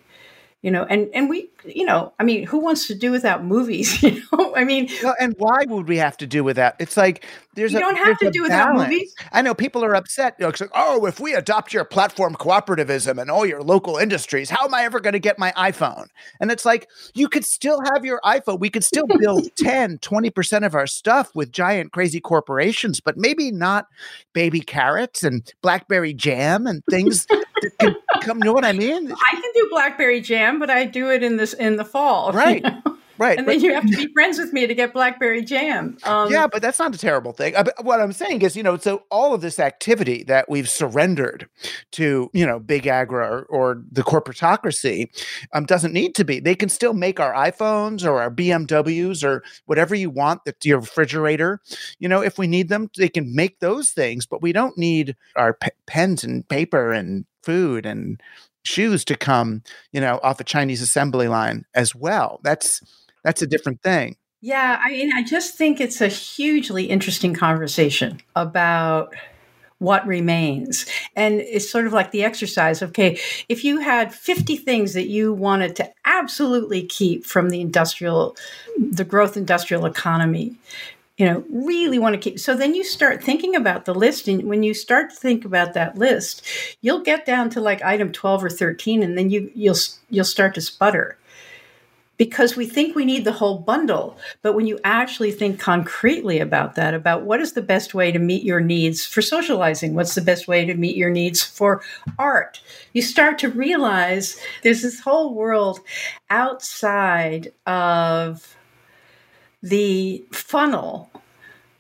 you 0.68 0.72
know 0.72 0.84
and 0.90 1.10
and 1.14 1.30
we 1.30 1.50
you 1.64 1.86
know 1.86 2.12
i 2.20 2.26
mean 2.26 2.46
who 2.46 2.58
wants 2.58 2.88
to 2.88 2.94
do 2.94 3.10
without 3.10 3.42
movies 3.42 4.04
you 4.04 4.22
know? 4.34 4.54
I 4.54 4.66
mean 4.66 4.90
well, 5.02 5.16
and 5.18 5.34
why 5.38 5.64
would 5.66 5.88
we 5.88 5.96
have 5.96 6.18
to 6.18 6.28
do 6.28 6.44
without 6.44 6.76
it's 6.78 6.98
like 6.98 7.26
there's 7.54 7.72
you 7.72 7.78
a, 7.78 7.82
don't 7.82 7.96
have 7.96 8.20
to 8.20 8.30
do 8.30 8.44
without 8.44 8.76
movies. 8.76 9.16
I 9.32 9.42
know 9.42 9.56
people 9.56 9.84
are 9.84 9.96
upset 9.96 10.36
you 10.38 10.46
know, 10.46 10.52
like, 10.60 10.70
oh 10.76 11.06
if 11.06 11.22
we 11.22 11.34
adopt 11.34 11.74
your 11.74 11.86
platform 11.86 12.36
cooperativism 12.36 13.18
and 13.18 13.32
all 13.32 13.46
your 13.46 13.64
local 13.64 13.96
industries 13.96 14.50
how 14.50 14.66
am 14.66 14.74
i 14.74 14.84
ever 14.84 15.00
going 15.00 15.14
to 15.14 15.20
get 15.20 15.40
my 15.40 15.54
iphone? 15.58 16.08
And 16.42 16.52
it's 16.52 16.66
like 16.66 16.90
you 17.14 17.30
could 17.30 17.46
still 17.46 17.80
have 17.94 18.04
your 18.04 18.20
iphone 18.26 18.60
we 18.60 18.70
could 18.70 18.84
still 18.84 19.08
build 19.08 19.48
10 19.58 20.00
20% 20.00 20.66
of 20.66 20.76
our 20.76 20.86
stuff 20.86 21.32
with 21.34 21.54
giant 21.54 21.94
crazy 21.94 22.20
corporations 22.20 23.00
but 23.00 23.16
maybe 23.16 23.52
not 23.52 23.88
baby 24.34 24.60
carrots 24.60 25.24
and 25.24 25.54
blackberry 25.62 26.14
jam 26.14 26.68
and 26.68 26.84
things 26.90 27.26
that 27.28 27.46
can 27.80 27.96
come 28.22 28.38
you 28.38 28.44
know 28.44 28.54
what 28.54 28.66
i 28.66 28.72
mean 28.72 29.12
i 29.12 29.32
can 29.32 29.52
do 29.54 29.68
blackberry 29.70 30.22
jam 30.22 30.60
but 30.60 30.70
i 30.70 30.86
do 30.86 31.10
it 31.12 31.24
in 31.24 31.38
this 31.38 31.54
in 31.54 31.76
the 31.76 31.86
fall. 31.86 32.32
Right. 32.38 32.64
You 32.64 32.70
know? 32.70 32.98
Right. 33.20 33.40
And 33.40 33.48
then 33.48 33.62
you 33.62 33.74
have 33.74 33.84
to 33.90 33.98
be 33.98 34.14
friends 34.14 34.38
with 34.38 34.54
me 34.54 34.68
to 34.68 34.76
get 34.76 34.94
blackberry 34.94 35.44
jam. 35.44 35.98
Um, 36.04 36.32
yeah, 36.32 36.46
but 36.46 36.62
that's 36.62 36.78
not 36.78 36.94
a 36.94 37.00
terrible 37.00 37.32
thing. 37.32 37.56
Uh, 37.56 37.64
what 37.82 38.00
I'm 38.00 38.12
saying 38.12 38.44
is, 38.44 38.56
you 38.56 38.62
know, 38.62 38.78
so 38.78 39.04
all 39.10 39.34
of 39.34 39.42
this 39.42 39.60
activity 39.60 40.24
that 40.26 40.48
we've 40.50 40.70
surrendered 40.70 41.50
to, 41.94 42.30
you 42.34 42.46
know, 42.46 42.60
big 42.60 42.86
agro 42.86 43.26
or, 43.28 43.42
or 43.46 43.84
the 43.92 44.04
corporatocracy 44.04 45.10
um, 45.54 45.66
doesn't 45.66 45.94
need 45.94 46.14
to 46.14 46.26
be. 46.26 46.40
They 46.40 46.54
can 46.54 46.70
still 46.70 46.94
make 46.94 47.20
our 47.20 47.34
iPhones 47.34 48.06
or 48.06 48.22
our 48.22 48.30
BMWs 48.30 49.24
or 49.24 49.44
whatever 49.66 49.96
you 49.96 50.12
want, 50.12 50.46
the, 50.46 50.54
your 50.64 50.80
refrigerator. 50.80 51.60
You 51.98 52.10
know, 52.10 52.22
if 52.22 52.38
we 52.38 52.46
need 52.46 52.70
them, 52.70 52.92
they 52.98 53.10
can 53.10 53.34
make 53.34 53.62
those 53.62 53.90
things, 53.90 54.28
but 54.28 54.44
we 54.44 54.52
don't 54.52 54.78
need 54.78 55.16
our 55.36 55.56
p- 55.56 55.72
pens 55.88 56.24
and 56.24 56.48
paper 56.48 56.92
and 56.92 57.26
food 57.48 57.86
and 57.86 58.22
shoes 58.64 59.06
to 59.06 59.16
come, 59.16 59.64
you 59.94 60.02
know, 60.02 60.20
off 60.22 60.42
a 60.42 60.44
Chinese 60.44 60.82
assembly 60.82 61.30
line 61.30 61.66
as 61.74 61.96
well. 61.96 62.42
That's 62.44 62.82
that's 63.24 63.42
a 63.42 63.48
different 63.48 63.82
thing. 63.82 64.18
Yeah, 64.42 64.80
I 64.84 64.92
mean, 64.92 65.14
I 65.14 65.24
just 65.24 65.56
think 65.56 65.80
it's 65.80 66.02
a 66.02 66.10
hugely 66.10 66.84
interesting 66.86 67.34
conversation 67.34 68.20
about 68.36 69.16
what 69.80 70.06
remains. 70.06 70.86
And 71.16 71.40
it's 71.40 71.70
sort 71.70 71.88
of 71.88 71.94
like 71.94 72.12
the 72.12 72.24
exercise. 72.24 72.84
Okay, 72.84 73.20
if 73.48 73.64
you 73.64 73.80
had 73.80 74.14
50 74.14 74.58
things 74.58 74.94
that 74.94 75.08
you 75.08 75.34
wanted 75.34 75.76
to 75.78 75.90
absolutely 76.04 76.84
keep 76.84 77.26
from 77.26 77.50
the 77.50 77.62
industrial, 77.62 78.36
the 78.78 79.06
growth 79.06 79.38
industrial 79.38 79.86
economy, 79.86 80.56
you 81.18 81.26
know 81.26 81.44
really 81.50 82.00
want 82.00 82.14
to 82.14 82.20
keep 82.20 82.40
so 82.40 82.56
then 82.56 82.76
you 82.76 82.84
start 82.84 83.24
thinking 83.24 83.56
about 83.56 83.86
the 83.86 83.94
list 83.94 84.28
and 84.28 84.44
when 84.44 84.64
you 84.64 84.74
start 84.74 85.10
to 85.10 85.16
think 85.16 85.44
about 85.44 85.74
that 85.74 85.98
list 85.98 86.46
you'll 86.82 87.02
get 87.02 87.26
down 87.26 87.50
to 87.50 87.60
like 87.60 87.84
item 87.84 88.12
12 88.12 88.44
or 88.46 88.50
13 88.50 89.04
and 89.04 89.18
then 89.18 89.30
you 89.30 89.52
you'll 89.54 89.76
you'll 90.10 90.26
start 90.26 90.56
to 90.56 90.62
sputter. 90.62 91.18
Because 92.18 92.56
we 92.56 92.66
think 92.66 92.96
we 92.96 93.06
need 93.06 93.26
the 93.26 93.32
whole 93.32 93.60
bundle 93.60 94.18
but 94.42 94.54
when 94.54 94.66
you 94.66 94.80
actually 94.84 95.32
think 95.32 95.60
concretely 95.60 96.40
about 96.40 96.74
that 96.74 96.96
about 96.96 97.22
what 97.22 97.40
is 97.40 97.54
the 97.54 97.62
best 97.62 97.94
way 97.94 98.12
to 98.12 98.18
meet 98.18 98.42
your 98.42 98.60
needs 98.60 99.06
for 99.06 99.22
socializing 99.22 99.94
what's 99.94 100.16
the 100.16 100.22
best 100.22 100.48
way 100.48 100.66
to 100.66 100.74
meet 100.74 100.98
your 100.98 101.12
needs 101.12 101.44
for 101.44 101.84
art 102.18 102.60
you 102.94 103.04
start 103.04 103.38
to 103.38 103.50
realize 103.50 104.40
there's 104.64 104.82
this 104.82 105.00
whole 105.00 105.36
world 105.36 105.80
outside 106.32 107.52
of 107.68 108.57
the 109.70 110.26
funnel 110.32 111.10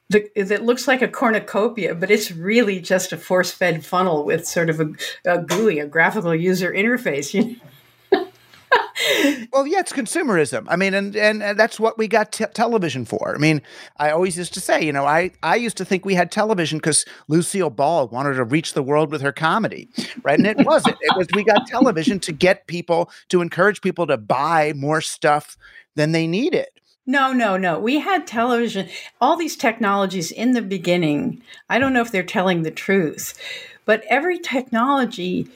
that 0.09 0.63
looks 0.63 0.87
like 0.87 1.01
a 1.01 1.07
cornucopia, 1.07 1.93
but 1.93 2.09
it's 2.09 2.31
really 2.31 2.79
just 2.79 3.11
a 3.11 3.17
force 3.17 3.51
fed 3.51 3.85
funnel 3.85 4.23
with 4.23 4.47
sort 4.47 4.69
of 4.69 4.79
a, 4.79 4.93
a 5.25 5.41
GUI, 5.41 5.79
a 5.79 5.85
graphical 5.85 6.33
user 6.33 6.71
interface. 6.71 7.33
You 7.33 7.57
know? 8.13 8.27
well, 9.51 9.67
yeah, 9.67 9.79
it's 9.79 9.91
consumerism. 9.91 10.65
I 10.69 10.77
mean, 10.77 10.93
and 10.93 11.15
and, 11.15 11.43
and 11.43 11.59
that's 11.59 11.77
what 11.77 11.97
we 11.97 12.07
got 12.07 12.31
television 12.31 13.03
for. 13.03 13.35
I 13.35 13.37
mean, 13.37 13.61
I 13.97 14.11
always 14.11 14.37
used 14.37 14.53
to 14.53 14.61
say, 14.61 14.81
you 14.81 14.93
know, 14.93 15.05
I 15.05 15.31
I 15.43 15.55
used 15.55 15.77
to 15.77 15.85
think 15.85 16.05
we 16.05 16.15
had 16.15 16.31
television 16.31 16.77
because 16.77 17.05
Lucille 17.27 17.69
Ball 17.69 18.07
wanted 18.07 18.35
to 18.35 18.45
reach 18.45 18.73
the 18.73 18.83
world 18.83 19.11
with 19.11 19.21
her 19.21 19.33
comedy, 19.33 19.89
right? 20.23 20.39
And 20.39 20.47
it 20.47 20.65
wasn't. 20.65 20.97
it 21.01 21.17
was 21.17 21.27
we 21.33 21.43
got 21.43 21.67
television 21.67 22.19
to 22.21 22.31
get 22.31 22.67
people 22.67 23.09
to 23.27 23.41
encourage 23.41 23.81
people 23.81 24.07
to 24.07 24.17
buy 24.17 24.73
more 24.75 25.01
stuff 25.01 25.57
than 25.95 26.13
they 26.13 26.27
needed. 26.27 26.67
No, 27.09 27.31
no, 27.31 27.55
no. 27.55 27.79
We 27.79 27.99
had 28.01 28.27
television, 28.27 28.89
all 29.21 29.37
these 29.37 29.55
technologies 29.55 30.29
in 30.29 30.51
the 30.51 30.61
beginning. 30.61 31.41
I 31.69 31.79
don't 31.79 31.93
know 31.93 32.01
if 32.01 32.11
they're 32.11 32.21
telling 32.21 32.63
the 32.63 32.71
truth, 32.71 33.33
but 33.85 34.03
every 34.09 34.37
technology 34.37 35.47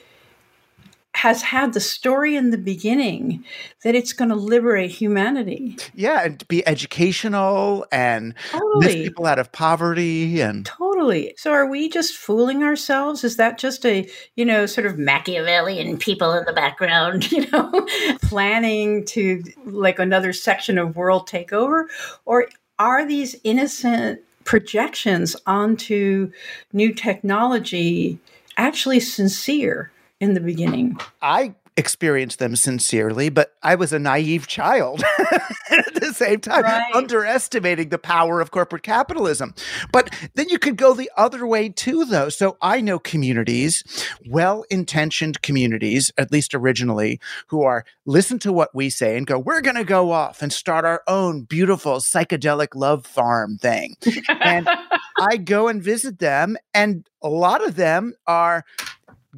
has 1.14 1.42
had 1.42 1.74
the 1.74 1.80
story 1.80 2.36
in 2.36 2.50
the 2.50 2.58
beginning 2.58 3.44
that 3.84 3.94
it's 3.94 4.12
going 4.14 4.30
to 4.30 4.34
liberate 4.34 4.90
humanity. 4.90 5.76
Yeah, 5.94 6.24
and 6.24 6.46
be 6.48 6.66
educational 6.66 7.86
and 7.92 8.34
totally. 8.50 8.86
lift 8.86 8.98
people 9.04 9.26
out 9.26 9.38
of 9.38 9.52
poverty 9.52 10.40
and 10.40 10.64
totally. 10.64 11.34
So 11.36 11.52
are 11.52 11.66
we 11.66 11.90
just 11.90 12.16
fooling 12.16 12.62
ourselves? 12.62 13.24
Is 13.24 13.36
that 13.36 13.58
just 13.58 13.84
a, 13.84 14.08
you 14.36 14.44
know, 14.44 14.64
sort 14.64 14.86
of 14.86 14.98
Machiavellian 14.98 15.98
people 15.98 16.32
in 16.32 16.44
the 16.46 16.52
background, 16.52 17.30
you 17.32 17.48
know, 17.50 17.86
planning 18.22 19.04
to 19.06 19.42
like 19.66 19.98
another 19.98 20.32
section 20.32 20.78
of 20.78 20.96
world 20.96 21.28
takeover 21.28 21.84
or 22.24 22.48
are 22.78 23.06
these 23.06 23.36
innocent 23.44 24.20
projections 24.44 25.36
onto 25.46 26.32
new 26.72 26.92
technology 26.94 28.18
actually 28.56 28.98
sincere? 28.98 29.92
In 30.22 30.34
the 30.34 30.40
beginning. 30.40 30.96
I 31.20 31.56
experienced 31.76 32.38
them 32.38 32.54
sincerely, 32.54 33.28
but 33.28 33.54
I 33.62 33.74
was 33.74 33.92
a 33.92 33.98
naive 33.98 34.46
child 34.46 35.02
at 35.70 35.94
the 35.94 36.12
same 36.14 36.40
time, 36.40 36.62
right. 36.62 36.94
underestimating 36.94 37.88
the 37.88 37.98
power 37.98 38.40
of 38.40 38.50
corporate 38.50 38.82
capitalism. 38.84 39.54
But 39.90 40.14
then 40.34 40.48
you 40.48 40.58
could 40.58 40.76
go 40.76 40.94
the 40.94 41.10
other 41.16 41.44
way 41.46 41.70
too, 41.70 42.04
though. 42.04 42.28
So 42.28 42.56
I 42.60 42.80
know 42.80 42.98
communities, 42.98 43.82
well 44.28 44.64
intentioned 44.70 45.42
communities, 45.42 46.12
at 46.18 46.30
least 46.30 46.54
originally, 46.54 47.18
who 47.48 47.62
are 47.62 47.84
listen 48.04 48.38
to 48.40 48.52
what 48.52 48.74
we 48.74 48.90
say 48.90 49.16
and 49.16 49.26
go, 49.26 49.38
we're 49.38 49.60
going 49.60 49.76
to 49.76 49.84
go 49.84 50.12
off 50.12 50.42
and 50.42 50.52
start 50.52 50.84
our 50.84 51.02
own 51.08 51.42
beautiful 51.42 51.96
psychedelic 51.96 52.74
love 52.76 53.06
farm 53.06 53.56
thing. 53.56 53.96
and 54.28 54.68
I 55.20 55.36
go 55.36 55.68
and 55.68 55.82
visit 55.82 56.18
them, 56.18 56.56
and 56.74 57.08
a 57.22 57.28
lot 57.28 57.66
of 57.66 57.76
them 57.76 58.14
are 58.26 58.64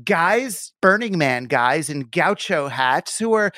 guys, 0.02 0.72
Burning 0.80 1.18
Man 1.18 1.44
guys 1.44 1.88
in 1.88 2.00
gaucho 2.00 2.68
hats 2.68 3.18
who 3.18 3.32
are, 3.34 3.52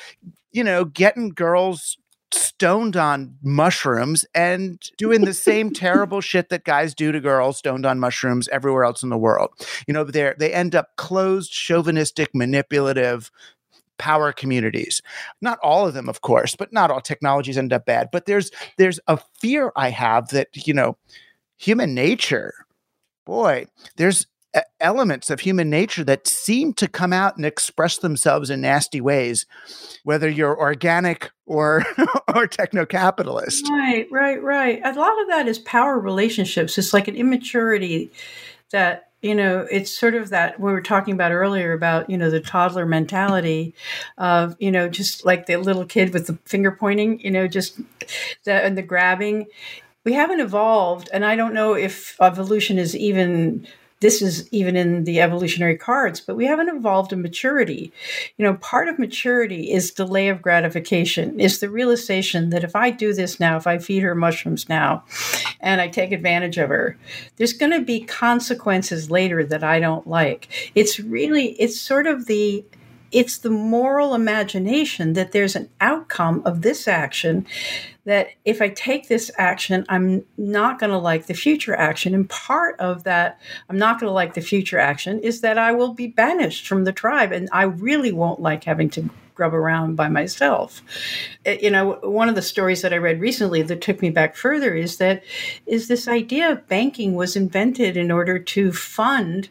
you 0.51 0.63
know, 0.63 0.85
getting 0.85 1.29
girls 1.29 1.97
stoned 2.31 2.97
on 2.97 3.35
mushrooms 3.41 4.25
and 4.35 4.81
doing 4.97 5.21
the 5.21 5.33
same 5.33 5.71
terrible 5.73 6.21
shit 6.21 6.49
that 6.49 6.65
guys 6.65 6.93
do 6.93 7.11
to 7.11 7.19
girls 7.19 7.57
stoned 7.57 7.85
on 7.85 7.99
mushrooms 7.99 8.47
everywhere 8.49 8.83
else 8.83 9.03
in 9.03 9.09
the 9.09 9.17
world. 9.17 9.49
You 9.87 9.93
know, 9.93 10.03
they 10.03 10.33
they 10.37 10.53
end 10.53 10.75
up 10.75 10.95
closed, 10.97 11.51
chauvinistic, 11.51 12.33
manipulative 12.33 13.31
power 13.97 14.31
communities. 14.31 15.01
Not 15.41 15.59
all 15.63 15.87
of 15.87 15.93
them, 15.93 16.07
of 16.07 16.21
course, 16.21 16.55
but 16.55 16.71
not 16.71 16.91
all 16.91 17.01
technologies 17.01 17.57
end 17.57 17.73
up 17.73 17.85
bad. 17.85 18.09
But 18.11 18.25
there's 18.25 18.51
there's 18.77 18.99
a 19.07 19.17
fear 19.39 19.71
I 19.75 19.89
have 19.89 20.29
that, 20.29 20.49
you 20.67 20.73
know, 20.73 20.97
human 21.57 21.93
nature, 21.93 22.53
boy, 23.25 23.65
there's 23.95 24.27
elements 24.79 25.29
of 25.29 25.41
human 25.41 25.69
nature 25.69 26.03
that 26.03 26.27
seem 26.27 26.73
to 26.73 26.87
come 26.87 27.13
out 27.13 27.37
and 27.37 27.45
express 27.45 27.97
themselves 27.97 28.49
in 28.49 28.61
nasty 28.61 29.01
ways, 29.01 29.45
whether 30.03 30.29
you're 30.29 30.57
organic 30.57 31.31
or 31.45 31.85
or 32.35 32.47
techno-capitalist. 32.47 33.67
Right, 33.69 34.07
right, 34.11 34.41
right. 34.41 34.81
A 34.83 34.93
lot 34.93 35.21
of 35.21 35.27
that 35.29 35.47
is 35.47 35.59
power 35.59 35.99
relationships. 35.99 36.77
It's 36.77 36.93
like 36.93 37.07
an 37.07 37.15
immaturity 37.15 38.11
that 38.71 39.07
you 39.21 39.33
know 39.33 39.65
it's 39.71 39.97
sort 39.97 40.15
of 40.15 40.29
that 40.29 40.59
we 40.59 40.71
were 40.71 40.81
talking 40.81 41.13
about 41.13 41.31
earlier 41.31 41.73
about 41.73 42.09
you 42.09 42.17
know 42.17 42.29
the 42.29 42.39
toddler 42.39 42.85
mentality 42.85 43.73
of 44.17 44.55
you 44.59 44.71
know 44.71 44.87
just 44.87 45.25
like 45.25 45.45
the 45.45 45.57
little 45.57 45.85
kid 45.85 46.13
with 46.13 46.27
the 46.27 46.37
finger 46.45 46.71
pointing 46.71 47.19
you 47.21 47.31
know 47.31 47.47
just 47.47 47.79
the 48.43 48.53
and 48.53 48.77
the 48.77 48.81
grabbing 48.81 49.47
we 50.03 50.13
haven't 50.13 50.39
evolved 50.39 51.09
and 51.11 51.25
i 51.25 51.35
don't 51.35 51.53
know 51.53 51.73
if 51.73 52.15
evolution 52.21 52.77
is 52.77 52.95
even 52.95 53.65
this 53.99 54.21
is 54.21 54.47
even 54.51 54.75
in 54.75 55.05
the 55.05 55.19
evolutionary 55.19 55.75
cards, 55.75 56.19
but 56.19 56.35
we 56.35 56.45
haven't 56.45 56.69
evolved 56.69 57.11
in 57.11 57.21
maturity. 57.21 57.91
You 58.37 58.45
know, 58.45 58.55
part 58.55 58.87
of 58.87 58.99
maturity 58.99 59.71
is 59.71 59.91
delay 59.91 60.29
of 60.29 60.41
gratification, 60.41 61.39
is 61.39 61.59
the 61.59 61.69
realization 61.69 62.51
that 62.51 62.63
if 62.63 62.75
I 62.75 62.91
do 62.91 63.13
this 63.13 63.39
now, 63.39 63.57
if 63.57 63.65
I 63.65 63.79
feed 63.79 64.03
her 64.03 64.13
mushrooms 64.13 64.69
now 64.69 65.03
and 65.59 65.81
I 65.81 65.87
take 65.87 66.11
advantage 66.11 66.57
of 66.57 66.69
her, 66.69 66.97
there's 67.37 67.53
going 67.53 67.71
to 67.71 67.81
be 67.81 68.01
consequences 68.01 69.09
later 69.09 69.43
that 69.43 69.63
I 69.63 69.79
don't 69.79 70.07
like. 70.07 70.71
It's 70.75 70.99
really, 70.99 71.53
it's 71.53 71.79
sort 71.79 72.07
of 72.07 72.27
the 72.27 72.63
it's 73.11 73.37
the 73.37 73.49
moral 73.49 74.13
imagination 74.13 75.13
that 75.13 75.31
there's 75.31 75.55
an 75.55 75.69
outcome 75.79 76.41
of 76.45 76.61
this 76.61 76.87
action 76.89 77.45
that 78.07 78.29
if 78.45 78.61
I 78.61 78.69
take 78.69 79.09
this 79.09 79.29
action, 79.37 79.85
I'm 79.89 80.23
not 80.37 80.79
going 80.79 80.91
to 80.91 80.97
like 80.97 81.25
the 81.25 81.33
future 81.33 81.75
action. 81.75 82.15
And 82.15 82.27
part 82.29 82.79
of 82.79 83.03
that, 83.03 83.37
I'm 83.69 83.77
not 83.77 83.99
going 83.99 84.09
to 84.09 84.13
like 84.13 84.33
the 84.33 84.39
future 84.39 84.79
action 84.79 85.19
is 85.19 85.41
that 85.41 85.57
I 85.57 85.73
will 85.73 85.93
be 85.93 86.07
banished 86.07 86.69
from 86.69 86.85
the 86.85 86.93
tribe 86.93 87.33
and 87.33 87.49
I 87.51 87.63
really 87.63 88.13
won't 88.13 88.39
like 88.39 88.63
having 88.63 88.89
to 88.91 89.09
grub 89.35 89.53
around 89.53 89.97
by 89.97 90.07
myself. 90.07 90.81
Eh, 91.45 91.57
you 91.61 91.69
know, 91.69 91.99
one 92.01 92.29
of 92.29 92.35
the 92.35 92.41
stories 92.41 92.81
that 92.81 92.93
I 92.93 92.97
read 92.97 93.19
recently 93.19 93.61
that 93.63 93.81
took 93.81 94.01
me 94.01 94.09
back 94.09 94.37
further 94.37 94.73
is 94.73 94.97
that 94.97 95.21
is 95.65 95.89
this 95.89 96.07
idea 96.07 96.49
of 96.49 96.67
banking 96.69 97.13
was 97.13 97.35
invented 97.35 97.97
in 97.97 98.09
order 98.09 98.39
to 98.39 98.71
fund 98.71 99.49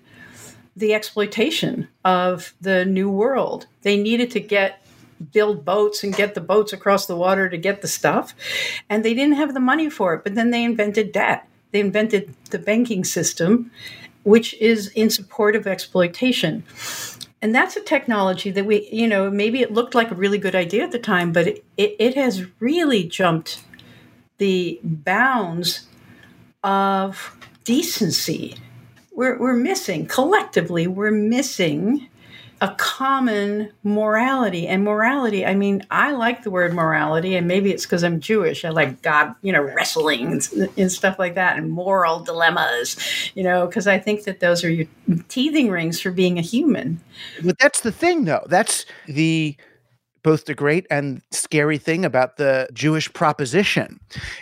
the 0.74 0.94
exploitation 0.94 1.88
of 2.06 2.54
the 2.58 2.86
new 2.86 3.10
world. 3.10 3.66
They 3.82 3.98
needed 3.98 4.30
to 4.30 4.40
get 4.40 4.82
build 5.32 5.64
boats 5.64 6.04
and 6.04 6.14
get 6.14 6.34
the 6.34 6.40
boats 6.40 6.72
across 6.72 7.06
the 7.06 7.16
water 7.16 7.48
to 7.48 7.56
get 7.56 7.82
the 7.82 7.88
stuff, 7.88 8.34
and 8.88 9.04
they 9.04 9.14
didn't 9.14 9.36
have 9.36 9.54
the 9.54 9.60
money 9.60 9.90
for 9.90 10.14
it. 10.14 10.24
But 10.24 10.34
then 10.34 10.50
they 10.50 10.64
invented 10.64 11.12
debt. 11.12 11.48
They 11.72 11.80
invented 11.80 12.34
the 12.50 12.58
banking 12.58 13.04
system, 13.04 13.70
which 14.22 14.54
is 14.54 14.88
in 14.88 15.10
support 15.10 15.56
of 15.56 15.66
exploitation. 15.66 16.64
And 17.42 17.54
that's 17.54 17.76
a 17.76 17.82
technology 17.82 18.50
that 18.50 18.64
we, 18.64 18.88
you 18.90 19.06
know, 19.06 19.30
maybe 19.30 19.60
it 19.60 19.72
looked 19.72 19.94
like 19.94 20.10
a 20.10 20.14
really 20.14 20.38
good 20.38 20.54
idea 20.54 20.84
at 20.84 20.92
the 20.92 20.98
time, 20.98 21.32
but 21.32 21.46
it, 21.46 21.64
it, 21.76 21.96
it 21.98 22.14
has 22.14 22.46
really 22.60 23.04
jumped 23.04 23.62
the 24.38 24.80
bounds 24.82 25.86
of 26.62 27.36
decency 27.64 28.56
we're, 29.12 29.38
we're 29.38 29.54
missing 29.54 30.06
collectively 30.06 30.86
we're 30.86 31.10
missing 31.10 32.08
a 32.60 32.74
common 32.76 33.70
morality. 33.82 34.66
And 34.66 34.84
morality 34.84 35.44
i 35.44 35.54
mean 35.54 35.84
i 35.90 36.12
like 36.12 36.42
the 36.42 36.50
word 36.50 36.72
morality 36.74 37.36
and 37.36 37.46
maybe 37.46 37.70
it's 37.70 37.84
because 37.84 38.02
i'm 38.02 38.20
jewish. 38.20 38.64
I 38.64 38.70
like 38.70 39.02
god 39.02 39.34
you 39.42 39.52
know 39.52 39.62
wrestling 39.62 40.32
and, 40.32 40.70
and 40.76 40.90
stuff 40.90 41.18
like 41.18 41.34
that 41.34 41.56
and 41.56 41.70
moral 41.70 42.20
dilemmas 42.20 42.96
you 43.34 43.42
know 43.42 43.66
because 43.66 43.86
i 43.86 43.98
think 43.98 44.24
that 44.24 44.40
those 44.40 44.64
are 44.64 44.70
your 44.70 44.86
teething 45.28 45.70
rings 45.70 46.00
for 46.00 46.10
being 46.10 46.38
a 46.38 46.42
human. 46.42 47.00
But 47.44 47.58
that's 47.58 47.80
the 47.80 47.92
thing 47.92 48.24
though. 48.24 48.44
That's 48.48 48.84
the 49.06 49.56
both 50.26 50.46
the 50.46 50.56
great 50.56 50.88
and 50.90 51.22
scary 51.30 51.78
thing 51.78 52.04
about 52.04 52.36
the 52.36 52.68
Jewish 52.72 53.12
proposition 53.12 54.00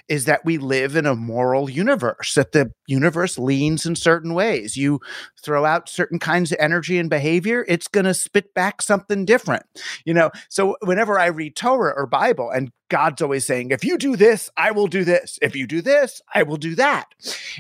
is 0.08 0.24
that 0.24 0.42
we 0.42 0.56
live 0.56 0.96
in 0.96 1.04
a 1.04 1.14
moral 1.14 1.68
universe, 1.68 2.32
that 2.36 2.52
the 2.52 2.72
universe 2.86 3.36
leans 3.38 3.84
in 3.84 3.94
certain 3.94 4.32
ways. 4.32 4.78
You 4.78 5.00
throw 5.42 5.66
out 5.66 5.90
certain 5.90 6.18
kinds 6.18 6.52
of 6.52 6.58
energy 6.58 6.98
and 6.98 7.10
behavior, 7.10 7.66
it's 7.68 7.86
going 7.86 8.06
to 8.06 8.14
spit 8.14 8.54
back 8.54 8.80
something 8.80 9.26
different. 9.26 9.66
You 10.06 10.14
know, 10.14 10.30
so 10.48 10.74
whenever 10.80 11.18
I 11.18 11.26
read 11.26 11.54
Torah 11.54 11.92
or 11.94 12.06
Bible 12.06 12.48
and 12.48 12.72
God's 12.88 13.20
always 13.20 13.46
saying, 13.46 13.70
if 13.70 13.84
you 13.84 13.98
do 13.98 14.16
this, 14.16 14.48
I 14.56 14.70
will 14.70 14.86
do 14.86 15.04
this. 15.04 15.38
If 15.42 15.54
you 15.54 15.66
do 15.66 15.82
this, 15.82 16.22
I 16.34 16.44
will 16.44 16.56
do 16.56 16.74
that. 16.76 17.08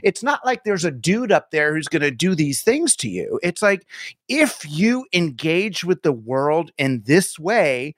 It's 0.02 0.22
not 0.22 0.40
like 0.46 0.64
there's 0.64 0.84
a 0.86 0.90
dude 0.90 1.32
up 1.32 1.50
there 1.50 1.74
who's 1.74 1.88
going 1.88 2.02
to 2.02 2.10
do 2.10 2.34
these 2.34 2.62
things 2.62 2.96
to 2.96 3.08
you. 3.10 3.38
It's 3.42 3.60
like 3.60 3.86
if 4.28 4.64
you 4.66 5.04
engage 5.12 5.84
with 5.84 6.02
the 6.02 6.12
world 6.12 6.70
in 6.78 7.02
this 7.04 7.38
way, 7.38 7.94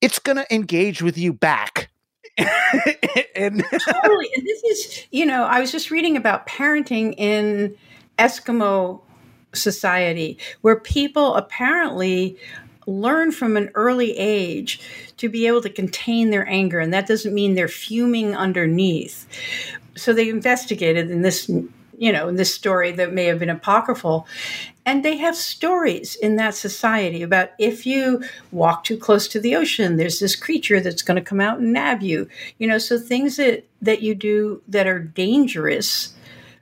it's 0.00 0.18
going 0.18 0.36
to 0.36 0.54
engage 0.54 1.02
with 1.02 1.18
you 1.18 1.32
back. 1.32 1.90
and 2.38 3.64
totally. 3.64 4.28
And 4.36 4.46
this 4.46 4.62
is, 4.64 5.06
you 5.10 5.24
know, 5.24 5.44
I 5.44 5.60
was 5.60 5.72
just 5.72 5.90
reading 5.90 6.16
about 6.16 6.46
parenting 6.46 7.14
in 7.16 7.74
Eskimo 8.18 9.00
society 9.54 10.38
where 10.60 10.78
people 10.78 11.34
apparently 11.34 12.36
learn 12.86 13.32
from 13.32 13.56
an 13.56 13.70
early 13.74 14.16
age 14.16 14.80
to 15.16 15.28
be 15.28 15.46
able 15.46 15.60
to 15.62 15.70
contain 15.70 16.30
their 16.30 16.46
anger. 16.48 16.78
And 16.78 16.92
that 16.92 17.06
doesn't 17.06 17.34
mean 17.34 17.54
they're 17.54 17.68
fuming 17.68 18.36
underneath. 18.36 19.26
So 19.96 20.12
they 20.12 20.28
investigated 20.28 21.10
in 21.10 21.22
this 21.22 21.50
you 21.98 22.12
know, 22.12 22.28
in 22.28 22.36
this 22.36 22.54
story 22.54 22.92
that 22.92 23.12
may 23.12 23.24
have 23.24 23.38
been 23.38 23.50
apocryphal. 23.50 24.26
And 24.84 25.04
they 25.04 25.16
have 25.16 25.34
stories 25.34 26.14
in 26.14 26.36
that 26.36 26.54
society 26.54 27.22
about 27.22 27.50
if 27.58 27.86
you 27.86 28.22
walk 28.52 28.84
too 28.84 28.96
close 28.96 29.26
to 29.28 29.40
the 29.40 29.56
ocean, 29.56 29.96
there's 29.96 30.20
this 30.20 30.36
creature 30.36 30.80
that's 30.80 31.02
going 31.02 31.16
to 31.16 31.28
come 31.28 31.40
out 31.40 31.58
and 31.58 31.72
nab 31.72 32.02
you. 32.02 32.28
You 32.58 32.68
know, 32.68 32.78
so 32.78 32.98
things 32.98 33.36
that, 33.36 33.64
that 33.82 34.02
you 34.02 34.14
do 34.14 34.62
that 34.68 34.86
are 34.86 35.00
dangerous 35.00 36.14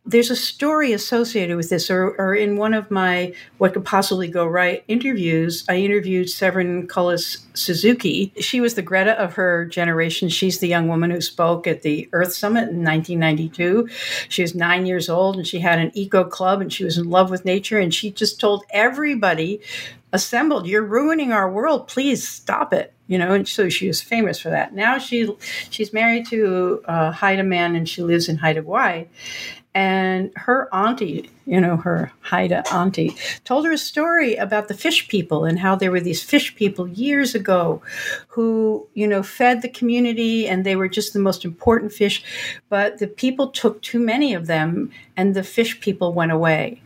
there's 0.07 0.31
a 0.31 0.37
story 0.37 0.93
associated 0.93 1.57
with 1.57 1.71
this, 1.71 1.91
or, 1.91 2.11
or, 2.19 2.35
in 2.35 2.57
one 2.57 2.75
of 2.75 2.91
my 2.91 3.33
What 3.57 3.73
Could 3.73 3.87
Possibly 3.87 4.29
Go 4.29 4.45
Right 4.45 4.85
interviews, 4.87 5.65
I 5.67 5.77
interviewed 5.77 6.29
Severn 6.29 6.87
Cullis 6.87 7.39
Suzuki. 7.55 8.33
She 8.39 8.61
was 8.61 8.75
the 8.75 8.83
Greta 8.83 9.13
of 9.13 9.35
her 9.35 9.65
generation. 9.65 10.29
She's 10.29 10.59
the 10.59 10.69
young 10.69 10.89
woman 10.89 11.11
who 11.11 11.23
spoke 11.23 11.67
at 11.67 11.83
the 11.83 12.09
Earth 12.13 12.35
Summit 12.35 12.69
in 12.69 12.85
1992. 12.85 13.89
She 14.29 14.43
was 14.43 14.55
nine 14.55 14.85
years 14.85 15.09
old 15.09 15.37
and 15.37 15.47
she 15.47 15.61
had 15.61 15.79
an 15.79 15.91
eco 15.95 16.25
club 16.25 16.61
and 16.61 16.73
she 16.73 16.85
was 16.85 16.99
in 16.99 17.09
love 17.09 17.31
with 17.31 17.47
nature. 17.47 17.79
And 17.79 17.95
she 17.95 18.11
just 18.11 18.39
told 18.39 18.65
everybody 18.71 19.61
assembled, 20.13 20.67
You're 20.67 20.85
ruining 20.85 21.33
our 21.33 21.51
world. 21.51 21.89
Please 21.89 22.27
stop 22.27 22.73
it 22.73 22.91
you 23.07 23.19
know 23.19 23.35
and 23.35 23.47
so 23.47 23.69
she 23.69 23.87
was 23.87 24.01
famous 24.01 24.41
for 24.41 24.49
that 24.49 24.73
now 24.73 24.97
she 24.97 25.31
she's 25.69 25.93
married 25.93 26.27
to 26.27 26.83
uh, 26.87 27.11
haida 27.13 27.43
man 27.43 27.77
and 27.77 27.87
she 27.87 28.03
lives 28.03 28.31
in 28.31 28.39
haida 28.39 28.63
Gwaii 28.63 29.07
and 29.75 30.31
her 30.37 30.73
auntie, 30.73 31.29
you 31.47 31.61
know, 31.61 31.77
her 31.77 32.13
Haida 32.21 32.63
auntie, 32.73 33.17
told 33.45 33.67
her 33.67 33.73
a 33.73 33.79
story 33.79 34.37
about 34.37 34.69
the 34.69 34.75
fish 34.75 35.09
people 35.09 35.45
and 35.45 35.59
how 35.59 35.75
there 35.75 35.91
were 35.91 36.01
these 36.01 36.23
fish 36.23 36.55
people 36.55 36.87
years 36.87 37.35
ago 37.35 37.83
who, 38.29 38.87
you 38.95 39.09
know, 39.09 39.23
fed 39.23 39.63
the 39.63 39.69
community 39.69 40.47
and 40.47 40.65
they 40.65 40.77
were 40.77 40.89
just 40.89 41.13
the 41.13 41.19
most 41.19 41.45
important 41.45 41.93
fish. 41.93 42.23
But 42.69 42.99
the 42.99 43.09
people 43.09 43.49
took 43.49 43.83
too 43.83 43.99
many 43.99 44.33
of 44.33 44.47
them 44.47 44.93
and 45.17 45.35
the 45.35 45.43
fish 45.43 45.81
people 45.81 46.13
went 46.13 46.31
away. 46.31 46.81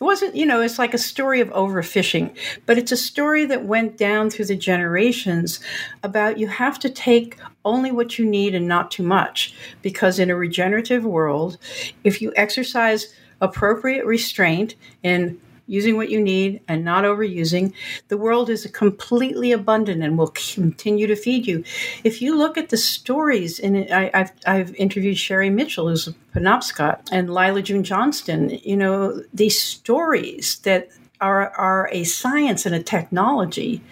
It 0.00 0.04
wasn't, 0.04 0.36
you 0.36 0.46
know, 0.46 0.60
it's 0.60 0.78
like 0.78 0.94
a 0.94 0.98
story 0.98 1.40
of 1.40 1.48
overfishing, 1.48 2.36
but 2.66 2.78
it's 2.78 2.92
a 2.92 2.96
story 2.96 3.44
that 3.46 3.64
went 3.64 3.96
down 3.96 4.30
through 4.30 4.44
the 4.44 4.56
generations 4.56 5.58
about 6.04 6.38
you 6.38 6.46
have 6.46 6.78
to 6.80 6.88
take 6.88 7.36
only 7.64 7.90
what 7.90 8.16
you 8.16 8.24
need 8.24 8.54
and 8.54 8.68
not 8.68 8.92
too 8.92 9.02
much. 9.02 9.54
Because 9.82 10.20
in 10.20 10.30
a 10.30 10.36
regenerative 10.36 11.04
world, 11.04 11.58
if 12.04 12.22
you 12.22 12.32
exercise 12.36 13.12
appropriate 13.40 14.06
restraint 14.06 14.76
in 15.02 15.40
using 15.68 15.96
what 15.96 16.10
you 16.10 16.20
need 16.20 16.60
and 16.66 16.84
not 16.84 17.04
overusing. 17.04 17.72
The 18.08 18.16
world 18.16 18.50
is 18.50 18.66
completely 18.72 19.52
abundant 19.52 20.02
and 20.02 20.18
will 20.18 20.28
continue 20.28 21.06
to 21.06 21.14
feed 21.14 21.46
you. 21.46 21.62
If 22.02 22.20
you 22.20 22.36
look 22.36 22.58
at 22.58 22.70
the 22.70 22.76
stories, 22.76 23.60
and 23.60 23.88
I, 23.92 24.10
have 24.12 24.32
I've 24.46 24.74
interviewed 24.74 25.18
Sherri 25.18 25.50
Mitchell, 25.50 25.88
who's 25.88 26.08
a 26.08 26.14
Penobscot, 26.34 27.08
and 27.12 27.28
Lyla 27.28 27.62
June 27.62 27.84
Johnston, 27.84 28.58
you 28.64 28.76
know, 28.76 29.22
these 29.32 29.60
stories 29.60 30.58
that 30.60 30.88
are, 31.20 31.50
are 31.50 31.88
a 31.92 32.04
science 32.04 32.64
and 32.64 32.74
a 32.74 32.82
technology 32.82 33.82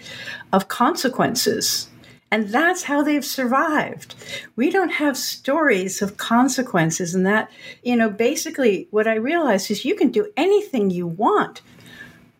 of 0.51 0.67
consequences 0.67 1.89
and 2.29 2.49
that's 2.49 2.83
how 2.83 3.03
they've 3.03 3.23
survived. 3.23 4.15
We 4.55 4.69
don't 4.69 4.89
have 4.89 5.15
stories 5.17 6.01
of 6.01 6.17
consequences. 6.17 7.15
And 7.15 7.25
that, 7.25 7.49
you 7.83 7.95
know, 7.95 8.09
basically 8.09 8.87
what 8.91 9.07
I 9.07 9.15
realized 9.15 9.71
is 9.71 9.85
you 9.85 9.95
can 9.95 10.11
do 10.11 10.31
anything 10.35 10.89
you 10.89 11.07
want, 11.07 11.61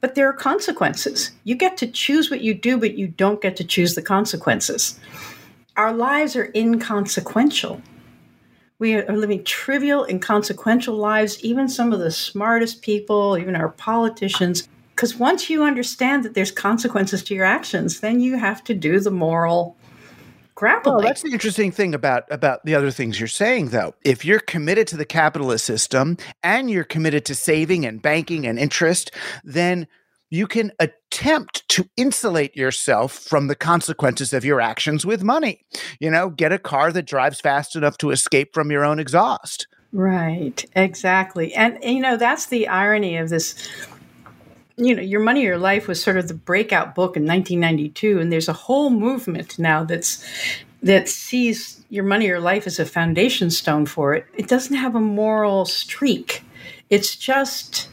but 0.01 0.15
there 0.15 0.27
are 0.27 0.33
consequences. 0.33 1.31
You 1.45 1.55
get 1.55 1.77
to 1.77 1.87
choose 1.87 2.29
what 2.29 2.41
you 2.41 2.53
do, 2.53 2.77
but 2.77 2.97
you 2.97 3.07
don't 3.07 3.41
get 3.41 3.55
to 3.57 3.63
choose 3.63 3.95
the 3.95 4.01
consequences. 4.01 4.99
Our 5.77 5.93
lives 5.93 6.35
are 6.35 6.51
inconsequential. 6.53 7.81
We 8.79 8.93
are 8.95 9.15
living 9.15 9.43
trivial, 9.43 10.05
inconsequential 10.05 10.95
lives. 10.95 11.43
Even 11.43 11.69
some 11.69 11.93
of 11.93 11.99
the 11.99 12.11
smartest 12.11 12.81
people, 12.81 13.37
even 13.37 13.55
our 13.55 13.69
politicians, 13.69 14.67
because 14.97 15.15
once 15.15 15.47
you 15.47 15.63
understand 15.63 16.25
that 16.25 16.33
there's 16.33 16.49
consequences 16.49 17.23
to 17.25 17.35
your 17.35 17.45
actions, 17.45 17.99
then 17.99 18.19
you 18.19 18.35
have 18.35 18.63
to 18.63 18.73
do 18.73 18.99
the 18.99 19.11
moral 19.11 19.77
grappling. 20.55 20.95
Well, 20.95 21.03
that's 21.03 21.21
the 21.21 21.31
interesting 21.31 21.71
thing 21.71 21.93
about 21.93 22.23
about 22.31 22.65
the 22.65 22.73
other 22.73 22.89
things 22.89 23.19
you're 23.19 23.27
saying, 23.27 23.69
though. 23.69 23.93
If 24.03 24.25
you're 24.25 24.39
committed 24.39 24.87
to 24.87 24.97
the 24.97 25.05
capitalist 25.05 25.65
system 25.65 26.17
and 26.41 26.71
you're 26.71 26.83
committed 26.83 27.25
to 27.25 27.35
saving 27.35 27.85
and 27.85 28.01
banking 28.01 28.47
and 28.47 28.57
interest, 28.57 29.11
then 29.43 29.87
you 30.31 30.47
can 30.47 30.71
attempt 30.79 31.69
to 31.69 31.87
insulate 31.95 32.57
yourself 32.57 33.13
from 33.13 33.47
the 33.47 33.55
consequences 33.55 34.33
of 34.33 34.43
your 34.43 34.59
actions 34.59 35.05
with 35.05 35.21
money. 35.21 35.63
You 35.99 36.09
know, 36.09 36.31
get 36.31 36.51
a 36.51 36.57
car 36.57 36.91
that 36.91 37.05
drives 37.05 37.39
fast 37.39 37.75
enough 37.75 37.99
to 37.99 38.09
escape 38.09 38.51
from 38.51 38.71
your 38.71 38.83
own 38.83 38.97
exhaust. 38.97 39.67
Right, 39.93 40.65
exactly. 40.75 41.53
And, 41.53 41.77
you 41.81 42.01
know, 42.01 42.17
that's 42.17 42.47
the 42.47 42.67
irony 42.67 43.15
of 43.17 43.29
this 43.29 43.55
you 44.77 44.95
know, 44.95 45.01
Your 45.01 45.19
Money, 45.21 45.43
Your 45.43 45.57
Life 45.57 45.87
was 45.87 46.01
sort 46.01 46.17
of 46.17 46.27
the 46.27 46.33
breakout 46.33 46.95
book 46.95 47.17
in 47.17 47.25
1992, 47.25 48.19
and 48.19 48.31
there's 48.31 48.47
a 48.47 48.53
whole 48.53 48.89
movement 48.89 49.57
now 49.59 49.83
that's 49.83 50.23
that 50.83 51.09
sees 51.09 51.83
Your 51.89 52.03
Money, 52.03 52.27
Your 52.27 52.39
Life 52.39 52.67
as 52.67 52.79
a 52.79 52.85
foundation 52.85 53.49
stone 53.49 53.87
for 53.87 54.13
it. 54.13 54.27
It 54.35 54.47
doesn't 54.47 54.75
have 54.75 54.95
a 54.95 55.01
moral 55.01 55.65
streak. 55.65 56.43
It's 56.89 57.15
just 57.15 57.89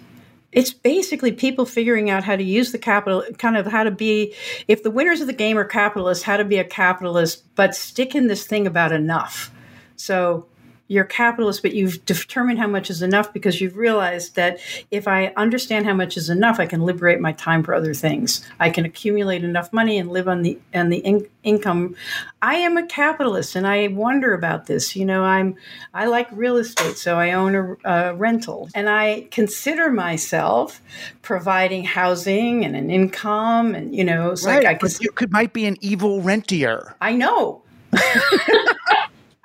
it's 0.52 0.72
basically 0.72 1.32
people 1.32 1.66
figuring 1.66 2.10
out 2.10 2.22
how 2.22 2.36
to 2.36 2.44
use 2.44 2.70
the 2.70 2.78
capital, 2.78 3.24
kind 3.38 3.56
of 3.56 3.66
how 3.66 3.82
to 3.82 3.90
be, 3.90 4.34
if 4.68 4.84
the 4.84 4.90
winners 4.90 5.20
of 5.20 5.26
the 5.26 5.32
game 5.32 5.58
are 5.58 5.64
capitalists, 5.64 6.22
how 6.22 6.36
to 6.36 6.44
be 6.44 6.58
a 6.58 6.64
capitalist, 6.64 7.42
but 7.56 7.74
stick 7.74 8.14
in 8.14 8.28
this 8.28 8.46
thing 8.46 8.64
about 8.64 8.92
enough. 8.92 9.50
So 9.96 10.46
you're 10.86 11.04
capitalist, 11.04 11.62
but 11.62 11.74
you've 11.74 12.04
determined 12.04 12.58
how 12.58 12.66
much 12.66 12.90
is 12.90 13.00
enough 13.00 13.32
because 13.32 13.58
you've 13.60 13.76
realized 13.76 14.34
that 14.36 14.58
if 14.90 15.08
I 15.08 15.32
understand 15.36 15.86
how 15.86 15.94
much 15.94 16.18
is 16.18 16.28
enough, 16.28 16.60
I 16.60 16.66
can 16.66 16.82
liberate 16.82 17.20
my 17.20 17.32
time 17.32 17.62
for 17.62 17.72
other 17.72 17.94
things. 17.94 18.46
I 18.60 18.68
can 18.68 18.84
accumulate 18.84 19.44
enough 19.44 19.72
money 19.72 19.96
and 19.96 20.10
live 20.10 20.28
on 20.28 20.42
the 20.42 20.58
on 20.74 20.90
the 20.90 20.98
in- 20.98 21.26
income. 21.42 21.96
I 22.42 22.56
am 22.56 22.76
a 22.76 22.86
capitalist, 22.86 23.56
and 23.56 23.66
I 23.66 23.88
wonder 23.88 24.34
about 24.34 24.66
this. 24.66 24.94
You 24.94 25.06
know, 25.06 25.24
I'm 25.24 25.56
I 25.94 26.04
like 26.04 26.28
real 26.32 26.58
estate, 26.58 26.98
so 26.98 27.18
I 27.18 27.32
own 27.32 27.54
a, 27.54 27.76
a 27.90 28.14
rental, 28.14 28.68
and 28.74 28.90
I 28.90 29.28
consider 29.30 29.90
myself 29.90 30.82
providing 31.22 31.84
housing 31.84 32.62
and 32.62 32.76
an 32.76 32.90
income, 32.90 33.74
and 33.74 33.94
you 33.96 34.04
know, 34.04 34.32
it's 34.32 34.44
right, 34.44 34.62
like 34.62 34.84
I 34.84 34.88
you 35.00 35.10
could 35.12 35.32
might 35.32 35.54
be 35.54 35.64
an 35.64 35.78
evil 35.80 36.20
rentier. 36.20 36.94
I 37.00 37.14
know. 37.14 37.62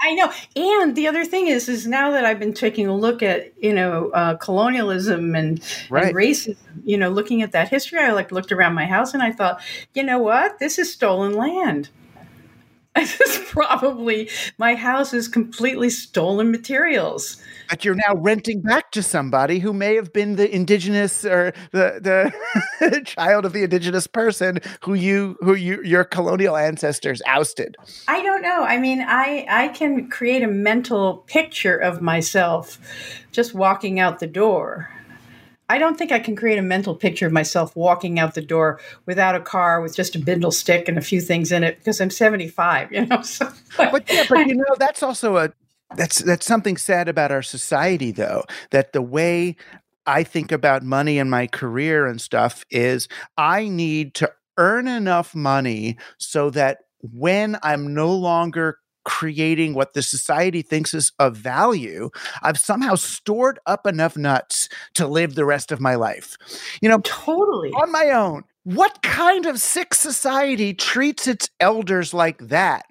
I 0.01 0.13
know. 0.13 0.31
And 0.55 0.95
the 0.95 1.07
other 1.07 1.25
thing 1.25 1.47
is, 1.47 1.67
is 1.67 1.85
now 1.85 2.11
that 2.11 2.23
I've 2.23 2.39
been 2.39 2.53
taking 2.53 2.87
a 2.87 2.95
look 2.95 3.21
at, 3.21 3.53
you 3.61 3.73
know, 3.73 4.09
uh, 4.11 4.35
colonialism 4.35 5.35
and, 5.35 5.61
right. 5.89 6.07
and, 6.07 6.15
racism, 6.15 6.55
you 6.85 6.97
know, 6.97 7.09
looking 7.09 7.41
at 7.41 7.51
that 7.51 7.69
history, 7.69 7.99
I 7.99 8.11
like 8.11 8.31
looked 8.31 8.51
around 8.51 8.75
my 8.75 8.85
house 8.85 9.13
and 9.13 9.21
I 9.21 9.31
thought, 9.31 9.61
you 9.93 10.03
know 10.03 10.19
what? 10.19 10.59
This 10.59 10.79
is 10.79 10.91
stolen 10.91 11.33
land. 11.33 11.89
This 13.09 13.19
is 13.21 13.37
probably 13.49 14.29
my 14.57 14.75
house 14.75 15.13
is 15.13 15.27
completely 15.27 15.89
stolen 15.89 16.51
materials. 16.51 17.41
But 17.69 17.85
you're 17.85 17.95
now 17.95 18.15
renting 18.15 18.61
back 18.61 18.91
to 18.91 19.03
somebody 19.03 19.59
who 19.59 19.73
may 19.73 19.95
have 19.95 20.11
been 20.11 20.35
the 20.35 20.53
indigenous 20.53 21.23
or 21.23 21.53
the 21.71 22.33
the 22.81 23.01
child 23.05 23.45
of 23.45 23.53
the 23.53 23.63
indigenous 23.63 24.05
person 24.05 24.59
who 24.83 24.95
you 24.95 25.37
who 25.39 25.55
you 25.55 25.81
your 25.83 26.03
colonial 26.03 26.57
ancestors 26.57 27.21
ousted. 27.25 27.77
I 28.07 28.21
don't 28.21 28.41
know. 28.41 28.63
I 28.63 28.77
mean, 28.77 29.01
I 29.01 29.45
I 29.49 29.67
can 29.69 30.09
create 30.09 30.43
a 30.43 30.47
mental 30.47 31.23
picture 31.27 31.77
of 31.77 32.01
myself 32.01 32.79
just 33.31 33.53
walking 33.53 33.99
out 33.99 34.19
the 34.19 34.27
door 34.27 34.89
I 35.69 35.77
don't 35.77 35.97
think 35.97 36.11
I 36.11 36.19
can 36.19 36.35
create 36.35 36.57
a 36.57 36.63
mental 36.63 36.95
picture 36.95 37.27
of 37.27 37.31
myself 37.31 37.75
walking 37.75 38.17
out 38.17 38.33
the 38.33 38.41
door 38.41 38.79
without 39.05 39.35
a 39.35 39.39
car 39.39 39.81
with 39.81 39.95
just 39.95 40.15
a 40.15 40.19
bindle 40.19 40.51
stick 40.51 40.87
and 40.87 40.97
a 40.97 41.01
few 41.01 41.21
things 41.21 41.51
in 41.51 41.63
it 41.63 41.77
because 41.77 42.01
I'm 42.01 42.09
75, 42.09 42.91
you 42.91 43.05
know. 43.05 43.21
So, 43.29 43.51
but 43.77 44.11
yeah, 44.11 44.25
but 44.27 44.47
you 44.47 44.55
know, 44.55 44.75
that's 44.79 45.03
also 45.03 45.37
a 45.37 45.53
that's 45.95 46.19
that's 46.19 46.45
something 46.45 46.77
sad 46.77 47.07
about 47.07 47.31
our 47.31 47.43
society 47.43 48.11
though, 48.11 48.43
that 48.71 48.93
the 48.93 49.01
way 49.01 49.55
I 50.07 50.23
think 50.23 50.51
about 50.51 50.81
money 50.81 51.19
and 51.19 51.29
my 51.29 51.45
career 51.45 52.07
and 52.07 52.19
stuff 52.19 52.65
is 52.71 53.07
I 53.37 53.67
need 53.67 54.15
to 54.15 54.31
earn 54.57 54.87
enough 54.87 55.35
money 55.35 55.97
so 56.17 56.49
that 56.51 56.79
when 57.01 57.57
I'm 57.61 57.93
no 57.93 58.11
longer 58.13 58.79
creating 59.05 59.73
what 59.73 59.93
the 59.93 60.01
society 60.01 60.61
thinks 60.61 60.93
is 60.93 61.11
of 61.19 61.35
value, 61.35 62.09
I've 62.41 62.59
somehow 62.59 62.95
stored 62.95 63.59
up 63.65 63.87
enough 63.87 64.17
nuts 64.17 64.69
to 64.95 65.07
live 65.07 65.35
the 65.35 65.45
rest 65.45 65.71
of 65.71 65.79
my 65.79 65.95
life. 65.95 66.37
You 66.81 66.89
know, 66.89 66.99
totally 67.03 67.69
on 67.71 67.91
my 67.91 68.09
own. 68.11 68.43
What 68.63 69.01
kind 69.01 69.45
of 69.45 69.59
sick 69.59 69.93
society 69.93 70.73
treats 70.73 71.27
its 71.27 71.49
elders 71.59 72.13
like 72.13 72.37
that? 72.49 72.85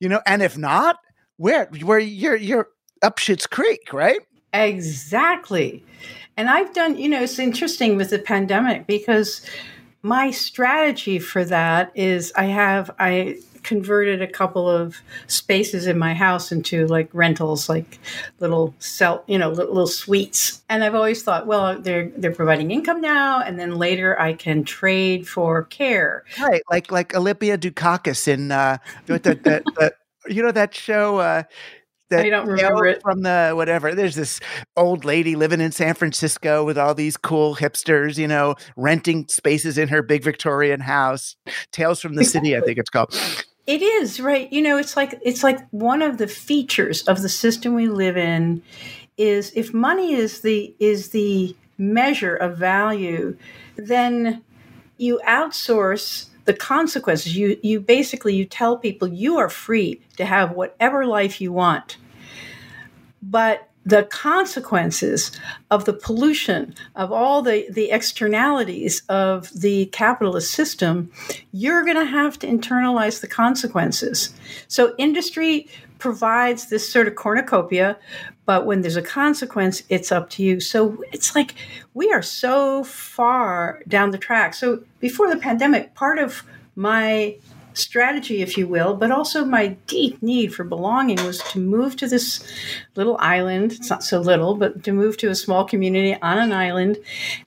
You 0.00 0.08
know, 0.08 0.20
and 0.26 0.42
if 0.42 0.56
not, 0.56 0.98
where 1.38 1.66
where 1.82 1.98
you're 1.98 2.36
you're 2.36 2.68
up 3.02 3.18
shit's 3.18 3.46
creek, 3.46 3.92
right? 3.92 4.20
Exactly. 4.52 5.84
And 6.36 6.48
I've 6.48 6.72
done, 6.72 6.96
you 6.96 7.08
know, 7.08 7.22
it's 7.22 7.38
interesting 7.38 7.96
with 7.96 8.10
the 8.10 8.18
pandemic 8.18 8.86
because 8.86 9.44
my 10.08 10.30
strategy 10.30 11.18
for 11.18 11.44
that 11.44 11.92
is 11.94 12.32
I 12.34 12.44
have 12.46 12.90
I 12.98 13.38
converted 13.62 14.22
a 14.22 14.26
couple 14.26 14.66
of 14.68 14.96
spaces 15.26 15.86
in 15.86 15.98
my 15.98 16.14
house 16.14 16.50
into 16.50 16.86
like 16.86 17.10
rentals, 17.12 17.68
like 17.68 17.98
little 18.40 18.74
cell, 18.78 19.22
you 19.26 19.36
know, 19.36 19.50
little, 19.50 19.74
little 19.74 19.86
suites. 19.86 20.62
And 20.70 20.82
I've 20.82 20.94
always 20.94 21.22
thought, 21.22 21.46
well, 21.46 21.78
they're 21.78 22.08
they're 22.16 22.34
providing 22.34 22.70
income 22.70 23.02
now, 23.02 23.40
and 23.40 23.58
then 23.58 23.76
later 23.76 24.18
I 24.18 24.32
can 24.32 24.64
trade 24.64 25.28
for 25.28 25.64
care. 25.64 26.24
Right, 26.40 26.62
like 26.70 26.90
like 26.90 27.14
Olympia 27.14 27.58
Dukakis 27.58 28.26
in 28.26 28.50
uh, 28.50 28.78
the, 29.04 29.18
the, 29.18 29.34
the, 29.76 29.94
you 30.28 30.42
know 30.42 30.52
that 30.52 30.74
show. 30.74 31.18
Uh, 31.18 31.42
that 32.10 32.24
I 32.24 32.30
don't 32.30 32.46
remember 32.46 32.86
it 32.86 33.02
from 33.02 33.22
the 33.22 33.52
whatever. 33.54 33.94
There's 33.94 34.14
this 34.14 34.40
old 34.76 35.04
lady 35.04 35.36
living 35.36 35.60
in 35.60 35.72
San 35.72 35.94
Francisco 35.94 36.64
with 36.64 36.78
all 36.78 36.94
these 36.94 37.16
cool 37.16 37.56
hipsters, 37.56 38.18
you 38.18 38.28
know, 38.28 38.54
renting 38.76 39.26
spaces 39.28 39.78
in 39.78 39.88
her 39.88 40.02
big 40.02 40.22
Victorian 40.22 40.80
house. 40.80 41.36
Tales 41.72 42.00
from 42.00 42.14
the 42.14 42.24
City, 42.24 42.56
I 42.56 42.60
think 42.60 42.78
it's 42.78 42.90
called. 42.90 43.14
It 43.66 43.82
is 43.82 44.18
right. 44.18 44.50
You 44.52 44.62
know, 44.62 44.78
it's 44.78 44.96
like 44.96 45.18
it's 45.22 45.42
like 45.42 45.68
one 45.70 46.00
of 46.00 46.18
the 46.18 46.28
features 46.28 47.02
of 47.02 47.20
the 47.20 47.28
system 47.28 47.74
we 47.74 47.88
live 47.88 48.16
in 48.16 48.62
is 49.18 49.52
if 49.54 49.74
money 49.74 50.14
is 50.14 50.40
the 50.40 50.74
is 50.78 51.10
the 51.10 51.54
measure 51.76 52.34
of 52.34 52.56
value, 52.56 53.36
then 53.76 54.42
you 54.96 55.20
outsource 55.26 56.26
the 56.48 56.54
consequences. 56.54 57.36
You 57.36 57.60
you 57.62 57.78
basically 57.78 58.34
you 58.34 58.46
tell 58.46 58.78
people 58.78 59.06
you 59.06 59.36
are 59.36 59.50
free 59.50 60.00
to 60.16 60.24
have 60.24 60.52
whatever 60.52 61.04
life 61.04 61.42
you 61.42 61.52
want. 61.52 61.98
But 63.22 63.68
the 63.84 64.04
consequences 64.04 65.30
of 65.70 65.84
the 65.84 65.92
pollution, 65.92 66.74
of 66.96 67.12
all 67.12 67.42
the, 67.42 67.66
the 67.70 67.90
externalities 67.90 69.02
of 69.08 69.50
the 69.58 69.86
capitalist 69.86 70.50
system, 70.52 71.10
you're 71.52 71.84
going 71.84 71.96
to 71.96 72.04
have 72.04 72.38
to 72.38 72.46
internalize 72.46 73.20
the 73.20 73.28
consequences. 73.28 74.34
So, 74.68 74.94
industry 74.96 75.68
provides 75.98 76.70
this 76.70 76.90
sort 76.90 77.08
of 77.08 77.14
cornucopia, 77.16 77.98
but 78.48 78.64
when 78.64 78.80
there's 78.80 78.96
a 78.96 79.02
consequence, 79.02 79.82
it's 79.90 80.10
up 80.10 80.30
to 80.30 80.42
you. 80.42 80.58
So, 80.58 81.04
it's 81.12 81.34
like 81.34 81.54
we 81.92 82.10
are 82.10 82.22
so 82.22 82.82
far 82.82 83.82
down 83.86 84.10
the 84.10 84.16
track. 84.16 84.54
So, 84.54 84.82
before 85.00 85.28
the 85.28 85.36
pandemic, 85.36 85.94
part 85.94 86.18
of 86.18 86.44
my 86.74 87.36
strategy, 87.74 88.40
if 88.40 88.56
you 88.56 88.66
will, 88.66 88.96
but 88.96 89.10
also 89.10 89.44
my 89.44 89.68
deep 89.86 90.22
need 90.22 90.54
for 90.54 90.64
belonging 90.64 91.22
was 91.26 91.40
to 91.50 91.58
move 91.58 91.94
to 91.96 92.08
this 92.08 92.42
little 92.96 93.18
island. 93.20 93.72
It's 93.72 93.90
not 93.90 94.02
so 94.02 94.18
little, 94.18 94.54
but 94.54 94.82
to 94.84 94.92
move 94.92 95.18
to 95.18 95.28
a 95.28 95.34
small 95.34 95.66
community 95.66 96.16
on 96.22 96.38
an 96.38 96.50
island 96.50 96.96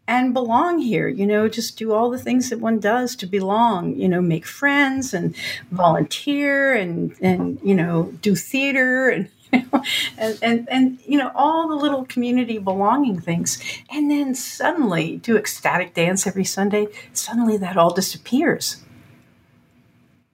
and 0.07 0.35
belong 0.35 0.77
here, 0.77 1.07
you 1.07 1.25
know, 1.25 1.49
just 1.49 1.79
do 1.79 1.93
all 1.93 2.11
the 2.11 2.19
things 2.19 2.51
that 2.51 2.59
one 2.59 2.79
does 2.79 3.15
to 3.15 3.25
belong, 3.25 3.95
you 3.95 4.07
know, 4.07 4.21
make 4.21 4.45
friends 4.45 5.15
and 5.15 5.35
volunteer 5.71 6.75
and, 6.75 7.15
and 7.21 7.59
you 7.63 7.73
know, 7.73 8.13
do 8.21 8.35
theater 8.35 9.09
and 9.09 9.27
and, 10.17 10.39
and, 10.41 10.69
and 10.69 10.99
you 11.05 11.17
know 11.17 11.31
all 11.35 11.67
the 11.67 11.75
little 11.75 12.05
community 12.05 12.57
belonging 12.57 13.19
things 13.19 13.61
and 13.89 14.09
then 14.09 14.33
suddenly 14.33 15.17
do 15.17 15.37
ecstatic 15.37 15.93
dance 15.93 16.25
every 16.25 16.45
sunday 16.45 16.87
suddenly 17.13 17.57
that 17.57 17.77
all 17.77 17.93
disappears 17.93 18.83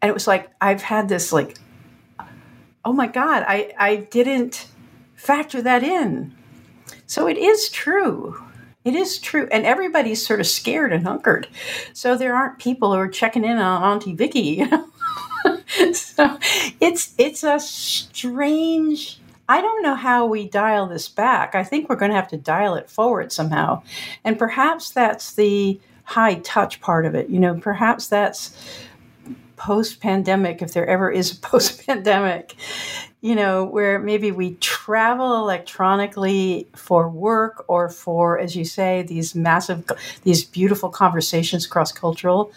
and 0.02 0.10
it 0.10 0.14
was 0.14 0.28
like 0.28 0.50
I've 0.62 0.84
had 0.84 1.10
this 1.10 1.34
like, 1.34 1.58
oh 2.86 2.94
my 2.94 3.08
god, 3.08 3.44
I 3.48 3.74
I 3.78 3.96
didn't 3.98 4.68
factor 5.16 5.62
that 5.62 5.84
in. 5.84 6.36
So 7.06 7.28
it 7.28 7.38
is 7.38 7.70
true. 7.70 8.44
It 8.84 8.96
is 8.96 9.18
true, 9.20 9.50
and 9.52 9.66
everybody's 9.66 10.26
sort 10.26 10.40
of 10.40 10.48
scared 10.48 10.94
and 10.94 11.06
hunkered. 11.06 11.48
So 11.94 12.16
there 12.16 12.36
aren't 12.36 12.60
people 12.60 12.94
who 12.94 13.00
are 13.00 13.10
checking 13.10 13.44
in 13.44 13.58
on 13.58 13.84
Auntie 13.84 14.16
Vicky. 14.16 14.40
You 14.40 14.68
know? 14.68 14.88
so 15.94 16.40
it's 16.80 17.14
it's 17.18 17.44
a 17.44 17.60
strange. 17.60 19.20
I 19.50 19.62
don't 19.62 19.82
know 19.82 19.96
how 19.96 20.26
we 20.26 20.48
dial 20.48 20.88
this 20.88 21.08
back. 21.08 21.56
I 21.56 21.64
think 21.64 21.88
we're 21.88 21.96
going 21.96 22.12
to 22.12 22.16
have 22.16 22.28
to 22.30 22.38
dial 22.38 22.76
it 22.76 22.90
forward 22.90 23.32
somehow, 23.32 23.84
and 24.24 24.38
perhaps 24.38 24.90
that's 24.90 25.34
the 25.34 25.80
high 26.04 26.36
touch 26.36 26.82
part 26.82 27.06
of 27.06 27.16
it. 27.16 27.30
You 27.30 27.40
know, 27.40 27.56
perhaps 27.56 28.08
that's 28.08 28.56
post 29.58 30.00
pandemic, 30.00 30.62
if 30.62 30.74
there 30.74 30.88
ever 30.88 31.12
is 31.12 31.34
a 31.34 31.36
post 31.42 31.86
pandemic, 31.86 32.56
you 33.22 33.36
know, 33.36 33.66
where 33.66 34.00
maybe 34.00 34.32
we 34.32 34.54
travel 34.56 35.36
electronically 35.38 36.68
for 36.76 37.10
work 37.10 37.66
or 37.68 37.90
for, 37.90 38.40
as 38.40 38.56
you 38.56 38.64
say, 38.64 39.02
these 39.02 39.36
massive, 39.36 39.84
these 40.24 40.46
beautiful 40.46 40.90
conversations 40.90 41.68
cross 41.68 41.92
cultural. 41.92 42.52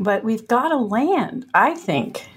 But 0.00 0.24
we've 0.24 0.48
got 0.48 0.68
to 0.68 0.76
land, 0.76 1.46
I 1.54 1.74
think. 1.74 2.28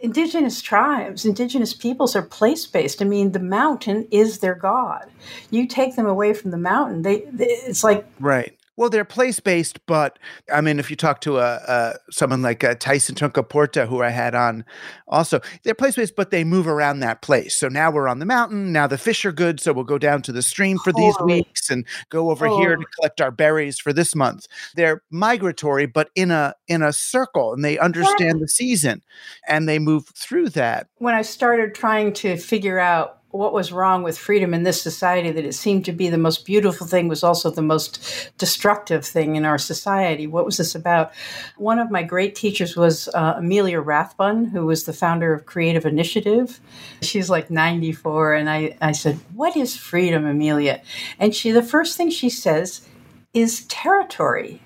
Indigenous 0.00 0.62
tribes, 0.62 1.24
indigenous 1.24 1.74
peoples 1.74 2.16
are 2.16 2.22
place 2.22 2.66
based. 2.66 3.02
I 3.02 3.04
mean, 3.04 3.32
the 3.32 3.40
mountain 3.40 4.08
is 4.10 4.38
their 4.38 4.54
god. 4.54 5.10
You 5.50 5.66
take 5.66 5.96
them 5.96 6.06
away 6.06 6.32
from 6.32 6.52
the 6.52 6.56
mountain, 6.56 7.02
they, 7.02 7.20
they 7.32 7.46
it's 7.46 7.84
like 7.84 8.06
right 8.20 8.57
well, 8.78 8.88
they're 8.88 9.04
place 9.04 9.40
based, 9.40 9.84
but 9.86 10.20
I 10.54 10.60
mean, 10.60 10.78
if 10.78 10.88
you 10.88 10.94
talk 10.94 11.20
to 11.22 11.38
a, 11.38 11.56
a 11.66 11.94
someone 12.12 12.42
like 12.42 12.62
a 12.62 12.70
uh, 12.70 12.74
Tyson 12.76 13.16
Yunkaporta 13.16 13.88
who 13.88 14.04
I 14.04 14.10
had 14.10 14.36
on, 14.36 14.64
also 15.08 15.40
they're 15.64 15.74
place 15.74 15.96
based, 15.96 16.14
but 16.14 16.30
they 16.30 16.44
move 16.44 16.68
around 16.68 17.00
that 17.00 17.20
place. 17.20 17.56
So 17.56 17.66
now 17.66 17.90
we're 17.90 18.06
on 18.06 18.20
the 18.20 18.24
mountain. 18.24 18.72
Now 18.72 18.86
the 18.86 18.96
fish 18.96 19.24
are 19.24 19.32
good, 19.32 19.58
so 19.58 19.72
we'll 19.72 19.82
go 19.82 19.98
down 19.98 20.22
to 20.22 20.32
the 20.32 20.42
stream 20.42 20.78
for 20.78 20.92
these 20.92 21.16
weeks 21.24 21.70
and 21.70 21.84
go 22.08 22.30
over 22.30 22.46
here 22.46 22.76
to 22.76 22.84
collect 22.94 23.20
our 23.20 23.32
berries 23.32 23.80
for 23.80 23.92
this 23.92 24.14
month. 24.14 24.46
They're 24.76 25.02
migratory, 25.10 25.86
but 25.86 26.10
in 26.14 26.30
a 26.30 26.54
in 26.68 26.80
a 26.80 26.92
circle, 26.92 27.54
and 27.54 27.64
they 27.64 27.80
understand 27.80 28.40
the 28.40 28.46
season, 28.46 29.02
and 29.48 29.68
they 29.68 29.80
move 29.80 30.06
through 30.14 30.50
that. 30.50 30.86
When 30.98 31.14
I 31.14 31.22
started 31.22 31.74
trying 31.74 32.12
to 32.12 32.36
figure 32.36 32.78
out 32.78 33.17
what 33.38 33.52
was 33.52 33.70
wrong 33.70 34.02
with 34.02 34.18
freedom 34.18 34.52
in 34.52 34.64
this 34.64 34.82
society 34.82 35.30
that 35.30 35.44
it 35.44 35.54
seemed 35.54 35.84
to 35.84 35.92
be 35.92 36.10
the 36.10 36.18
most 36.18 36.44
beautiful 36.44 36.88
thing 36.88 37.06
was 37.06 37.22
also 37.22 37.48
the 37.48 37.62
most 37.62 38.32
destructive 38.36 39.06
thing 39.06 39.36
in 39.36 39.44
our 39.44 39.58
society. 39.58 40.26
What 40.26 40.44
was 40.44 40.56
this 40.56 40.74
about? 40.74 41.12
One 41.56 41.78
of 41.78 41.88
my 41.88 42.02
great 42.02 42.34
teachers 42.34 42.74
was 42.74 43.08
uh, 43.14 43.34
Emilia 43.38 43.80
Rathbun, 43.80 44.46
who 44.46 44.66
was 44.66 44.84
the 44.84 44.92
founder 44.92 45.32
of 45.32 45.46
Creative 45.46 45.86
Initiative. 45.86 46.58
She's 47.00 47.30
like 47.30 47.48
94. 47.48 48.34
And 48.34 48.50
I, 48.50 48.76
I 48.80 48.90
said, 48.90 49.20
What 49.32 49.56
is 49.56 49.76
freedom, 49.76 50.26
Emilia? 50.26 50.82
And 51.20 51.32
she, 51.32 51.52
the 51.52 51.62
first 51.62 51.96
thing 51.96 52.10
she 52.10 52.30
says 52.30 52.88
is 53.32 53.66
territory. 53.66 54.60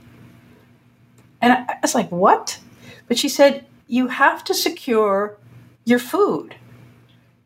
And 1.43 1.53
I, 1.53 1.57
I 1.68 1.79
was 1.83 1.95
like, 1.95 2.11
What? 2.11 2.59
But 3.07 3.18
she 3.18 3.29
said, 3.29 3.66
You 3.87 4.09
have 4.09 4.43
to 4.45 4.55
secure 4.55 5.37
your 5.85 5.99
food 5.99 6.55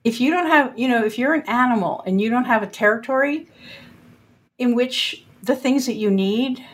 if 0.06 0.20
you 0.20 0.30
don't 0.30 0.46
have, 0.46 0.78
you 0.78 0.86
know, 0.86 1.04
if 1.04 1.18
you're 1.18 1.34
an 1.34 1.42
animal 1.48 2.00
and 2.06 2.20
you 2.20 2.30
don't 2.30 2.44
have 2.44 2.62
a 2.62 2.68
territory 2.68 3.48
in 4.56 4.76
which 4.76 5.24
the 5.42 5.56
things 5.56 5.86
that 5.86 5.94
you 5.94 6.12
need, 6.12 6.64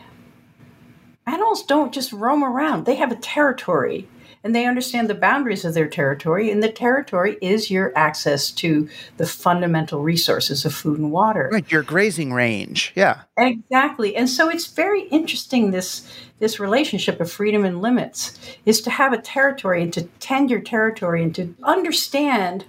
animals 1.25 1.63
don't 1.63 1.91
just 1.91 2.13
roam 2.13 2.43
around. 2.43 2.85
They 2.85 2.93
have 2.97 3.11
a 3.11 3.15
territory 3.15 4.07
and 4.43 4.53
they 4.53 4.67
understand 4.67 5.09
the 5.09 5.15
boundaries 5.15 5.65
of 5.65 5.73
their 5.73 5.87
territory. 5.87 6.51
And 6.51 6.61
the 6.61 6.71
territory 6.71 7.39
is 7.41 7.71
your 7.71 7.91
access 7.97 8.51
to 8.51 8.87
the 9.17 9.25
fundamental 9.25 10.03
resources 10.03 10.63
of 10.63 10.75
food 10.75 10.99
and 10.99 11.11
water. 11.11 11.49
Right, 11.51 11.71
your 11.71 11.81
grazing 11.81 12.33
range. 12.33 12.93
Yeah. 12.93 13.21
Exactly. 13.35 14.15
And 14.15 14.29
so 14.29 14.47
it's 14.47 14.67
very 14.67 15.03
interesting 15.07 15.71
this 15.71 16.07
this 16.37 16.59
relationship 16.59 17.19
of 17.19 17.31
freedom 17.31 17.65
and 17.65 17.81
limits 17.81 18.37
is 18.63 18.79
to 18.81 18.91
have 18.91 19.11
a 19.11 19.17
territory 19.17 19.81
and 19.81 19.93
to 19.93 20.03
tend 20.19 20.51
your 20.51 20.61
territory 20.61 21.23
and 21.23 21.33
to 21.33 21.55
understand 21.63 22.65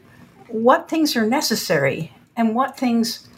what 0.48 0.88
things 0.88 1.16
are 1.16 1.26
necessary 1.26 2.12
and 2.36 2.54
what 2.54 2.76
things 2.76 3.28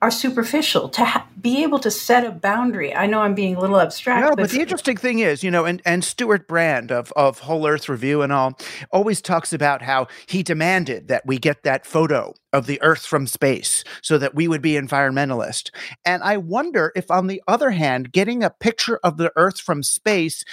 are 0.00 0.10
superficial 0.12 0.88
to 0.88 1.04
ha- 1.04 1.26
be 1.40 1.62
able 1.64 1.80
to 1.80 1.90
set 1.90 2.24
a 2.24 2.30
boundary. 2.30 2.94
I 2.94 3.06
know 3.06 3.20
I'm 3.20 3.34
being 3.34 3.56
a 3.56 3.60
little 3.60 3.80
abstract. 3.80 4.22
No, 4.22 4.30
but, 4.30 4.42
but 4.42 4.50
the 4.50 4.60
interesting 4.60 4.96
thing 4.96 5.18
is, 5.18 5.42
you 5.42 5.50
know, 5.50 5.64
and, 5.64 5.82
and 5.84 6.04
Stewart 6.04 6.46
Brand 6.46 6.92
of, 6.92 7.12
of 7.16 7.40
Whole 7.40 7.66
Earth 7.66 7.88
Review 7.88 8.22
and 8.22 8.32
all 8.32 8.56
always 8.92 9.20
talks 9.20 9.52
about 9.52 9.82
how 9.82 10.06
he 10.26 10.44
demanded 10.44 11.08
that 11.08 11.26
we 11.26 11.38
get 11.38 11.64
that 11.64 11.84
photo 11.84 12.32
of 12.52 12.66
the 12.66 12.80
Earth 12.80 13.04
from 13.04 13.26
space 13.26 13.82
so 14.00 14.18
that 14.18 14.36
we 14.36 14.46
would 14.46 14.62
be 14.62 14.72
environmentalist. 14.72 15.70
And 16.04 16.22
I 16.22 16.36
wonder 16.36 16.92
if, 16.94 17.10
on 17.10 17.26
the 17.26 17.42
other 17.48 17.70
hand, 17.72 18.12
getting 18.12 18.44
a 18.44 18.50
picture 18.50 19.00
of 19.02 19.16
the 19.16 19.32
Earth 19.34 19.60
from 19.60 19.82
space 19.82 20.44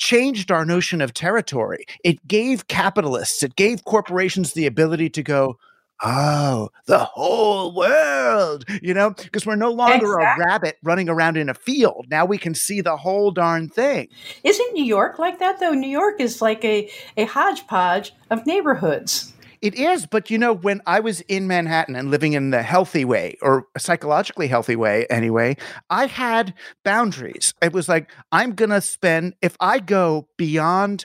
changed 0.00 0.50
our 0.50 0.64
notion 0.64 1.00
of 1.00 1.14
territory. 1.14 1.84
It 2.02 2.26
gave 2.26 2.66
capitalists, 2.66 3.42
it 3.42 3.54
gave 3.54 3.84
corporations 3.84 4.54
the 4.54 4.66
ability 4.66 5.10
to 5.10 5.22
go, 5.22 5.58
oh, 6.02 6.70
the 6.86 6.98
whole 6.98 7.74
world, 7.74 8.64
you 8.82 8.94
know, 8.94 9.10
because 9.10 9.44
we're 9.44 9.56
no 9.56 9.70
longer 9.70 10.18
exactly. 10.18 10.42
a 10.42 10.46
rabbit 10.46 10.78
running 10.82 11.08
around 11.08 11.36
in 11.36 11.50
a 11.50 11.54
field. 11.54 12.06
Now 12.10 12.24
we 12.24 12.38
can 12.38 12.54
see 12.54 12.80
the 12.80 12.96
whole 12.96 13.30
darn 13.30 13.68
thing. 13.68 14.08
Isn't 14.42 14.72
New 14.72 14.84
York 14.84 15.18
like 15.18 15.38
that, 15.38 15.60
though? 15.60 15.74
New 15.74 15.90
York 15.90 16.18
is 16.18 16.40
like 16.40 16.64
a, 16.64 16.90
a 17.18 17.26
hodgepodge 17.26 18.14
of 18.30 18.46
neighborhoods. 18.46 19.34
It 19.62 19.74
is, 19.74 20.06
but 20.06 20.30
you 20.30 20.38
know, 20.38 20.54
when 20.54 20.80
I 20.86 21.00
was 21.00 21.20
in 21.22 21.46
Manhattan 21.46 21.94
and 21.94 22.10
living 22.10 22.32
in 22.32 22.50
the 22.50 22.62
healthy 22.62 23.04
way 23.04 23.36
or 23.42 23.66
psychologically 23.76 24.48
healthy 24.48 24.74
way 24.74 25.06
anyway, 25.10 25.56
I 25.90 26.06
had 26.06 26.54
boundaries. 26.82 27.52
It 27.60 27.74
was 27.74 27.86
like, 27.88 28.10
I'm 28.32 28.54
going 28.54 28.70
to 28.70 28.80
spend, 28.80 29.34
if 29.42 29.56
I 29.60 29.78
go 29.78 30.28
beyond 30.38 31.04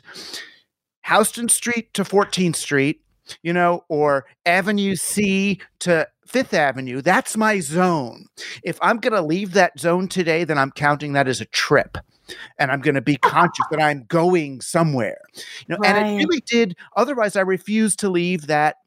Houston 1.08 1.50
Street 1.50 1.94
to 1.96 2.06
14th 2.06 2.56
Street, 2.56 3.02
you 3.44 3.52
know, 3.52 3.84
or 3.90 4.26
Avenue 4.46 4.96
C 4.96 5.60
to 5.80 6.08
Fifth 6.26 6.54
Avenue, 6.54 7.02
that's 7.02 7.36
my 7.36 7.60
zone. 7.60 8.28
If 8.64 8.80
I'm 8.82 8.98
going 8.98 9.14
to 9.14 9.22
leave 9.22 9.52
that 9.52 9.80
zone 9.80 10.08
today, 10.08 10.46
then 10.46 10.58
I'm 10.58 10.72
counting 10.72 11.12
that 11.14 11.28
as 11.28 11.42
a 11.42 11.46
trip 11.46 11.98
and 12.58 12.72
I'm 12.72 12.82
going 12.82 12.96
to 12.96 13.02
be 13.02 13.16
conscious 13.22 13.66
that 13.72 13.82
I'm 13.82 14.04
going 14.08 14.62
somewhere. 14.62 15.22
You 15.36 15.44
know, 15.70 15.78
right. 15.78 15.96
and 15.96 16.22
it 16.22 16.26
really 16.26 16.42
did. 16.42 16.76
Otherwise, 16.96 17.36
I 17.36 17.42
refuse 17.42 17.96
to 17.98 18.10
leave 18.10 18.48
that 18.48 18.78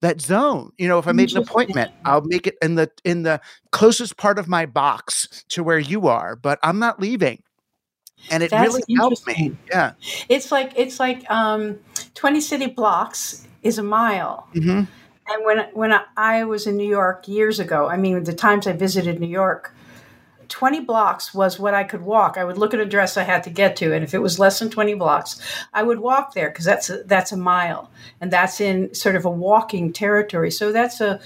that 0.00 0.20
zone. 0.20 0.70
You 0.78 0.86
know, 0.86 0.98
if 0.98 1.08
I 1.08 1.12
made 1.12 1.32
an 1.32 1.38
appointment, 1.38 1.90
I'll 2.04 2.22
make 2.22 2.46
it 2.46 2.56
in 2.60 2.74
the 2.74 2.90
in 3.04 3.22
the 3.22 3.40
closest 3.72 4.16
part 4.16 4.38
of 4.38 4.48
my 4.48 4.66
box 4.66 5.44
to 5.48 5.64
where 5.64 5.78
you 5.78 6.08
are, 6.08 6.36
but 6.36 6.58
I'm 6.62 6.78
not 6.78 7.00
leaving. 7.00 7.42
And 8.30 8.42
it 8.42 8.50
That's 8.50 8.68
really 8.68 8.82
helped 8.96 9.26
me. 9.26 9.56
Yeah. 9.68 9.92
It's 10.28 10.52
like 10.52 10.72
it's 10.76 11.00
like 11.00 11.28
um 11.30 11.78
20 12.14 12.40
city 12.40 12.66
blocks 12.66 13.46
is 13.62 13.78
a 13.78 13.82
mile. 13.82 14.46
Mm-hmm. 14.54 14.84
And 15.26 15.44
when 15.44 15.58
when 15.72 15.98
I 16.16 16.44
was 16.44 16.66
in 16.66 16.76
New 16.76 16.88
York 16.88 17.26
years 17.26 17.58
ago, 17.58 17.88
I 17.88 17.96
mean, 17.96 18.24
the 18.24 18.34
times 18.34 18.66
I 18.66 18.72
visited 18.72 19.20
New 19.20 19.26
York, 19.26 19.73
20 20.48 20.80
blocks 20.80 21.34
was 21.34 21.58
what 21.58 21.74
I 21.74 21.84
could 21.84 22.02
walk. 22.02 22.36
I 22.36 22.44
would 22.44 22.58
look 22.58 22.74
at 22.74 22.80
a 22.80 22.84
dress 22.84 23.16
I 23.16 23.22
had 23.22 23.42
to 23.44 23.50
get 23.50 23.76
to, 23.76 23.92
and 23.92 24.04
if 24.04 24.14
it 24.14 24.18
was 24.18 24.38
less 24.38 24.58
than 24.58 24.70
20 24.70 24.94
blocks, 24.94 25.40
I 25.72 25.82
would 25.82 25.98
walk 25.98 26.34
there 26.34 26.48
because 26.48 26.64
that's 26.64 26.90
a, 26.90 27.02
that's 27.04 27.32
a 27.32 27.36
mile, 27.36 27.90
and 28.20 28.30
that's 28.30 28.60
in 28.60 28.94
sort 28.94 29.16
of 29.16 29.24
a 29.24 29.30
walking 29.30 29.92
territory. 29.92 30.50
So 30.50 30.72
that's 30.72 31.00
a, 31.00 31.20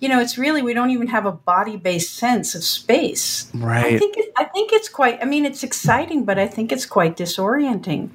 you 0.00 0.08
know, 0.08 0.20
it's 0.20 0.38
really 0.38 0.62
we 0.62 0.74
don't 0.74 0.90
even 0.90 1.08
have 1.08 1.26
a 1.26 1.32
body 1.32 1.76
based 1.76 2.14
sense 2.14 2.54
of 2.54 2.64
space. 2.64 3.50
Right. 3.54 3.94
I 3.94 3.98
think 3.98 4.16
it, 4.16 4.32
I 4.36 4.44
think 4.44 4.72
it's 4.72 4.88
quite. 4.88 5.22
I 5.22 5.24
mean, 5.24 5.44
it's 5.44 5.62
exciting, 5.62 6.24
but 6.24 6.38
I 6.38 6.46
think 6.46 6.72
it's 6.72 6.86
quite 6.86 7.16
disorienting 7.16 8.10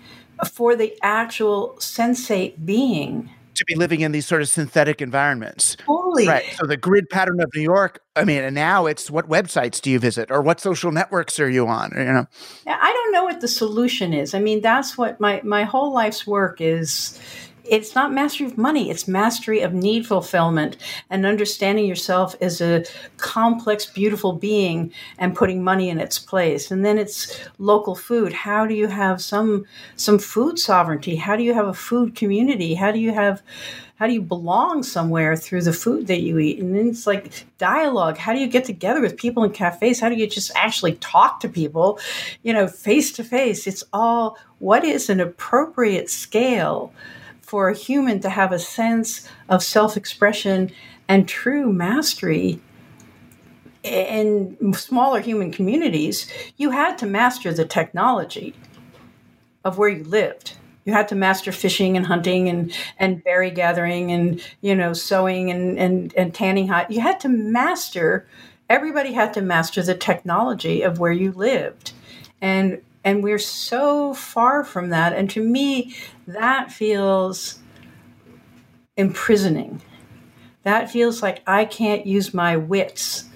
for 0.51 0.76
the 0.76 0.97
actual 1.01 1.76
sensate 1.80 2.66
being 2.66 3.30
to 3.60 3.66
be 3.66 3.76
living 3.76 4.01
in 4.01 4.12
these 4.12 4.26
sort 4.26 4.41
of 4.41 4.49
synthetic 4.49 5.01
environments. 5.01 5.78
Totally. 5.86 6.28
Right. 6.28 6.45
So 6.60 6.66
the 6.66 6.78
grid 6.78 7.10
pattern 7.10 7.39
of 7.39 7.49
New 7.55 7.62
York, 7.62 8.01
I 8.16 8.26
mean, 8.26 8.43
and 8.43 8.55
now 8.55 8.88
it's 8.88 9.12
what 9.12 9.30
websites 9.30 9.80
do 9.80 9.91
you 9.91 9.99
visit 9.99 10.32
or 10.32 10.41
what 10.41 10.60
social 10.60 10.91
networks 10.91 11.39
are 11.39 11.49
you 11.49 11.68
on? 11.68 11.91
You 11.95 12.05
know. 12.05 12.26
I 12.68 12.91
don't 12.91 13.12
know 13.12 13.24
what 13.24 13.41
the 13.41 13.47
solution 13.47 14.14
is. 14.14 14.34
I 14.34 14.39
mean, 14.39 14.62
that's 14.62 14.97
what 14.97 15.20
my 15.20 15.41
my 15.43 15.64
whole 15.64 15.93
life's 15.93 16.26
work 16.26 16.60
is 16.60 17.20
it's 17.70 17.95
not 17.95 18.13
mastery 18.13 18.47
of 18.47 18.57
money 18.57 18.89
it's 18.89 19.07
mastery 19.07 19.61
of 19.61 19.74
need 19.74 20.05
fulfillment 20.05 20.78
and 21.09 21.26
understanding 21.26 21.86
yourself 21.86 22.36
as 22.41 22.61
a 22.61 22.84
complex 23.17 23.86
beautiful 23.86 24.34
being 24.34 24.91
and 25.17 25.36
putting 25.36 25.63
money 25.63 25.89
in 25.89 25.99
its 25.99 26.20
place. 26.20 26.72
And 26.72 26.86
then 26.86 26.97
it's 26.97 27.39
local 27.57 27.95
food. 27.95 28.34
How 28.34 28.65
do 28.65 28.74
you 28.74 28.88
have 28.88 29.22
some 29.22 29.65
some 29.95 30.20
food 30.20 30.59
sovereignty? 30.59 31.15
How 31.15 31.36
do 31.36 31.43
you 31.43 31.53
have 31.53 31.67
a 31.67 31.74
food 31.74 32.15
community? 32.15 32.76
How 32.76 32.91
do 32.91 32.99
you 32.99 33.13
have 33.13 33.41
how 33.95 34.07
do 34.07 34.13
you 34.13 34.22
belong 34.22 34.84
somewhere 34.84 35.36
through 35.36 35.63
the 35.63 35.74
food 35.74 36.07
that 36.07 36.22
you 36.22 36.39
eat? 36.39 36.59
And 36.59 36.74
then 36.74 36.88
it's 36.88 37.05
like 37.05 37.45
dialogue. 37.57 38.17
How 38.17 38.32
do 38.32 38.39
you 38.39 38.47
get 38.47 38.63
together 38.63 39.01
with 39.01 39.17
people 39.17 39.43
in 39.43 39.51
cafes? 39.51 39.99
How 39.99 40.07
do 40.07 40.15
you 40.15 40.26
just 40.26 40.51
actually 40.55 40.93
talk 40.95 41.41
to 41.41 41.49
people 41.49 41.99
you 42.43 42.53
know 42.53 42.67
face 42.67 43.11
to 43.13 43.24
face? 43.24 43.67
It's 43.67 43.84
all 43.91 44.38
what 44.59 44.84
is 44.84 45.09
an 45.09 45.20
appropriate 45.20 46.09
scale 46.09 46.93
for 47.49 47.67
a 47.67 47.75
human 47.75 48.19
to 48.19 48.29
have 48.29 48.51
a 48.51 48.59
sense 48.59 49.27
of 49.49 49.63
self 49.63 49.97
expression 49.97 50.71
and 51.07 51.27
true 51.27 51.73
mastery 51.73 52.61
in 53.81 54.71
smaller 54.73 55.19
human 55.19 55.51
communities, 55.51 56.31
you 56.57 56.69
had 56.69 56.95
to 56.99 57.07
master 57.07 57.51
the 57.51 57.65
technology 57.65 58.53
of 59.63 59.79
where 59.79 59.89
you 59.89 60.03
lived. 60.03 60.57
You 60.85 60.93
had 60.93 61.07
to 61.07 61.15
master 61.15 61.51
fishing 61.51 61.97
and 61.97 62.05
hunting 62.05 62.49
and, 62.49 62.71
and 62.99 63.23
berry 63.23 63.49
gathering 63.49 64.11
and 64.11 64.39
you 64.61 64.75
know 64.75 64.93
sewing 64.93 65.49
and, 65.49 65.79
and, 65.79 66.13
and 66.15 66.31
tanning 66.35 66.67
hot. 66.67 66.91
You 66.91 67.01
had 67.01 67.19
to 67.21 67.29
master 67.29 68.27
everybody 68.69 69.13
had 69.13 69.33
to 69.33 69.41
master 69.41 69.81
the 69.81 69.95
technology 69.95 70.83
of 70.83 70.99
where 70.99 71.11
you 71.11 71.31
lived. 71.31 71.93
And 72.41 72.83
and 73.03 73.23
we're 73.23 73.39
so 73.39 74.13
far 74.13 74.63
from 74.63 74.89
that. 74.89 75.13
And 75.13 75.29
to 75.31 75.41
me, 75.41 75.95
that 76.27 76.71
feels 76.71 77.59
imprisoning. 78.97 79.81
That 80.63 80.91
feels 80.91 81.21
like 81.21 81.41
I 81.47 81.65
can't 81.65 82.05
use 82.05 82.33
my 82.33 82.57
wits 82.57 83.29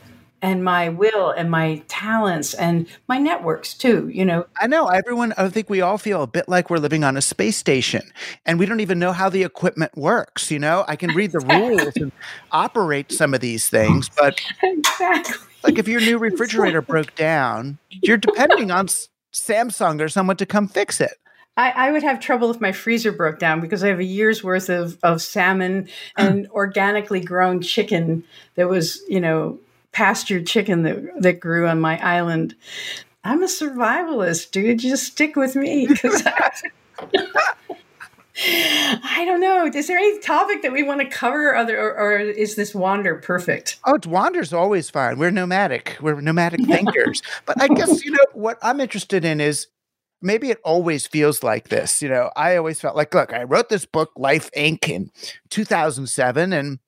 and 0.44 0.62
my 0.62 0.90
will 0.90 1.32
and 1.32 1.50
my 1.50 1.82
talents 1.88 2.54
and 2.54 2.86
my 3.08 3.18
networks 3.18 3.74
too 3.74 4.10
you 4.10 4.26
know 4.26 4.46
i 4.60 4.68
know 4.68 4.88
everyone 4.88 5.34
i 5.38 5.48
think 5.48 5.70
we 5.70 5.80
all 5.80 5.98
feel 5.98 6.22
a 6.22 6.28
bit 6.28 6.48
like 6.50 6.70
we're 6.70 6.78
living 6.78 7.04
on 7.04 7.16
a 7.16 7.22
space 7.22 7.56
station 7.56 8.02
and 8.46 8.60
we 8.60 8.66
don't 8.66 8.82
even 8.82 9.00
know 9.00 9.14
how 9.14 9.30
the 9.30 9.42
equipment 9.42 9.96
works 9.98 10.52
you 10.52 10.60
know 10.60 10.84
i 10.88 10.96
can 10.96 11.10
read 11.12 11.32
the 11.32 11.40
rules 11.40 11.96
and 11.96 12.12
operate 12.52 13.12
some 13.12 13.34
of 13.34 13.40
these 13.40 13.70
things 13.70 14.10
but 14.18 14.40
exactly. 14.64 15.48
like 15.64 15.80
if 15.80 15.88
your 15.88 16.02
new 16.02 16.18
refrigerator 16.18 16.82
broke 16.82 17.16
down 17.16 17.78
you're 17.90 18.18
depending 18.18 18.70
on 18.70 18.88
Samsung 19.34 20.02
or 20.02 20.10
someone 20.10 20.38
to 20.38 20.46
come 20.46 20.68
fix 20.68 21.02
it. 21.02 21.18
I, 21.56 21.70
I, 21.72 21.92
would 21.92 22.02
have 22.02 22.20
trouble 22.20 22.50
if 22.50 22.60
my 22.60 22.72
freezer 22.72 23.12
broke 23.12 23.38
down 23.38 23.62
because 23.62 23.84
I 23.84 23.90
have 23.90 24.00
a 24.00 24.04
year's 24.04 24.44
worth 24.44 24.70
of, 24.70 24.98
of 25.04 25.22
salmon 25.22 25.88
hmm. 26.18 26.22
and 26.26 26.48
organically 26.50 27.20
grown 27.20 27.62
chicken 27.62 28.24
that 28.56 28.70
was, 28.70 29.02
you 29.08 29.20
know, 29.20 29.60
pastured 29.92 30.48
chicken 30.48 30.82
that, 30.84 31.22
that 31.22 31.40
grew 31.40 31.68
on 31.68 31.80
my 31.80 32.04
island. 32.04 32.56
I'm 33.24 33.44
a 33.44 33.48
survivalist, 33.48 34.52
dude. 34.52 34.80
Just 34.80 35.06
stick 35.06 35.36
with 35.36 35.56
me 35.56 35.88
I 38.36 39.24
don't 39.26 39.40
know. 39.40 39.66
Is 39.68 39.88
there 39.88 39.98
any 39.98 40.20
topic 40.20 40.64
that 40.64 40.72
we 40.72 40.82
want 40.82 41.02
to 41.02 41.08
cover, 41.08 41.56
other, 41.56 41.80
or, 41.80 41.96
or 41.96 42.20
is 42.20 42.56
this 42.56 42.74
wander 42.74 43.16
perfect? 43.16 43.80
Oh, 43.86 43.96
it's 43.96 44.08
wander's 44.08 44.54
always 44.54 44.90
fine. 44.90 45.20
We're 45.20 45.32
nomadic. 45.32 45.98
We're 46.02 46.20
nomadic 46.20 46.62
thinkers. 46.66 47.22
but 47.46 47.62
I 47.62 47.68
guess 47.68 48.04
you 48.04 48.12
know 48.12 48.26
what 48.34 48.58
I'm 48.64 48.80
interested 48.80 49.24
in 49.24 49.40
is 49.40 49.68
maybe 50.22 50.50
it 50.50 50.60
always 50.64 51.06
feels 51.06 51.44
like 51.44 51.70
this. 51.70 52.02
You 52.02 52.10
know, 52.10 52.32
I 52.36 52.56
always 52.56 52.82
felt 52.82 52.96
like, 52.96 53.14
look, 53.14 53.34
I 53.34 53.44
wrote 53.44 53.70
this 53.70 53.86
book, 53.86 54.12
Life 54.16 54.50
Inc. 54.58 54.90
in 54.90 55.12
2007, 55.50 56.54
and 56.54 56.80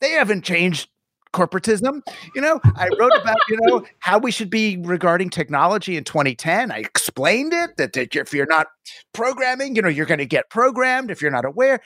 they 0.00 0.10
haven't 0.10 0.42
changed 0.42 0.88
corporatism. 1.32 2.02
You 2.34 2.40
know, 2.40 2.60
I 2.76 2.88
wrote 2.98 3.12
about, 3.20 3.36
you 3.48 3.58
know, 3.62 3.84
how 4.00 4.18
we 4.18 4.30
should 4.30 4.50
be 4.50 4.76
regarding 4.78 5.30
technology 5.30 5.96
in 5.96 6.04
2010. 6.04 6.70
I 6.70 6.78
explained 6.78 7.52
it 7.52 7.76
that, 7.76 7.92
that 7.92 8.14
if 8.14 8.32
you're 8.32 8.46
not 8.46 8.68
programming, 9.12 9.76
you 9.76 9.82
know, 9.82 9.88
you're 9.88 10.06
going 10.06 10.18
to 10.18 10.26
get 10.26 10.50
programmed 10.50 11.10
if 11.10 11.22
you're 11.22 11.30
not 11.30 11.44
aware. 11.44 11.80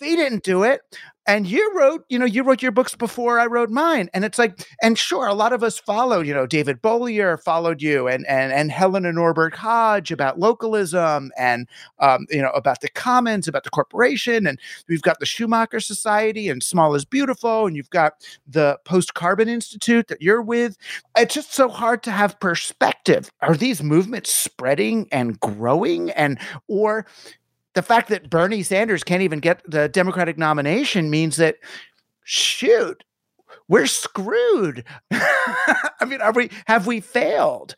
They 0.00 0.16
didn't 0.16 0.42
do 0.42 0.64
it 0.64 0.80
and 1.26 1.46
you 1.46 1.72
wrote 1.76 2.04
you 2.08 2.18
know 2.18 2.24
you 2.26 2.42
wrote 2.42 2.62
your 2.62 2.72
books 2.72 2.94
before 2.94 3.38
i 3.38 3.46
wrote 3.46 3.70
mine. 3.70 4.08
And 4.14 4.24
it's 4.24 4.38
like 4.38 4.66
and 4.82 4.98
sure 4.98 5.26
a 5.26 5.34
lot 5.34 5.52
of 5.52 5.62
us 5.62 5.78
followed 5.78 6.26
you 6.26 6.34
know 6.34 6.46
david 6.46 6.82
bollier 6.82 7.40
followed 7.42 7.80
you 7.80 8.08
and 8.08 8.26
and 8.26 8.52
and 8.52 8.70
helena 8.72 9.12
norberg 9.12 9.54
hodge 9.54 10.10
about 10.10 10.38
localism 10.38 11.30
and 11.38 11.68
um, 11.98 12.26
you 12.30 12.42
know 12.42 12.50
about 12.50 12.80
the 12.80 12.88
commons 12.88 13.48
about 13.48 13.64
the 13.64 13.70
corporation. 13.70 14.46
And 14.46 14.58
we've 14.88 15.02
got 15.02 15.20
the 15.20 15.26
schumacher 15.26 15.80
society 15.80 16.48
and 16.48 16.62
small 16.62 16.94
is 16.94 17.04
beautiful. 17.04 17.66
And 17.66 17.76
you've 17.76 17.90
got 17.90 18.14
the 18.46 18.78
post 18.84 19.14
carbon 19.14 19.48
institute 19.48 20.08
that 20.08 20.22
you're 20.22 20.42
with. 20.42 20.76
It's 21.16 21.34
just 21.34 21.52
so 21.54 21.68
hard 21.68 22.02
to 22.04 22.10
have 22.10 22.40
perspective. 22.40 23.30
Are 23.40 23.56
these 23.56 23.82
movements 23.82 24.32
spreading 24.32 25.08
and 25.12 25.38
growing? 25.40 26.10
And 26.10 26.38
or 26.68 27.06
the 27.74 27.82
fact 27.82 28.08
that 28.08 28.30
Bernie 28.30 28.62
Sanders 28.62 29.04
can't 29.04 29.22
even 29.22 29.40
get 29.40 29.62
the 29.70 29.88
Democratic 29.88 30.38
nomination 30.38 31.10
means 31.10 31.36
that 31.36 31.56
shoot, 32.24 33.04
we're 33.68 33.86
screwed. 33.86 34.84
I 35.10 36.04
mean, 36.06 36.20
are 36.20 36.32
we 36.32 36.50
have 36.66 36.86
we 36.86 37.00
failed? 37.00 37.74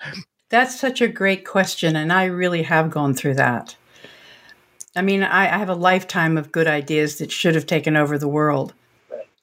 That's 0.51 0.78
such 0.78 1.01
a 1.01 1.09
great 1.09 1.45
question, 1.47 1.97
and 1.97 2.12
I 2.12 2.24
really 2.24 2.62
have 2.62 2.90
gone 2.90 3.14
through 3.14 3.34
that. 3.34 3.76
I 4.97 5.03
mean, 5.03 5.22
I, 5.22 5.45
I 5.45 5.59
have 5.59 5.68
a 5.68 5.74
lifetime 5.74 6.36
of 6.36 6.53
good 6.53 6.68
ideas 6.68 7.18
that 7.18 7.32
should 7.32 7.55
have 7.55 7.66
taken 7.66 7.97
over 7.97 8.18
the 8.18 8.28
world 8.28 8.74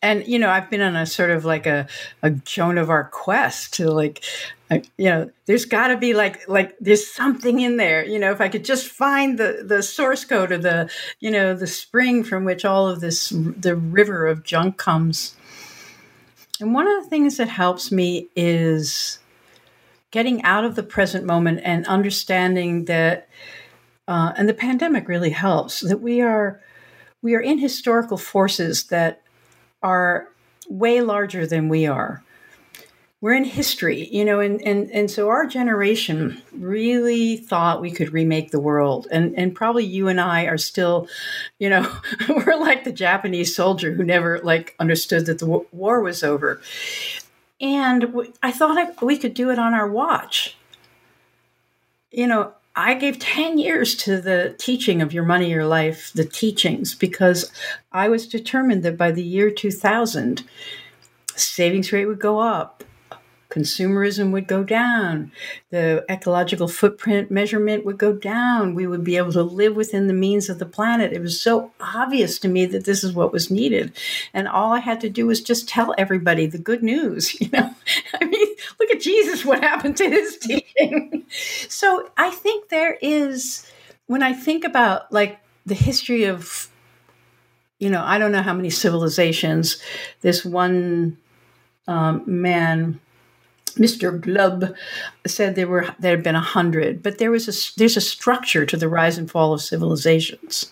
and 0.02 0.26
you 0.28 0.39
know 0.39 0.49
i've 0.49 0.70
been 0.70 0.82
on 0.82 0.95
a 0.95 1.06
sort 1.06 1.32
of 1.32 1.45
like 1.45 1.66
a, 1.66 1.88
a 2.24 2.30
joan 2.30 2.78
of 2.78 2.89
arc 2.89 3.12
quest 3.12 3.74
to 3.74 3.89
like 3.89 4.24
you 4.97 5.06
know 5.06 5.30
there's 5.47 5.66
got 5.66 5.89
to 5.89 5.97
be 5.97 6.14
like 6.14 6.47
like 6.47 6.76
there's 6.80 7.06
something 7.06 7.60
in 7.60 7.76
there 7.78 8.06
you 8.06 8.18
know 8.18 8.32
if 8.32 8.39
i 8.39 8.47
could 8.47 8.64
just 8.64 8.88
find 8.88 9.38
the 9.38 9.64
the 9.66 9.84
source 9.84 10.24
code 10.24 10.52
or 10.52 10.58
the 10.58 10.89
you 11.20 11.30
know 11.30 11.54
the 11.54 11.68
spring 11.68 12.24
from 12.24 12.45
which 12.45 12.64
all 12.64 12.88
of 12.88 13.02
this 13.02 13.30
the 13.30 13.76
river 13.76 14.28
of 14.28 14.43
junk 14.43 14.78
comes. 14.78 15.36
And 16.60 16.74
one 16.74 16.88
of 16.88 17.04
the 17.04 17.10
things 17.10 17.38
that 17.38 17.49
helps 17.49 17.91
me 17.91 18.28
is 18.36 19.20
getting 20.12 20.43
out 20.43 20.64
of 20.64 20.76
the 20.76 20.84
present 20.84 21.26
moment 21.26 21.62
and 21.64 21.88
understanding 21.88 22.86
that 22.86 23.28
uh, 24.08 24.34
and 24.36 24.49
the 24.49 24.54
pandemic 24.54 25.08
really 25.08 25.30
helps 25.30 25.82
that 25.82 26.02
we 26.02 26.22
are 26.22 26.62
we 27.22 27.36
are 27.36 27.41
in 27.41 27.60
historical 27.60 28.18
forces 28.18 28.86
that 28.86 29.22
are 29.84 30.28
way 30.70 31.02
larger 31.02 31.46
than 31.46 31.70
we 31.70 31.86
are. 31.86 32.24
We're 33.20 33.34
in 33.36 33.44
history, 33.44 34.08
you 34.08 34.26
know, 34.26 34.40
and, 34.40 34.60
and, 34.64 34.90
and 34.90 35.12
so 35.12 35.30
our 35.30 35.46
generation 35.46 36.42
really 36.54 37.38
thought 37.38 37.80
we 37.80 37.92
could 37.92 38.12
remake 38.12 38.50
the 38.50 38.60
world. 38.60 39.08
And, 39.12 39.38
and 39.38 39.54
probably 39.54 39.86
you 39.86 40.08
and 40.08 40.20
I 40.20 40.46
are 40.46 40.58
still, 40.58 41.08
you 41.60 41.70
know, 41.70 41.96
we're 42.30 42.58
like 42.58 42.84
the 42.84 42.92
Japanese 42.92 43.56
soldier 43.56 43.94
who 43.94 44.04
never 44.04 44.40
like 44.40 44.76
understood 44.80 45.28
that 45.28 45.38
the 45.38 45.66
war 45.72 46.02
was 46.02 46.24
over. 46.24 46.62
And 47.60 48.32
I 48.42 48.52
thought 48.52 49.04
we 49.04 49.20
could 49.20 49.36
do 49.36 49.52
it 49.52 49.60
on 49.60 49.76
our 49.76 49.88
watch. 49.88 50.58
You 52.10 52.26
know, 52.26 52.54
I 52.76 52.94
gave 52.94 53.20
10 53.20 53.58
years 53.58 53.96
to 53.98 54.22
the 54.22 54.56
teaching 54.58 55.02
of 55.02 55.12
Your 55.12 55.26
Money, 55.26 55.50
Your 55.50 55.66
Life, 55.66 56.12
the 56.14 56.24
teachings, 56.24 56.96
because 56.96 57.52
I 57.92 58.08
was 58.08 58.28
determined 58.28 58.84
that 58.84 58.98
by 58.98 59.12
the 59.12 59.24
year 59.24 59.52
2000, 59.52 60.44
savings 61.36 61.92
rate 61.92 62.06
would 62.06 62.20
go 62.20 62.40
up, 62.40 62.84
consumerism 63.52 64.32
would 64.32 64.47
go 64.47 64.64
down, 64.64 65.32
the 65.70 66.04
ecological 66.10 66.68
footprint 66.68 67.30
measurement 67.30 67.86
would 67.86 67.97
go 67.97 68.14
down, 68.14 68.74
we 68.74 68.88
would 68.88 69.04
be 69.04 69.18
able 69.18 69.34
to 69.34 69.43
live 69.43 69.76
within 69.76 70.08
the 70.08 70.14
means 70.14 70.49
of 70.49 70.58
the 70.58 70.66
planet. 70.66 71.12
It 71.12 71.22
was 71.22 71.39
so 71.39 71.72
obvious 71.80 72.39
to 72.39 72.47
me 72.47 72.66
that 72.68 72.86
this 72.86 73.04
is 73.04 73.14
what 73.14 73.34
was 73.34 73.52
needed. 73.52 73.91
And 74.34 74.47
all 74.47 74.74
I 74.74 74.80
had 74.80 75.02
to 75.02 75.10
do 75.10 75.28
was 75.28 75.41
just 75.41 75.68
tell 75.68 75.93
everybody 75.97 76.47
the 76.47 76.58
good 76.58 76.82
news, 76.82 77.36
you 77.41 77.49
know. 77.52 77.76
I 78.20 78.26
mean, 78.26 78.47
look 78.80 78.89
at 78.89 79.02
Jesus, 79.02 79.45
what 79.45 79.62
happened 79.62 79.97
to 79.97 80.10
his 80.10 80.38
teaching. 80.41 81.26
so 81.70 82.10
I 82.18 82.32
think 82.32 82.70
there 82.70 82.97
is 83.02 83.70
when 84.08 84.24
I 84.24 84.34
think 84.34 84.64
about 84.64 85.12
like 85.12 85.39
the 85.66 85.76
history 85.76 86.24
of 86.24 86.68
you 87.80 87.89
know, 87.89 88.04
I 88.06 88.20
don't 88.20 88.32
know 88.32 88.43
how 88.43 88.54
many 88.54 88.70
civilizations 88.70 89.82
this 90.22 90.45
one 90.45 91.18
um, 91.88 92.22
man 92.28 92.99
Mr. 93.76 94.20
Glubb 94.20 94.76
said 95.26 95.56
there 95.56 95.68
were 95.68 95.94
there 96.00 96.16
had 96.16 96.24
been 96.24 96.36
a 96.36 96.42
hundred, 96.42 97.02
but 97.02 97.18
there 97.18 97.32
was 97.32 97.48
a 97.48 97.80
there's 97.80 97.98
a 97.98 98.02
structure 98.02 98.66
to 98.66 98.78
the 98.78 98.90
rise 98.90 99.18
and 99.18 99.30
fall 99.30 99.54
of 99.54 99.62
civilizations, 99.62 100.72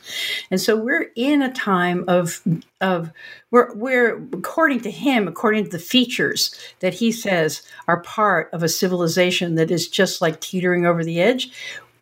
and 0.52 0.60
so 0.60 0.76
we're 0.76 1.12
in 1.16 1.41
a 1.41 1.52
time 1.52 2.04
of 2.08 2.41
of 2.82 3.12
we're 3.52 3.74
we're 3.76 4.18
according 4.34 4.82
to 4.82 4.91
him, 4.91 5.28
according 5.28 5.66
to 5.66 5.70
the 5.70 5.80
features 5.80 6.58
that 6.80 6.93
he 6.93 7.12
says 7.12 7.62
are 7.88 8.02
part 8.02 8.50
of 8.54 8.64
a 8.64 8.70
civilization 8.70 9.56
that 9.56 9.72
is 9.72 9.88
just 9.88 10.22
like 10.22 10.39
teetering 10.39 10.86
over 10.86 11.04
the 11.04 11.22
edge. 11.22 11.52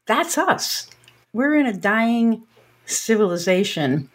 That's 0.06 0.38
us. 0.38 0.90
We're 1.34 1.56
in 1.56 1.66
a 1.66 1.74
dying 1.74 2.44
civilization, 2.86 4.10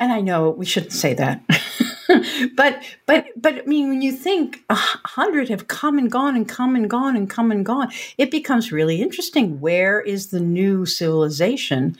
and 0.00 0.12
I 0.12 0.20
know 0.20 0.50
we 0.50 0.66
shouldn't 0.66 0.92
say 0.92 1.14
that. 1.14 1.42
but 2.56 2.82
but 3.06 3.26
but 3.36 3.54
I 3.54 3.62
mean, 3.66 3.88
when 3.88 4.02
you 4.02 4.12
think 4.12 4.64
a 4.70 4.74
hundred 4.74 5.48
have 5.48 5.68
come 5.68 5.98
and 5.98 6.10
gone 6.10 6.36
and 6.36 6.48
come 6.48 6.76
and 6.76 6.88
gone 6.88 7.16
and 7.16 7.28
come 7.28 7.50
and 7.50 7.64
gone, 7.64 7.90
it 8.18 8.30
becomes 8.30 8.72
really 8.72 9.02
interesting. 9.02 9.60
Where 9.60 10.00
is 10.00 10.28
the 10.28 10.40
new 10.40 10.86
civilization? 10.86 11.96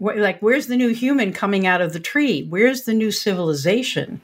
like, 0.00 0.40
where's 0.40 0.66
the 0.66 0.76
new 0.76 0.92
human 0.92 1.32
coming 1.32 1.66
out 1.66 1.80
of 1.80 1.92
the 1.92 2.00
tree? 2.00 2.46
Where's 2.48 2.82
the 2.82 2.92
new 2.92 3.10
civilization? 3.10 4.20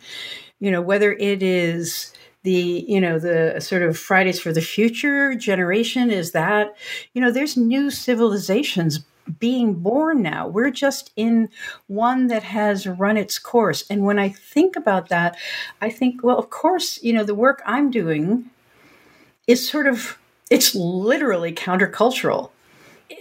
You 0.59 0.71
know, 0.71 0.83
whether 0.83 1.12
it 1.12 1.43
is 1.43 2.12
the 2.43 2.85
you 2.89 3.01
know 3.01 3.18
the 3.18 3.61
sort 3.61 3.83
of 3.83 3.99
fridays 3.99 4.41
for 4.41 4.53
the 4.53 4.62
future 4.62 5.35
generation 5.35 6.11
is 6.11 6.33
that 6.33 6.75
you 7.12 7.21
know 7.21 7.31
there's 7.31 7.57
new 7.57 7.91
civilizations 7.91 9.01
being 9.39 9.74
born 9.74 10.22
now. 10.22 10.49
We're 10.49 10.70
just 10.70 11.12
in 11.16 11.49
one 11.87 12.26
that 12.28 12.43
has 12.43 12.87
run 12.87 13.16
its 13.16 13.39
course. 13.39 13.85
And 13.89 14.05
when 14.05 14.18
I 14.18 14.28
think 14.28 14.76
about 14.76 15.09
that, 15.09 15.37
I 15.81 15.91
think, 15.91 16.22
well, 16.22 16.39
of 16.39 16.51
course, 16.51 17.03
you 17.03 17.12
know, 17.12 17.24
the 17.24 17.35
work 17.35 17.62
I'm 17.66 17.91
doing 17.91 18.51
is 19.47 19.68
sort 19.68 19.87
of, 19.87 20.18
it's 20.51 20.74
literally 20.74 21.53
countercultural 21.53 22.51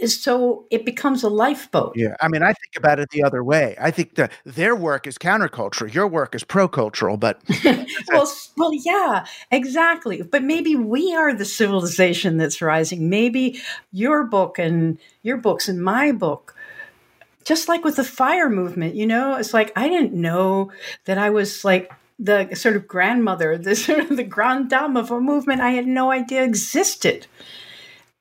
so 0.06 0.66
it 0.70 0.86
becomes 0.86 1.24
a 1.24 1.30
lifeboat. 1.30 1.94
Yeah, 1.96 2.16
I 2.22 2.28
mean, 2.28 2.44
I 2.44 2.54
think 2.54 2.76
about 2.78 3.00
it 3.00 3.10
the 3.10 3.24
other 3.24 3.44
way. 3.44 3.76
I 3.80 3.92
think 3.92 4.16
that 4.16 4.32
their 4.46 4.76
work 4.76 5.08
is 5.08 5.18
countercultural, 5.18 5.94
your 5.94 6.08
work 6.08 6.36
is 6.36 6.44
pro-cultural. 6.44 7.18
But 7.18 7.42
well, 8.08 8.32
well, 8.58 8.74
yeah, 8.74 9.26
exactly. 9.52 10.22
But 10.22 10.44
maybe 10.44 10.76
we 10.76 11.14
are 11.16 11.34
the 11.34 11.46
civilization 11.46 12.38
that's 12.38 12.62
rising. 12.62 13.10
Maybe 13.10 13.60
your 13.92 14.24
book 14.24 14.60
and 14.60 14.98
your 15.24 15.38
books 15.38 15.68
and 15.68 15.84
my 15.84 16.12
book. 16.12 16.56
Just 17.46 17.68
like 17.68 17.84
with 17.84 17.96
the 17.96 18.04
fire 18.04 18.50
movement, 18.50 18.96
you 18.96 19.08
know, 19.08 19.36
it's 19.36 19.54
like 19.54 19.72
I 19.76 19.90
didn't 19.90 20.14
know 20.14 20.72
that 21.06 21.18
I 21.18 21.30
was 21.32 21.66
like 21.66 21.92
the 22.20 22.54
sort 22.54 22.76
of 22.76 22.88
grandmother, 22.88 23.58
the 23.58 23.76
sort 23.76 24.00
of 24.00 24.18
the 24.18 24.24
grand 24.24 24.70
dame 24.70 24.98
of 24.98 25.12
a 25.12 25.20
movement 25.20 25.62
I 25.62 25.72
had 25.72 25.88
no 25.88 26.12
idea 26.12 26.44
existed 26.44 27.28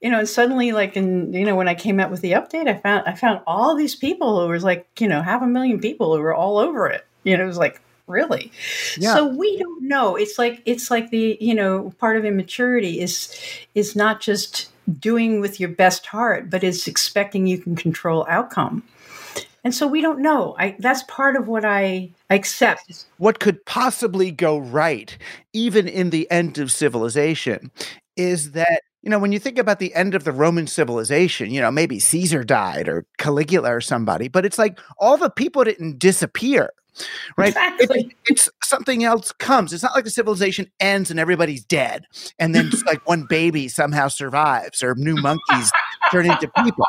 you 0.01 0.11
know, 0.11 0.21
and 0.21 0.29
suddenly, 0.29 0.73
like, 0.73 0.97
in 0.97 1.33
you 1.33 1.45
know, 1.45 1.57
when 1.57 1.69
I 1.69 1.75
came 1.75 1.99
out 1.99 2.11
with 2.11 2.21
the 2.21 2.33
update, 2.33 2.69
I 2.69 2.75
found 2.75 3.07
I 3.07 3.15
found 3.15 3.41
all 3.47 3.75
these 3.75 3.95
people 3.95 4.41
who 4.41 4.49
was 4.49 4.65
like, 4.65 4.87
you 4.99 5.09
know, 5.09 5.23
half 5.23 5.43
a 5.43 5.47
million 5.47 5.81
people 5.81 6.15
who 6.15 6.23
were 6.23 6.35
all 6.35 6.59
over 6.59 6.87
it. 6.87 7.07
You 7.25 7.37
know, 7.37 7.45
it 7.45 7.49
was 7.49 7.59
like, 7.59 7.81
really. 8.09 8.51
Yeah. 8.97 9.15
So 9.15 9.27
we 9.27 9.59
don't 9.59 9.83
know. 9.83 10.17
It's 10.17 10.39
like 10.39 10.63
it's 10.65 10.91
like 10.91 11.11
the 11.11 11.37
you 11.41 11.55
know 11.55 11.93
part 11.99 12.17
of 12.17 12.25
immaturity 12.25 13.01
is 13.01 13.39
is 13.75 13.95
not 13.95 14.21
just 14.21 14.71
doing 14.99 15.41
with 15.41 15.61
your 15.61 15.69
best 15.69 16.07
heart, 16.07 16.51
but 16.51 16.65
it's 16.65 16.89
expecting 16.89 17.47
you 17.47 17.59
can 17.59 17.77
control 17.77 18.27
outcome. 18.29 18.83
And 19.65 19.75
so 19.75 19.87
we 19.87 20.01
don't 20.01 20.21
know. 20.21 20.57
I 20.59 20.77
that's 20.79 21.03
part 21.05 21.37
of 21.37 21.47
what 21.47 21.65
I 21.65 22.11
accept. 22.31 23.07
What 23.19 23.39
could 23.39 23.65
possibly 23.67 24.31
go 24.31 24.59
right, 24.59 25.17
even 25.53 25.87
in 25.87 26.11
the 26.11 26.31
end 26.31 26.59
of 26.59 26.73
civilization, 26.73 27.71
is 28.17 28.53
that 28.53 28.83
you 29.09 29.11
know, 29.11 29.19
when 29.19 29.33
you 29.33 29.39
think 29.39 29.57
about 29.57 29.79
the 29.79 29.95
end 29.95 30.15
of 30.15 30.25
the 30.25 30.33
Roman 30.33 30.67
civilization, 30.67 31.51
you 31.51 31.63
know, 31.63 31.71
maybe 31.71 31.99
Caesar 31.99 32.45
died 32.45 32.89
or 32.89 33.07
Caligula 33.17 33.77
or 33.77 33.81
somebody, 33.81 34.29
but 34.29 34.45
it's 34.45 34.59
like 34.59 34.79
all 34.99 35.17
the 35.17 35.31
people 35.31 35.65
didn't 35.65 35.99
disappear, 35.99 36.75
right? 37.39 37.49
Exactly. 37.49 38.01
It, 38.01 38.13
it's 38.27 38.51
something 38.63 39.05
else 39.05 39.33
comes. 39.33 39.73
It's 39.73 39.83
not 39.83 39.95
like 39.95 40.05
the 40.05 40.11
civilization 40.11 40.71
ends 40.79 41.11
and 41.11 41.19
everybody's 41.19 41.65
dead, 41.65 42.05
and 42.39 42.55
then 42.55 42.69
just 42.69 42.85
like 42.85 43.09
one 43.09 43.25
baby 43.27 43.67
somehow 43.69 44.09
survives 44.09 44.83
or 44.83 44.95
new 44.95 45.17
monkeys 45.17 45.73
turn 46.13 46.27
into 46.27 46.53
people 46.63 46.85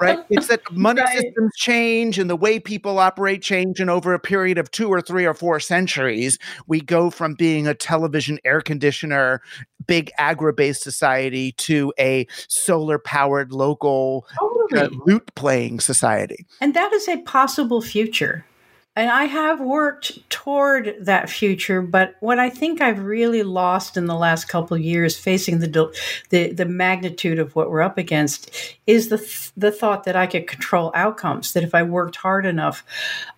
right? 0.00 0.18
It's 0.30 0.48
that 0.48 0.60
money 0.72 1.00
right. 1.00 1.18
systems 1.18 1.52
change 1.56 2.18
and 2.18 2.28
the 2.28 2.36
way 2.36 2.60
people 2.60 2.98
operate 2.98 3.42
change. 3.42 3.80
And 3.80 3.90
over 3.90 4.14
a 4.14 4.18
period 4.18 4.58
of 4.58 4.70
two 4.70 4.88
or 4.88 5.00
three 5.00 5.26
or 5.26 5.34
four 5.34 5.60
centuries, 5.60 6.38
we 6.66 6.80
go 6.80 7.10
from 7.10 7.34
being 7.34 7.66
a 7.66 7.74
television 7.74 8.38
air 8.44 8.60
conditioner, 8.60 9.42
big 9.86 10.10
agri 10.18 10.52
based 10.52 10.82
society 10.82 11.52
to 11.52 11.92
a 11.98 12.26
solar 12.48 12.98
powered 12.98 13.52
local 13.52 14.26
totally. 14.38 14.80
uh, 14.80 14.88
lute 15.06 15.34
playing 15.34 15.80
society. 15.80 16.46
And 16.60 16.74
that 16.74 16.92
is 16.92 17.08
a 17.08 17.18
possible 17.18 17.80
future. 17.80 18.44
And 18.98 19.10
I 19.10 19.26
have 19.26 19.60
worked 19.60 20.28
toward 20.28 20.96
that 20.98 21.30
future, 21.30 21.82
but 21.82 22.16
what 22.18 22.40
I 22.40 22.50
think 22.50 22.80
I've 22.80 22.98
really 22.98 23.44
lost 23.44 23.96
in 23.96 24.06
the 24.06 24.16
last 24.16 24.46
couple 24.46 24.76
of 24.76 24.82
years, 24.82 25.16
facing 25.16 25.60
the 25.60 25.92
the, 26.30 26.52
the 26.52 26.64
magnitude 26.64 27.38
of 27.38 27.54
what 27.54 27.70
we're 27.70 27.80
up 27.80 27.96
against, 27.96 28.50
is 28.88 29.08
the 29.08 29.18
th- 29.18 29.52
the 29.56 29.70
thought 29.70 30.02
that 30.02 30.16
I 30.16 30.26
could 30.26 30.48
control 30.48 30.90
outcomes. 30.96 31.52
That 31.52 31.62
if 31.62 31.76
I 31.76 31.84
worked 31.84 32.16
hard 32.16 32.44
enough, 32.44 32.82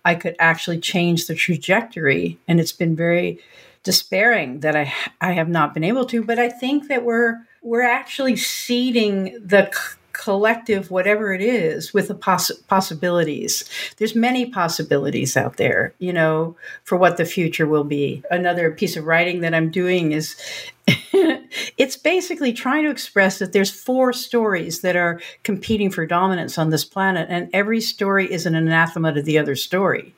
I 0.03 0.15
could 0.15 0.35
actually 0.39 0.79
change 0.79 1.27
the 1.27 1.35
trajectory. 1.35 2.39
And 2.47 2.59
it's 2.59 2.73
been 2.73 2.95
very 2.95 3.39
despairing 3.83 4.61
that 4.61 4.75
I 4.75 4.91
I 5.21 5.33
have 5.33 5.47
not 5.47 5.75
been 5.75 5.83
able 5.83 6.05
to. 6.05 6.23
But 6.23 6.39
I 6.39 6.49
think 6.49 6.87
that 6.87 7.05
we're 7.05 7.37
we're 7.61 7.83
actually 7.83 8.35
seeding 8.35 9.39
the 9.45 9.71
collective 10.13 10.91
whatever 10.91 11.33
it 11.33 11.41
is 11.41 11.93
with 11.93 12.07
the 12.07 12.15
poss- 12.15 12.51
possibilities. 12.67 13.69
There's 13.97 14.15
many 14.15 14.45
possibilities 14.45 15.37
out 15.37 15.57
there 15.57 15.93
you 15.99 16.13
know 16.13 16.55
for 16.83 16.97
what 16.97 17.17
the 17.17 17.25
future 17.25 17.67
will 17.67 17.83
be. 17.83 18.23
Another 18.31 18.71
piece 18.71 18.97
of 18.97 19.05
writing 19.05 19.41
that 19.41 19.53
i'm 19.53 19.69
doing 19.69 20.11
is 20.11 20.35
it's 21.77 21.95
basically 21.95 22.53
trying 22.53 22.83
to 22.83 22.89
express 22.89 23.39
that 23.39 23.53
there's 23.53 23.71
four 23.71 24.13
stories 24.13 24.81
that 24.81 24.95
are 24.95 25.21
competing 25.43 25.91
for 25.91 26.05
dominance 26.05 26.57
on 26.57 26.69
this 26.69 26.83
planet 26.83 27.27
and 27.29 27.49
every 27.53 27.79
story 27.79 28.31
is 28.31 28.45
an 28.45 28.55
anathema 28.55 29.13
to 29.13 29.21
the 29.21 29.37
other 29.37 29.55
story. 29.55 30.15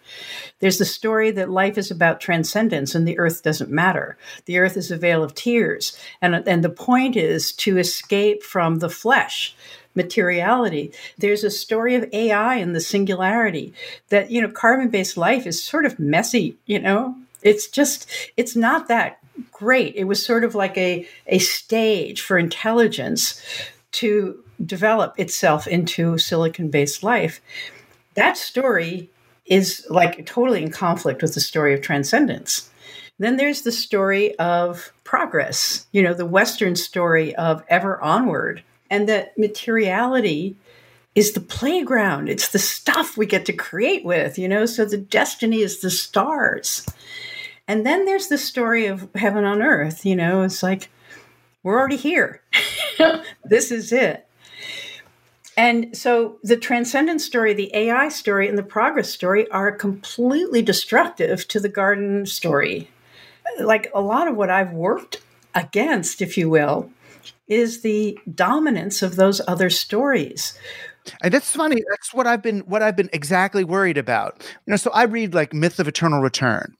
There's 0.59 0.77
the 0.77 0.85
story 0.85 1.31
that 1.31 1.49
life 1.49 1.77
is 1.77 1.91
about 1.91 2.21
transcendence 2.21 2.95
and 2.95 3.07
the 3.07 3.19
earth 3.19 3.43
doesn't 3.43 3.69
matter. 3.69 4.17
The 4.45 4.57
earth 4.57 4.77
is 4.77 4.89
a 4.89 4.97
vale 4.97 5.23
of 5.23 5.35
tears 5.35 5.97
and, 6.21 6.35
and 6.47 6.63
the 6.63 6.69
point 6.69 7.17
is 7.17 7.51
to 7.53 7.77
escape 7.77 8.41
from 8.41 8.79
the 8.79 8.89
flesh 8.89 9.55
materiality. 9.95 10.91
There's 11.17 11.43
a 11.43 11.49
story 11.49 11.95
of 11.95 12.09
AI 12.13 12.55
and 12.55 12.75
the 12.75 12.81
singularity 12.81 13.73
that, 14.09 14.31
you 14.31 14.41
know, 14.41 14.49
carbon 14.49 14.89
based 14.89 15.17
life 15.17 15.45
is 15.45 15.63
sort 15.63 15.85
of 15.85 15.99
messy, 15.99 16.57
you 16.65 16.79
know? 16.79 17.15
It's 17.41 17.67
just, 17.67 18.09
it's 18.37 18.55
not 18.55 18.87
that 18.87 19.19
great. 19.51 19.95
It 19.95 20.05
was 20.05 20.25
sort 20.25 20.43
of 20.43 20.55
like 20.55 20.77
a, 20.77 21.07
a 21.27 21.39
stage 21.39 22.21
for 22.21 22.37
intelligence 22.37 23.41
to 23.93 24.43
develop 24.65 25.19
itself 25.19 25.67
into 25.67 26.17
silicon 26.17 26.69
based 26.69 27.03
life. 27.03 27.41
That 28.15 28.37
story 28.37 29.09
is 29.45 29.85
like 29.89 30.25
totally 30.25 30.63
in 30.63 30.71
conflict 30.71 31.21
with 31.21 31.33
the 31.33 31.41
story 31.41 31.73
of 31.73 31.81
transcendence. 31.81 32.69
Then 33.19 33.37
there's 33.37 33.61
the 33.61 33.71
story 33.71 34.35
of 34.39 34.91
progress, 35.03 35.85
you 35.91 36.01
know, 36.01 36.13
the 36.13 36.25
Western 36.25 36.75
story 36.75 37.35
of 37.35 37.63
ever 37.67 38.01
onward, 38.01 38.63
and 38.93 39.09
that 39.09 39.35
materiality 39.39 40.55
is 41.15 41.33
the 41.33 41.39
playground. 41.39 42.29
It's 42.29 42.49
the 42.49 42.59
stuff 42.59 43.17
we 43.17 43.25
get 43.25 43.43
to 43.47 43.53
create 43.53 44.05
with, 44.05 44.37
you 44.37 44.47
know, 44.47 44.67
so 44.67 44.85
the 44.85 44.99
destiny 44.99 45.61
is 45.61 45.79
the 45.79 45.89
stars. 45.89 46.85
And 47.67 47.87
then 47.87 48.05
there's 48.05 48.27
the 48.27 48.37
story 48.37 48.85
of 48.85 49.09
heaven 49.15 49.45
on 49.45 49.63
earth, 49.63 50.05
you 50.05 50.15
know, 50.15 50.43
it's 50.43 50.61
like, 50.61 50.89
we're 51.63 51.79
already 51.79 51.95
here. 51.95 52.41
this 53.43 53.71
is 53.71 53.91
it. 53.91 54.27
And 55.57 55.97
so 55.97 56.37
the 56.43 56.57
transcendence 56.57 57.25
story, 57.25 57.55
the 57.55 57.75
AI 57.75 58.09
story, 58.09 58.47
and 58.47 58.59
the 58.59 58.63
progress 58.63 59.09
story 59.09 59.49
are 59.49 59.71
completely 59.71 60.61
destructive 60.61 61.47
to 61.47 61.59
the 61.59 61.69
garden 61.69 62.27
story. 62.27 62.91
Like 63.59 63.89
a 63.95 64.01
lot 64.01 64.27
of 64.27 64.35
what 64.35 64.51
I've 64.51 64.71
worked 64.71 65.21
against, 65.55 66.21
if 66.21 66.37
you 66.37 66.47
will, 66.47 66.91
is 67.47 67.81
the 67.81 68.17
dominance 68.33 69.01
of 69.01 69.15
those 69.15 69.41
other 69.47 69.69
stories. 69.69 70.57
And 71.21 71.33
that's 71.33 71.53
funny. 71.55 71.81
That's 71.89 72.13
what 72.13 72.27
I've 72.27 72.41
been 72.41 72.61
what 72.61 72.81
I've 72.81 72.95
been 72.95 73.09
exactly 73.11 73.63
worried 73.63 73.97
about. 73.97 74.41
You 74.65 74.71
know, 74.71 74.77
so 74.77 74.91
I 74.91 75.03
read 75.03 75.33
like 75.33 75.53
Myth 75.53 75.79
of 75.79 75.87
Eternal 75.87 76.21
Return 76.21 76.75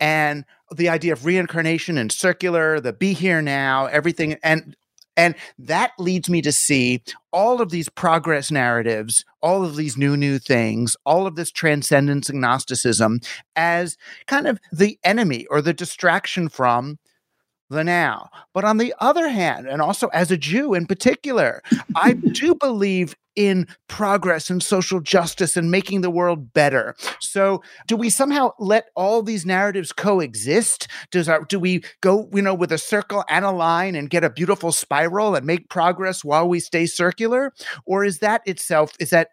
and 0.00 0.44
the 0.74 0.88
idea 0.88 1.12
of 1.12 1.24
reincarnation 1.24 1.98
and 1.98 2.10
circular, 2.10 2.80
the 2.80 2.92
be 2.92 3.12
here 3.12 3.42
now, 3.42 3.86
everything 3.86 4.36
and 4.42 4.76
and 5.16 5.34
that 5.58 5.92
leads 5.98 6.30
me 6.30 6.40
to 6.42 6.52
see 6.52 7.02
all 7.32 7.60
of 7.60 7.70
these 7.70 7.88
progress 7.88 8.50
narratives, 8.50 9.24
all 9.42 9.64
of 9.64 9.76
these 9.76 9.96
new, 9.96 10.16
new 10.16 10.38
things, 10.38 10.96
all 11.04 11.26
of 11.26 11.36
this 11.36 11.50
transcendence 11.50 12.30
agnosticism 12.30 13.20
as 13.54 13.98
kind 14.26 14.46
of 14.46 14.58
the 14.72 14.98
enemy 15.04 15.46
or 15.50 15.60
the 15.60 15.74
distraction 15.74 16.48
from 16.48 16.98
the 17.70 17.84
now. 17.84 18.28
But 18.52 18.64
on 18.64 18.76
the 18.76 18.94
other 19.00 19.28
hand, 19.28 19.66
and 19.66 19.80
also 19.80 20.08
as 20.08 20.30
a 20.30 20.36
Jew 20.36 20.74
in 20.74 20.86
particular, 20.86 21.62
I 21.94 22.12
do 22.32 22.54
believe 22.54 23.14
in 23.36 23.66
progress 23.88 24.50
and 24.50 24.62
social 24.62 25.00
justice 25.00 25.56
and 25.56 25.70
making 25.70 26.00
the 26.00 26.10
world 26.10 26.52
better. 26.52 26.94
So, 27.20 27.62
do 27.86 27.96
we 27.96 28.10
somehow 28.10 28.50
let 28.58 28.86
all 28.96 29.22
these 29.22 29.46
narratives 29.46 29.92
coexist? 29.92 30.88
Does 31.10 31.28
our 31.28 31.44
do 31.44 31.58
we 31.58 31.84
go, 32.00 32.28
you 32.34 32.42
know, 32.42 32.54
with 32.54 32.72
a 32.72 32.78
circle 32.78 33.24
and 33.28 33.44
a 33.44 33.50
line 33.50 33.94
and 33.94 34.10
get 34.10 34.24
a 34.24 34.30
beautiful 34.30 34.72
spiral 34.72 35.34
and 35.36 35.46
make 35.46 35.70
progress 35.70 36.24
while 36.24 36.48
we 36.48 36.60
stay 36.60 36.86
circular? 36.86 37.52
Or 37.86 38.04
is 38.04 38.18
that 38.18 38.42
itself 38.46 38.92
is 38.98 39.10
that 39.10 39.28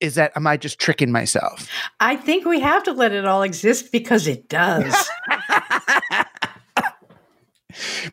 is 0.00 0.14
that 0.14 0.32
am 0.34 0.46
I 0.46 0.56
just 0.56 0.78
tricking 0.78 1.12
myself? 1.12 1.68
I 2.00 2.16
think 2.16 2.46
we 2.46 2.60
have 2.60 2.82
to 2.84 2.92
let 2.92 3.12
it 3.12 3.26
all 3.26 3.42
exist 3.42 3.92
because 3.92 4.26
it 4.26 4.48
does. 4.48 4.94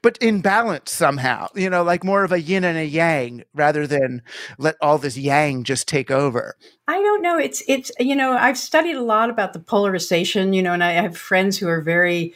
but 0.01 0.17
in 0.17 0.41
balance 0.41 0.91
somehow, 0.91 1.47
you 1.55 1.69
know, 1.69 1.83
like 1.83 2.03
more 2.03 2.23
of 2.23 2.31
a 2.31 2.41
yin 2.41 2.63
and 2.63 2.77
a 2.77 2.85
yang 2.85 3.43
rather 3.53 3.87
than 3.87 4.21
let 4.57 4.75
all 4.81 4.97
this 4.97 5.17
yang 5.17 5.63
just 5.63 5.87
take 5.87 6.11
over. 6.11 6.55
I 6.87 6.95
don't 6.95 7.21
know. 7.21 7.37
It's, 7.37 7.63
it's, 7.67 7.91
you 7.99 8.15
know, 8.15 8.33
I've 8.33 8.57
studied 8.57 8.95
a 8.95 9.01
lot 9.01 9.29
about 9.29 9.53
the 9.53 9.59
polarization, 9.59 10.53
you 10.53 10.63
know, 10.63 10.73
and 10.73 10.83
I 10.83 10.91
have 10.93 11.17
friends 11.17 11.57
who 11.57 11.67
are 11.67 11.81
very 11.81 12.33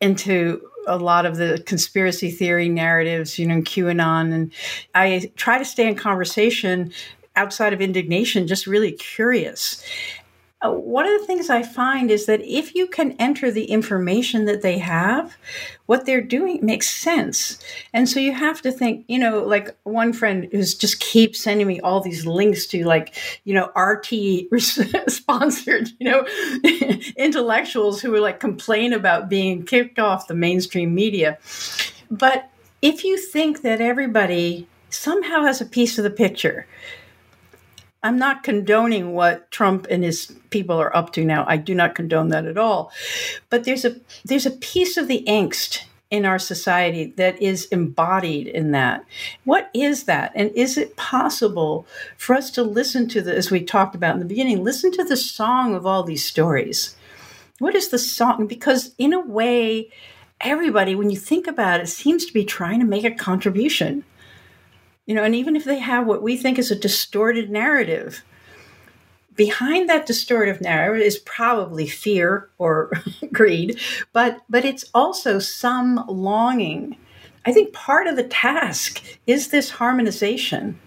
into 0.00 0.60
a 0.86 0.98
lot 0.98 1.24
of 1.24 1.36
the 1.36 1.62
conspiracy 1.66 2.30
theory 2.30 2.68
narratives, 2.68 3.38
you 3.38 3.46
know, 3.46 3.60
QAnon. 3.60 4.32
And 4.32 4.52
I 4.94 5.30
try 5.36 5.58
to 5.58 5.64
stay 5.64 5.88
in 5.88 5.94
conversation 5.94 6.92
outside 7.36 7.72
of 7.72 7.80
indignation, 7.80 8.46
just 8.46 8.66
really 8.66 8.92
curious. 8.92 9.82
Uh, 10.64 10.70
one 10.70 11.06
of 11.06 11.20
the 11.20 11.26
things 11.26 11.50
I 11.50 11.62
find 11.62 12.10
is 12.10 12.24
that 12.24 12.40
if 12.40 12.74
you 12.74 12.86
can 12.86 13.12
enter 13.18 13.50
the 13.50 13.66
information 13.66 14.46
that 14.46 14.62
they 14.62 14.78
have, 14.78 15.36
what 15.84 16.06
they're 16.06 16.22
doing 16.22 16.64
makes 16.64 16.88
sense. 16.88 17.58
And 17.92 18.08
so 18.08 18.18
you 18.18 18.32
have 18.32 18.62
to 18.62 18.72
think, 18.72 19.04
you 19.06 19.18
know, 19.18 19.44
like 19.44 19.76
one 19.82 20.14
friend 20.14 20.48
who's 20.50 20.74
just 20.74 21.00
keeps 21.00 21.42
sending 21.42 21.66
me 21.66 21.80
all 21.80 22.00
these 22.00 22.24
links 22.24 22.64
to 22.68 22.82
like, 22.86 23.14
you 23.44 23.52
know, 23.52 23.70
RT 23.76 24.48
sponsored, 25.10 25.90
you 26.00 26.10
know, 26.10 26.26
intellectuals 27.16 28.00
who 28.00 28.14
are 28.14 28.20
like 28.20 28.40
complain 28.40 28.94
about 28.94 29.28
being 29.28 29.66
kicked 29.66 29.98
off 29.98 30.28
the 30.28 30.34
mainstream 30.34 30.94
media. 30.94 31.36
But 32.10 32.48
if 32.80 33.04
you 33.04 33.18
think 33.18 33.60
that 33.62 33.82
everybody 33.82 34.66
somehow 34.88 35.42
has 35.42 35.60
a 35.60 35.66
piece 35.66 35.98
of 35.98 36.04
the 36.04 36.10
picture, 36.10 36.66
I'm 38.04 38.18
not 38.18 38.42
condoning 38.42 39.14
what 39.14 39.50
Trump 39.50 39.86
and 39.88 40.04
his 40.04 40.26
people 40.50 40.76
are 40.76 40.94
up 40.94 41.12
to 41.14 41.24
now. 41.24 41.46
I 41.48 41.56
do 41.56 41.74
not 41.74 41.94
condone 41.94 42.28
that 42.28 42.44
at 42.44 42.58
all. 42.58 42.92
But 43.48 43.64
there's 43.64 43.84
a 43.84 43.96
there's 44.24 44.46
a 44.46 44.50
piece 44.50 44.98
of 44.98 45.08
the 45.08 45.24
angst 45.26 45.84
in 46.10 46.26
our 46.26 46.38
society 46.38 47.06
that 47.16 47.40
is 47.40 47.64
embodied 47.66 48.46
in 48.46 48.72
that. 48.72 49.04
What 49.44 49.70
is 49.72 50.04
that? 50.04 50.32
And 50.34 50.50
is 50.50 50.76
it 50.76 50.96
possible 50.96 51.86
for 52.18 52.36
us 52.36 52.50
to 52.52 52.62
listen 52.62 53.08
to 53.08 53.22
the 53.22 53.34
as 53.34 53.50
we 53.50 53.64
talked 53.64 53.94
about 53.94 54.14
in 54.14 54.20
the 54.20 54.26
beginning, 54.26 54.62
listen 54.62 54.92
to 54.92 55.04
the 55.04 55.16
song 55.16 55.74
of 55.74 55.86
all 55.86 56.02
these 56.02 56.24
stories? 56.24 56.94
What 57.58 57.74
is 57.74 57.88
the 57.88 57.98
song? 57.98 58.46
Because 58.46 58.94
in 58.98 59.14
a 59.14 59.20
way, 59.20 59.90
everybody, 60.42 60.94
when 60.94 61.08
you 61.08 61.16
think 61.16 61.46
about 61.46 61.80
it, 61.80 61.88
seems 61.88 62.26
to 62.26 62.34
be 62.34 62.44
trying 62.44 62.80
to 62.80 62.86
make 62.86 63.04
a 63.04 63.10
contribution 63.10 64.04
you 65.06 65.14
know, 65.14 65.22
and 65.22 65.34
even 65.34 65.56
if 65.56 65.64
they 65.64 65.78
have 65.78 66.06
what 66.06 66.22
we 66.22 66.36
think 66.36 66.58
is 66.58 66.70
a 66.70 66.76
distorted 66.76 67.50
narrative, 67.50 68.22
behind 69.36 69.88
that 69.88 70.06
distortive 70.06 70.60
narrative 70.60 71.06
is 71.06 71.18
probably 71.18 71.86
fear 71.86 72.48
or 72.58 72.92
greed, 73.32 73.78
but 74.12 74.40
but 74.48 74.64
it's 74.64 74.84
also 74.94 75.38
some 75.38 76.04
longing. 76.08 76.96
I 77.46 77.52
think 77.52 77.74
part 77.74 78.06
of 78.06 78.16
the 78.16 78.24
task 78.24 79.02
is 79.26 79.48
this 79.48 79.70
harmonization 79.70 80.78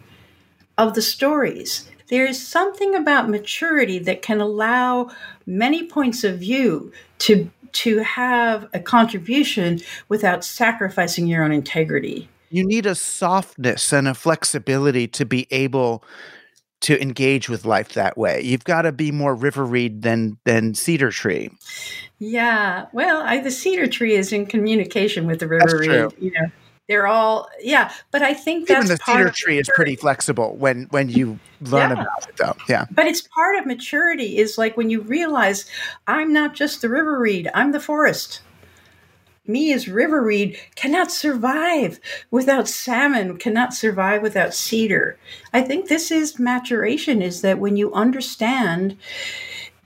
of 0.78 0.96
the 0.96 1.02
stories. 1.02 1.90
There 2.08 2.26
is 2.26 2.46
something 2.46 2.96
about 2.96 3.30
maturity 3.30 4.00
that 4.00 4.22
can 4.22 4.40
allow 4.40 5.12
many 5.46 5.86
points 5.86 6.24
of 6.24 6.40
view 6.40 6.92
to 7.20 7.52
to 7.74 8.00
have 8.00 8.68
a 8.74 8.80
contribution 8.80 9.80
without 10.10 10.44
sacrificing 10.44 11.28
your 11.28 11.44
own 11.44 11.52
integrity 11.52 12.30
you 12.50 12.66
need 12.66 12.86
a 12.86 12.96
softness 12.96 13.92
and 13.94 14.08
a 14.08 14.14
flexibility 14.14 15.08
to 15.10 15.26
be 15.26 15.48
able 15.52 16.04
to 16.80 17.02
engage 17.02 17.50
with 17.50 17.66
life 17.66 17.94
that 17.94 18.18
way. 18.18 18.42
You've 18.42 18.64
got 18.64 18.84
to 18.84 18.92
be 18.92 19.12
more 19.12 19.34
river 19.36 19.66
reed 19.66 20.04
than 20.04 20.38
than 20.46 20.76
cedar 20.76 21.12
tree. 21.12 21.50
Yeah, 22.20 22.86
well, 22.94 23.22
I, 23.22 23.40
the 23.40 23.52
cedar 23.52 23.88
tree 23.88 24.16
is 24.16 24.32
in 24.32 24.46
communication 24.46 25.28
with 25.28 25.40
the 25.40 25.48
river 25.48 25.78
reed. 25.78 26.14
You 26.20 26.32
know, 26.32 26.48
they're 26.88 27.08
all 27.08 27.50
yeah, 27.62 27.92
but 28.12 28.22
I 28.22 28.34
think 28.34 28.70
even 28.70 28.88
the 28.88 28.98
cedar 28.98 29.32
tree 29.32 29.60
is 29.60 29.70
pretty 29.76 29.96
flexible 29.96 30.56
when 30.56 30.88
when 30.92 31.10
you 31.10 31.40
learn 31.62 31.92
yeah. 31.92 32.02
about 32.02 32.30
it, 32.30 32.38
though. 32.38 32.56
Yeah, 32.70 32.86
but 32.92 33.08
it's 33.08 33.22
part 33.22 33.58
of 33.58 33.66
maturity. 33.66 34.38
Is 34.38 34.58
like 34.58 34.78
when 34.78 34.90
you 34.90 35.02
realize 35.02 35.66
I'm 36.06 36.32
not 36.32 36.54
just 36.54 36.82
the 36.82 36.90
river 36.90 37.20
reed; 37.20 37.50
I'm 37.54 37.72
the 37.72 37.80
forest 37.80 38.42
me 39.48 39.74
as 39.74 39.88
river 39.88 40.22
reed 40.22 40.60
cannot 40.76 41.12
survive 41.12 42.00
without 42.32 42.68
salmon 42.68 43.38
cannot 43.38 43.74
survive 43.74 44.22
without 44.22 44.54
cedar. 44.54 45.18
I 45.54 45.62
think 45.62 45.88
this 45.88 46.12
is 46.12 46.40
maturation 46.40 47.22
is 47.22 47.42
that 47.42 47.60
when 47.60 47.78
you 47.78 47.94
understand 47.94 48.98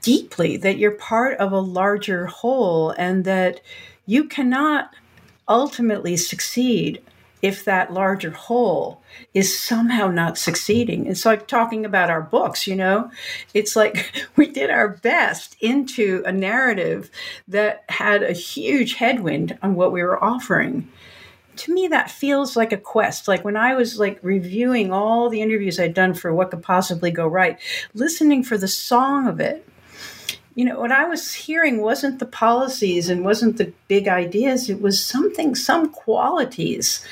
deeply 0.00 0.56
that 0.56 0.78
you're 0.78 0.90
part 0.90 1.38
of 1.38 1.52
a 1.52 1.60
larger 1.60 2.26
whole 2.26 2.90
and 2.90 3.24
that 3.24 3.60
you 4.06 4.24
cannot 4.24 4.92
ultimately 5.48 6.16
succeed 6.16 7.02
if 7.42 7.64
that 7.64 7.92
larger 7.92 8.30
whole 8.30 9.02
is 9.34 9.58
somehow 9.58 10.08
not 10.08 10.38
succeeding. 10.38 11.06
It's 11.06 11.26
like 11.26 11.48
talking 11.48 11.84
about 11.84 12.08
our 12.08 12.22
books, 12.22 12.66
you 12.68 12.76
know? 12.76 13.10
It's 13.52 13.74
like 13.74 14.26
we 14.36 14.46
did 14.46 14.70
our 14.70 14.88
best 14.88 15.56
into 15.60 16.22
a 16.24 16.32
narrative 16.32 17.10
that 17.48 17.84
had 17.88 18.22
a 18.22 18.32
huge 18.32 18.94
headwind 18.94 19.58
on 19.60 19.74
what 19.74 19.92
we 19.92 20.02
were 20.02 20.22
offering. 20.22 20.88
To 21.56 21.74
me, 21.74 21.88
that 21.88 22.10
feels 22.10 22.56
like 22.56 22.72
a 22.72 22.78
quest. 22.78 23.28
Like 23.28 23.44
when 23.44 23.56
I 23.56 23.74
was 23.74 23.98
like 23.98 24.18
reviewing 24.22 24.92
all 24.92 25.28
the 25.28 25.42
interviews 25.42 25.78
I'd 25.78 25.92
done 25.92 26.14
for 26.14 26.32
What 26.32 26.50
Could 26.50 26.62
Possibly 26.62 27.10
Go 27.10 27.26
Right, 27.26 27.58
listening 27.92 28.44
for 28.44 28.56
the 28.56 28.68
song 28.68 29.26
of 29.26 29.38
it, 29.40 29.68
you 30.54 30.64
know, 30.64 30.78
what 30.78 30.92
I 30.92 31.04
was 31.04 31.32
hearing 31.32 31.80
wasn't 31.80 32.18
the 32.18 32.26
policies 32.26 33.08
and 33.08 33.24
wasn't 33.24 33.56
the 33.56 33.72
big 33.88 34.08
ideas. 34.08 34.68
It 34.68 34.82
was 34.82 35.02
something, 35.02 35.54
some 35.54 35.90
qualities 35.90 37.04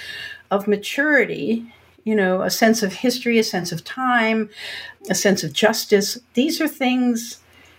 of 0.50 0.68
maturity, 0.68 1.72
you 2.04 2.14
know, 2.14 2.42
a 2.42 2.50
sense 2.50 2.82
of 2.82 2.92
history, 2.92 3.38
a 3.38 3.44
sense 3.44 3.72
of 3.72 3.84
time, 3.84 4.50
a 5.08 5.14
sense 5.14 5.42
of 5.42 5.52
justice. 5.52 6.18
These 6.34 6.60
are 6.60 6.68
things 6.68 7.38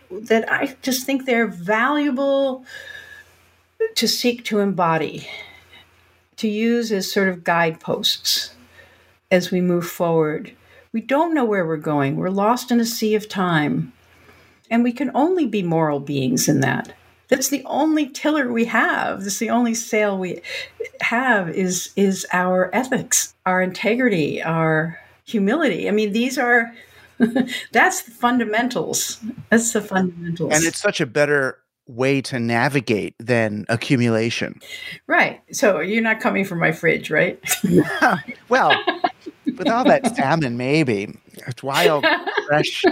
that 0.10 0.52
I 0.52 0.76
just 0.82 1.06
think 1.06 1.26
they're 1.26 1.48
valuable 1.48 2.66
to 3.96 4.08
seek 4.08 4.44
to 4.46 4.60
embody, 4.60 5.28
to 6.38 6.48
use 6.48 6.92
as 6.92 7.12
sort 7.12 7.30
of 7.30 7.44
guideposts 7.44 8.56
as 9.30 9.52
we 9.52 9.62
move 9.62 9.88
forward. 9.88 10.54
We 10.92 11.02
don't 11.02 11.34
know 11.34 11.46
where 11.46 11.66
we're 11.66 11.78
going, 11.78 12.16
we're 12.16 12.30
lost 12.30 12.72
in 12.72 12.80
a 12.80 12.86
sea 12.86 13.16
of 13.16 13.30
time 13.30 13.94
And 14.72 14.84
we 14.84 14.92
can 14.92 15.12
only 15.14 15.46
be 15.46 15.62
moral 15.62 16.00
beings 16.00 16.50
in 16.50 16.62
that. 16.62 16.96
That's 17.28 17.50
the 17.50 17.64
only 17.66 18.08
tiller 18.08 18.52
we 18.52 18.66
have. 18.66 19.24
That's 19.24 19.38
the 19.38 19.52
only 19.52 19.74
sail 19.74 20.18
we 20.18 20.42
have 21.02 21.50
is 21.50 21.92
is 21.96 22.26
our 22.34 22.70
ethics, 22.74 23.36
our 23.46 23.62
integrity, 23.62 24.42
our 24.42 25.00
humility. 25.24 25.88
I 25.88 25.92
mean, 25.92 26.12
these 26.12 26.38
are 26.38 26.74
that's 27.72 28.02
the 28.02 28.12
fundamentals. 28.12 29.20
That's 29.50 29.72
the 29.74 29.82
fundamentals. 29.82 30.54
And 30.54 30.66
it's 30.66 30.80
such 30.80 31.00
a 31.00 31.06
better 31.06 31.58
way 31.88 32.22
to 32.22 32.40
navigate 32.40 33.16
than 33.20 33.66
accumulation. 33.70 34.60
Right. 35.08 35.42
So 35.52 35.80
you're 35.80 36.02
not 36.02 36.20
coming 36.20 36.46
from 36.46 36.60
my 36.60 36.72
fridge, 36.72 37.12
right? 37.12 37.40
well, 38.50 38.78
with 39.58 39.68
all 39.68 39.84
that 39.86 40.16
salmon, 40.16 40.58
maybe 40.58 41.14
it's 41.48 41.64
wild, 41.64 42.06
fresh. 42.48 42.84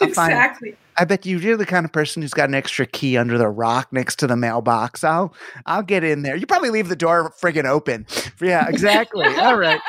Exactly. 0.00 0.76
I 0.96 1.04
bet 1.04 1.24
you 1.24 1.38
you're 1.38 1.56
the 1.56 1.66
kind 1.66 1.84
of 1.84 1.92
person 1.92 2.22
who's 2.22 2.34
got 2.34 2.48
an 2.48 2.54
extra 2.54 2.84
key 2.84 3.16
under 3.16 3.38
the 3.38 3.48
rock 3.48 3.92
next 3.92 4.16
to 4.16 4.26
the 4.26 4.36
mailbox. 4.36 5.04
I'll 5.04 5.32
I'll 5.66 5.82
get 5.82 6.02
in 6.02 6.22
there. 6.22 6.36
You 6.36 6.46
probably 6.46 6.70
leave 6.70 6.88
the 6.88 6.96
door 6.96 7.32
friggin' 7.40 7.66
open. 7.66 8.06
Yeah, 8.40 8.66
exactly. 8.68 9.26
All 9.38 9.56
right. 9.56 9.80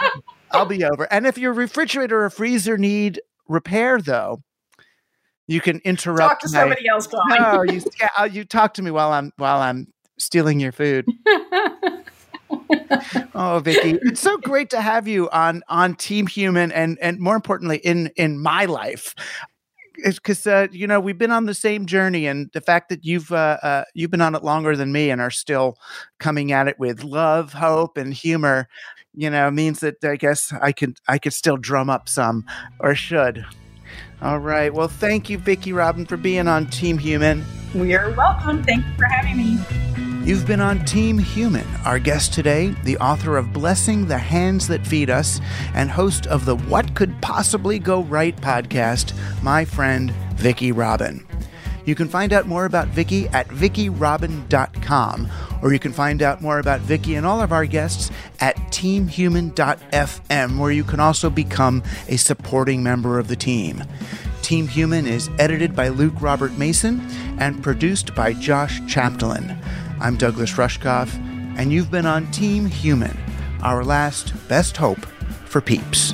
I'll 0.52 0.66
be 0.66 0.84
over. 0.84 1.12
And 1.12 1.26
if 1.26 1.38
your 1.38 1.54
refrigerator 1.54 2.24
or 2.24 2.30
freezer 2.30 2.78
need 2.78 3.22
repair 3.48 4.00
though, 4.02 4.44
you 5.48 5.62
can 5.62 5.80
interrupt. 5.84 6.20
Talk 6.20 6.40
to 6.42 6.50
my, 6.52 6.60
somebody 6.60 6.88
else. 6.88 7.08
No, 7.12 7.64
you 7.64 7.82
yeah, 8.00 8.10
uh, 8.18 8.30
you 8.32 8.46
talk 8.46 8.76
to 8.76 8.84
me 8.84 8.92
while 8.92 9.12
I'm 9.12 9.32
while 9.38 9.62
I'm 9.62 9.92
stealing 10.20 10.60
your 10.60 10.72
food. 10.72 11.06
oh, 13.34 13.60
Vicki, 13.64 13.98
it's 14.04 14.20
so 14.20 14.38
great 14.38 14.70
to 14.70 14.82
have 14.82 15.08
you 15.08 15.28
on 15.32 15.64
on 15.68 15.96
Team 15.96 16.28
Human, 16.28 16.72
and 16.72 17.00
and 17.02 17.20
more 17.20 17.36
importantly, 17.36 17.78
in 17.78 18.12
in 18.16 18.40
my 18.40 18.66
life 18.66 19.16
because 20.04 20.46
uh, 20.48 20.68
you 20.72 20.88
know 20.88 21.00
we've 21.00 21.18
been 21.18 21.32
on 21.32 21.46
the 21.46 21.54
same 21.54 21.86
journey, 21.86 22.28
and 22.28 22.50
the 22.54 22.62
fact 22.62 22.90
that 22.90 23.04
you've 23.04 23.32
uh, 23.32 23.58
uh, 23.62 23.84
you've 23.94 24.12
been 24.12 24.22
on 24.22 24.36
it 24.36 24.44
longer 24.44 24.76
than 24.76 24.92
me 24.92 25.10
and 25.10 25.22
are 25.22 25.32
still 25.32 25.78
coming 26.20 26.52
at 26.52 26.68
it 26.68 26.80
with 26.80 27.04
love, 27.04 27.54
hope, 27.54 27.98
and 27.98 28.14
humor, 28.14 28.68
you 29.14 29.30
know, 29.30 29.50
means 29.52 29.80
that 29.80 30.04
I 30.04 30.16
guess 30.16 30.54
I 30.62 30.72
could 30.72 30.98
I 31.08 31.18
could 31.18 31.34
still 31.34 31.58
drum 31.58 31.90
up 31.90 32.10
some, 32.10 32.46
or 32.80 32.96
should. 32.96 33.46
All 34.22 34.40
right. 34.40 34.74
Well, 34.74 34.90
thank 34.90 35.30
you, 35.30 35.38
Vicki 35.38 35.72
Robin, 35.72 36.06
for 36.06 36.18
being 36.18 36.48
on 36.48 36.68
Team 36.68 36.98
Human. 36.98 37.46
You're 37.74 38.12
welcome. 38.12 38.64
Thank 38.64 38.86
you 38.86 38.94
for 38.98 39.06
having 39.06 39.38
me. 39.38 39.89
You've 40.24 40.46
been 40.46 40.60
on 40.60 40.84
Team 40.86 41.18
Human. 41.18 41.66
Our 41.86 41.98
guest 41.98 42.34
today, 42.34 42.76
the 42.84 42.98
author 42.98 43.38
of 43.38 43.54
Blessing 43.54 44.08
the 44.08 44.18
Hands 44.18 44.68
That 44.68 44.86
Feed 44.86 45.10
Us 45.10 45.40
and 45.74 45.90
host 45.90 46.28
of 46.28 46.46
the 46.46 46.58
What 46.58 46.94
Could 46.94 47.20
Possibly 47.22 47.80
Go 47.80 48.02
Right 48.04 48.36
podcast, 48.36 49.14
my 49.42 49.64
friend 49.64 50.12
Vicki 50.36 50.72
Robin. 50.74 51.26
You 51.86 51.96
can 51.96 52.10
find 52.10 52.34
out 52.34 52.48
more 52.48 52.66
about 52.66 52.90
Vicki 52.90 53.28
at 53.30 53.48
vickirobin.com, 53.48 55.30
or 55.64 55.74
you 55.74 55.80
can 55.80 55.94
find 55.94 56.22
out 56.22 56.42
more 56.42 56.60
about 56.60 56.82
Vicki 56.82 57.16
and 57.16 57.26
all 57.26 57.42
of 57.42 57.54
our 57.54 57.66
guests 57.66 58.12
at 58.40 58.56
teamhuman.fm, 58.72 60.60
where 60.60 60.72
you 60.72 60.84
can 60.84 61.00
also 61.00 61.30
become 61.30 61.82
a 62.08 62.18
supporting 62.18 62.84
member 62.84 63.18
of 63.20 63.30
the 63.30 63.36
team. 63.36 63.84
Team 64.42 64.68
Human 64.68 65.08
is 65.08 65.30
edited 65.40 65.76
by 65.76 65.88
Luke 65.88 66.22
Robert 66.22 66.58
Mason 66.58 67.00
and 67.40 67.64
produced 67.64 68.14
by 68.14 68.34
Josh 68.34 68.82
Chapdelaine. 68.82 69.58
I'm 70.02 70.16
Douglas 70.16 70.54
Rushkoff, 70.54 71.14
and 71.58 71.74
you've 71.74 71.92
been 71.92 72.06
on 72.06 72.32
Team 72.32 72.66
Human, 72.66 73.18
our 73.62 73.84
last 73.84 74.32
best 74.48 74.78
hope 74.78 75.06
for 75.46 75.60
peeps. 75.60 76.14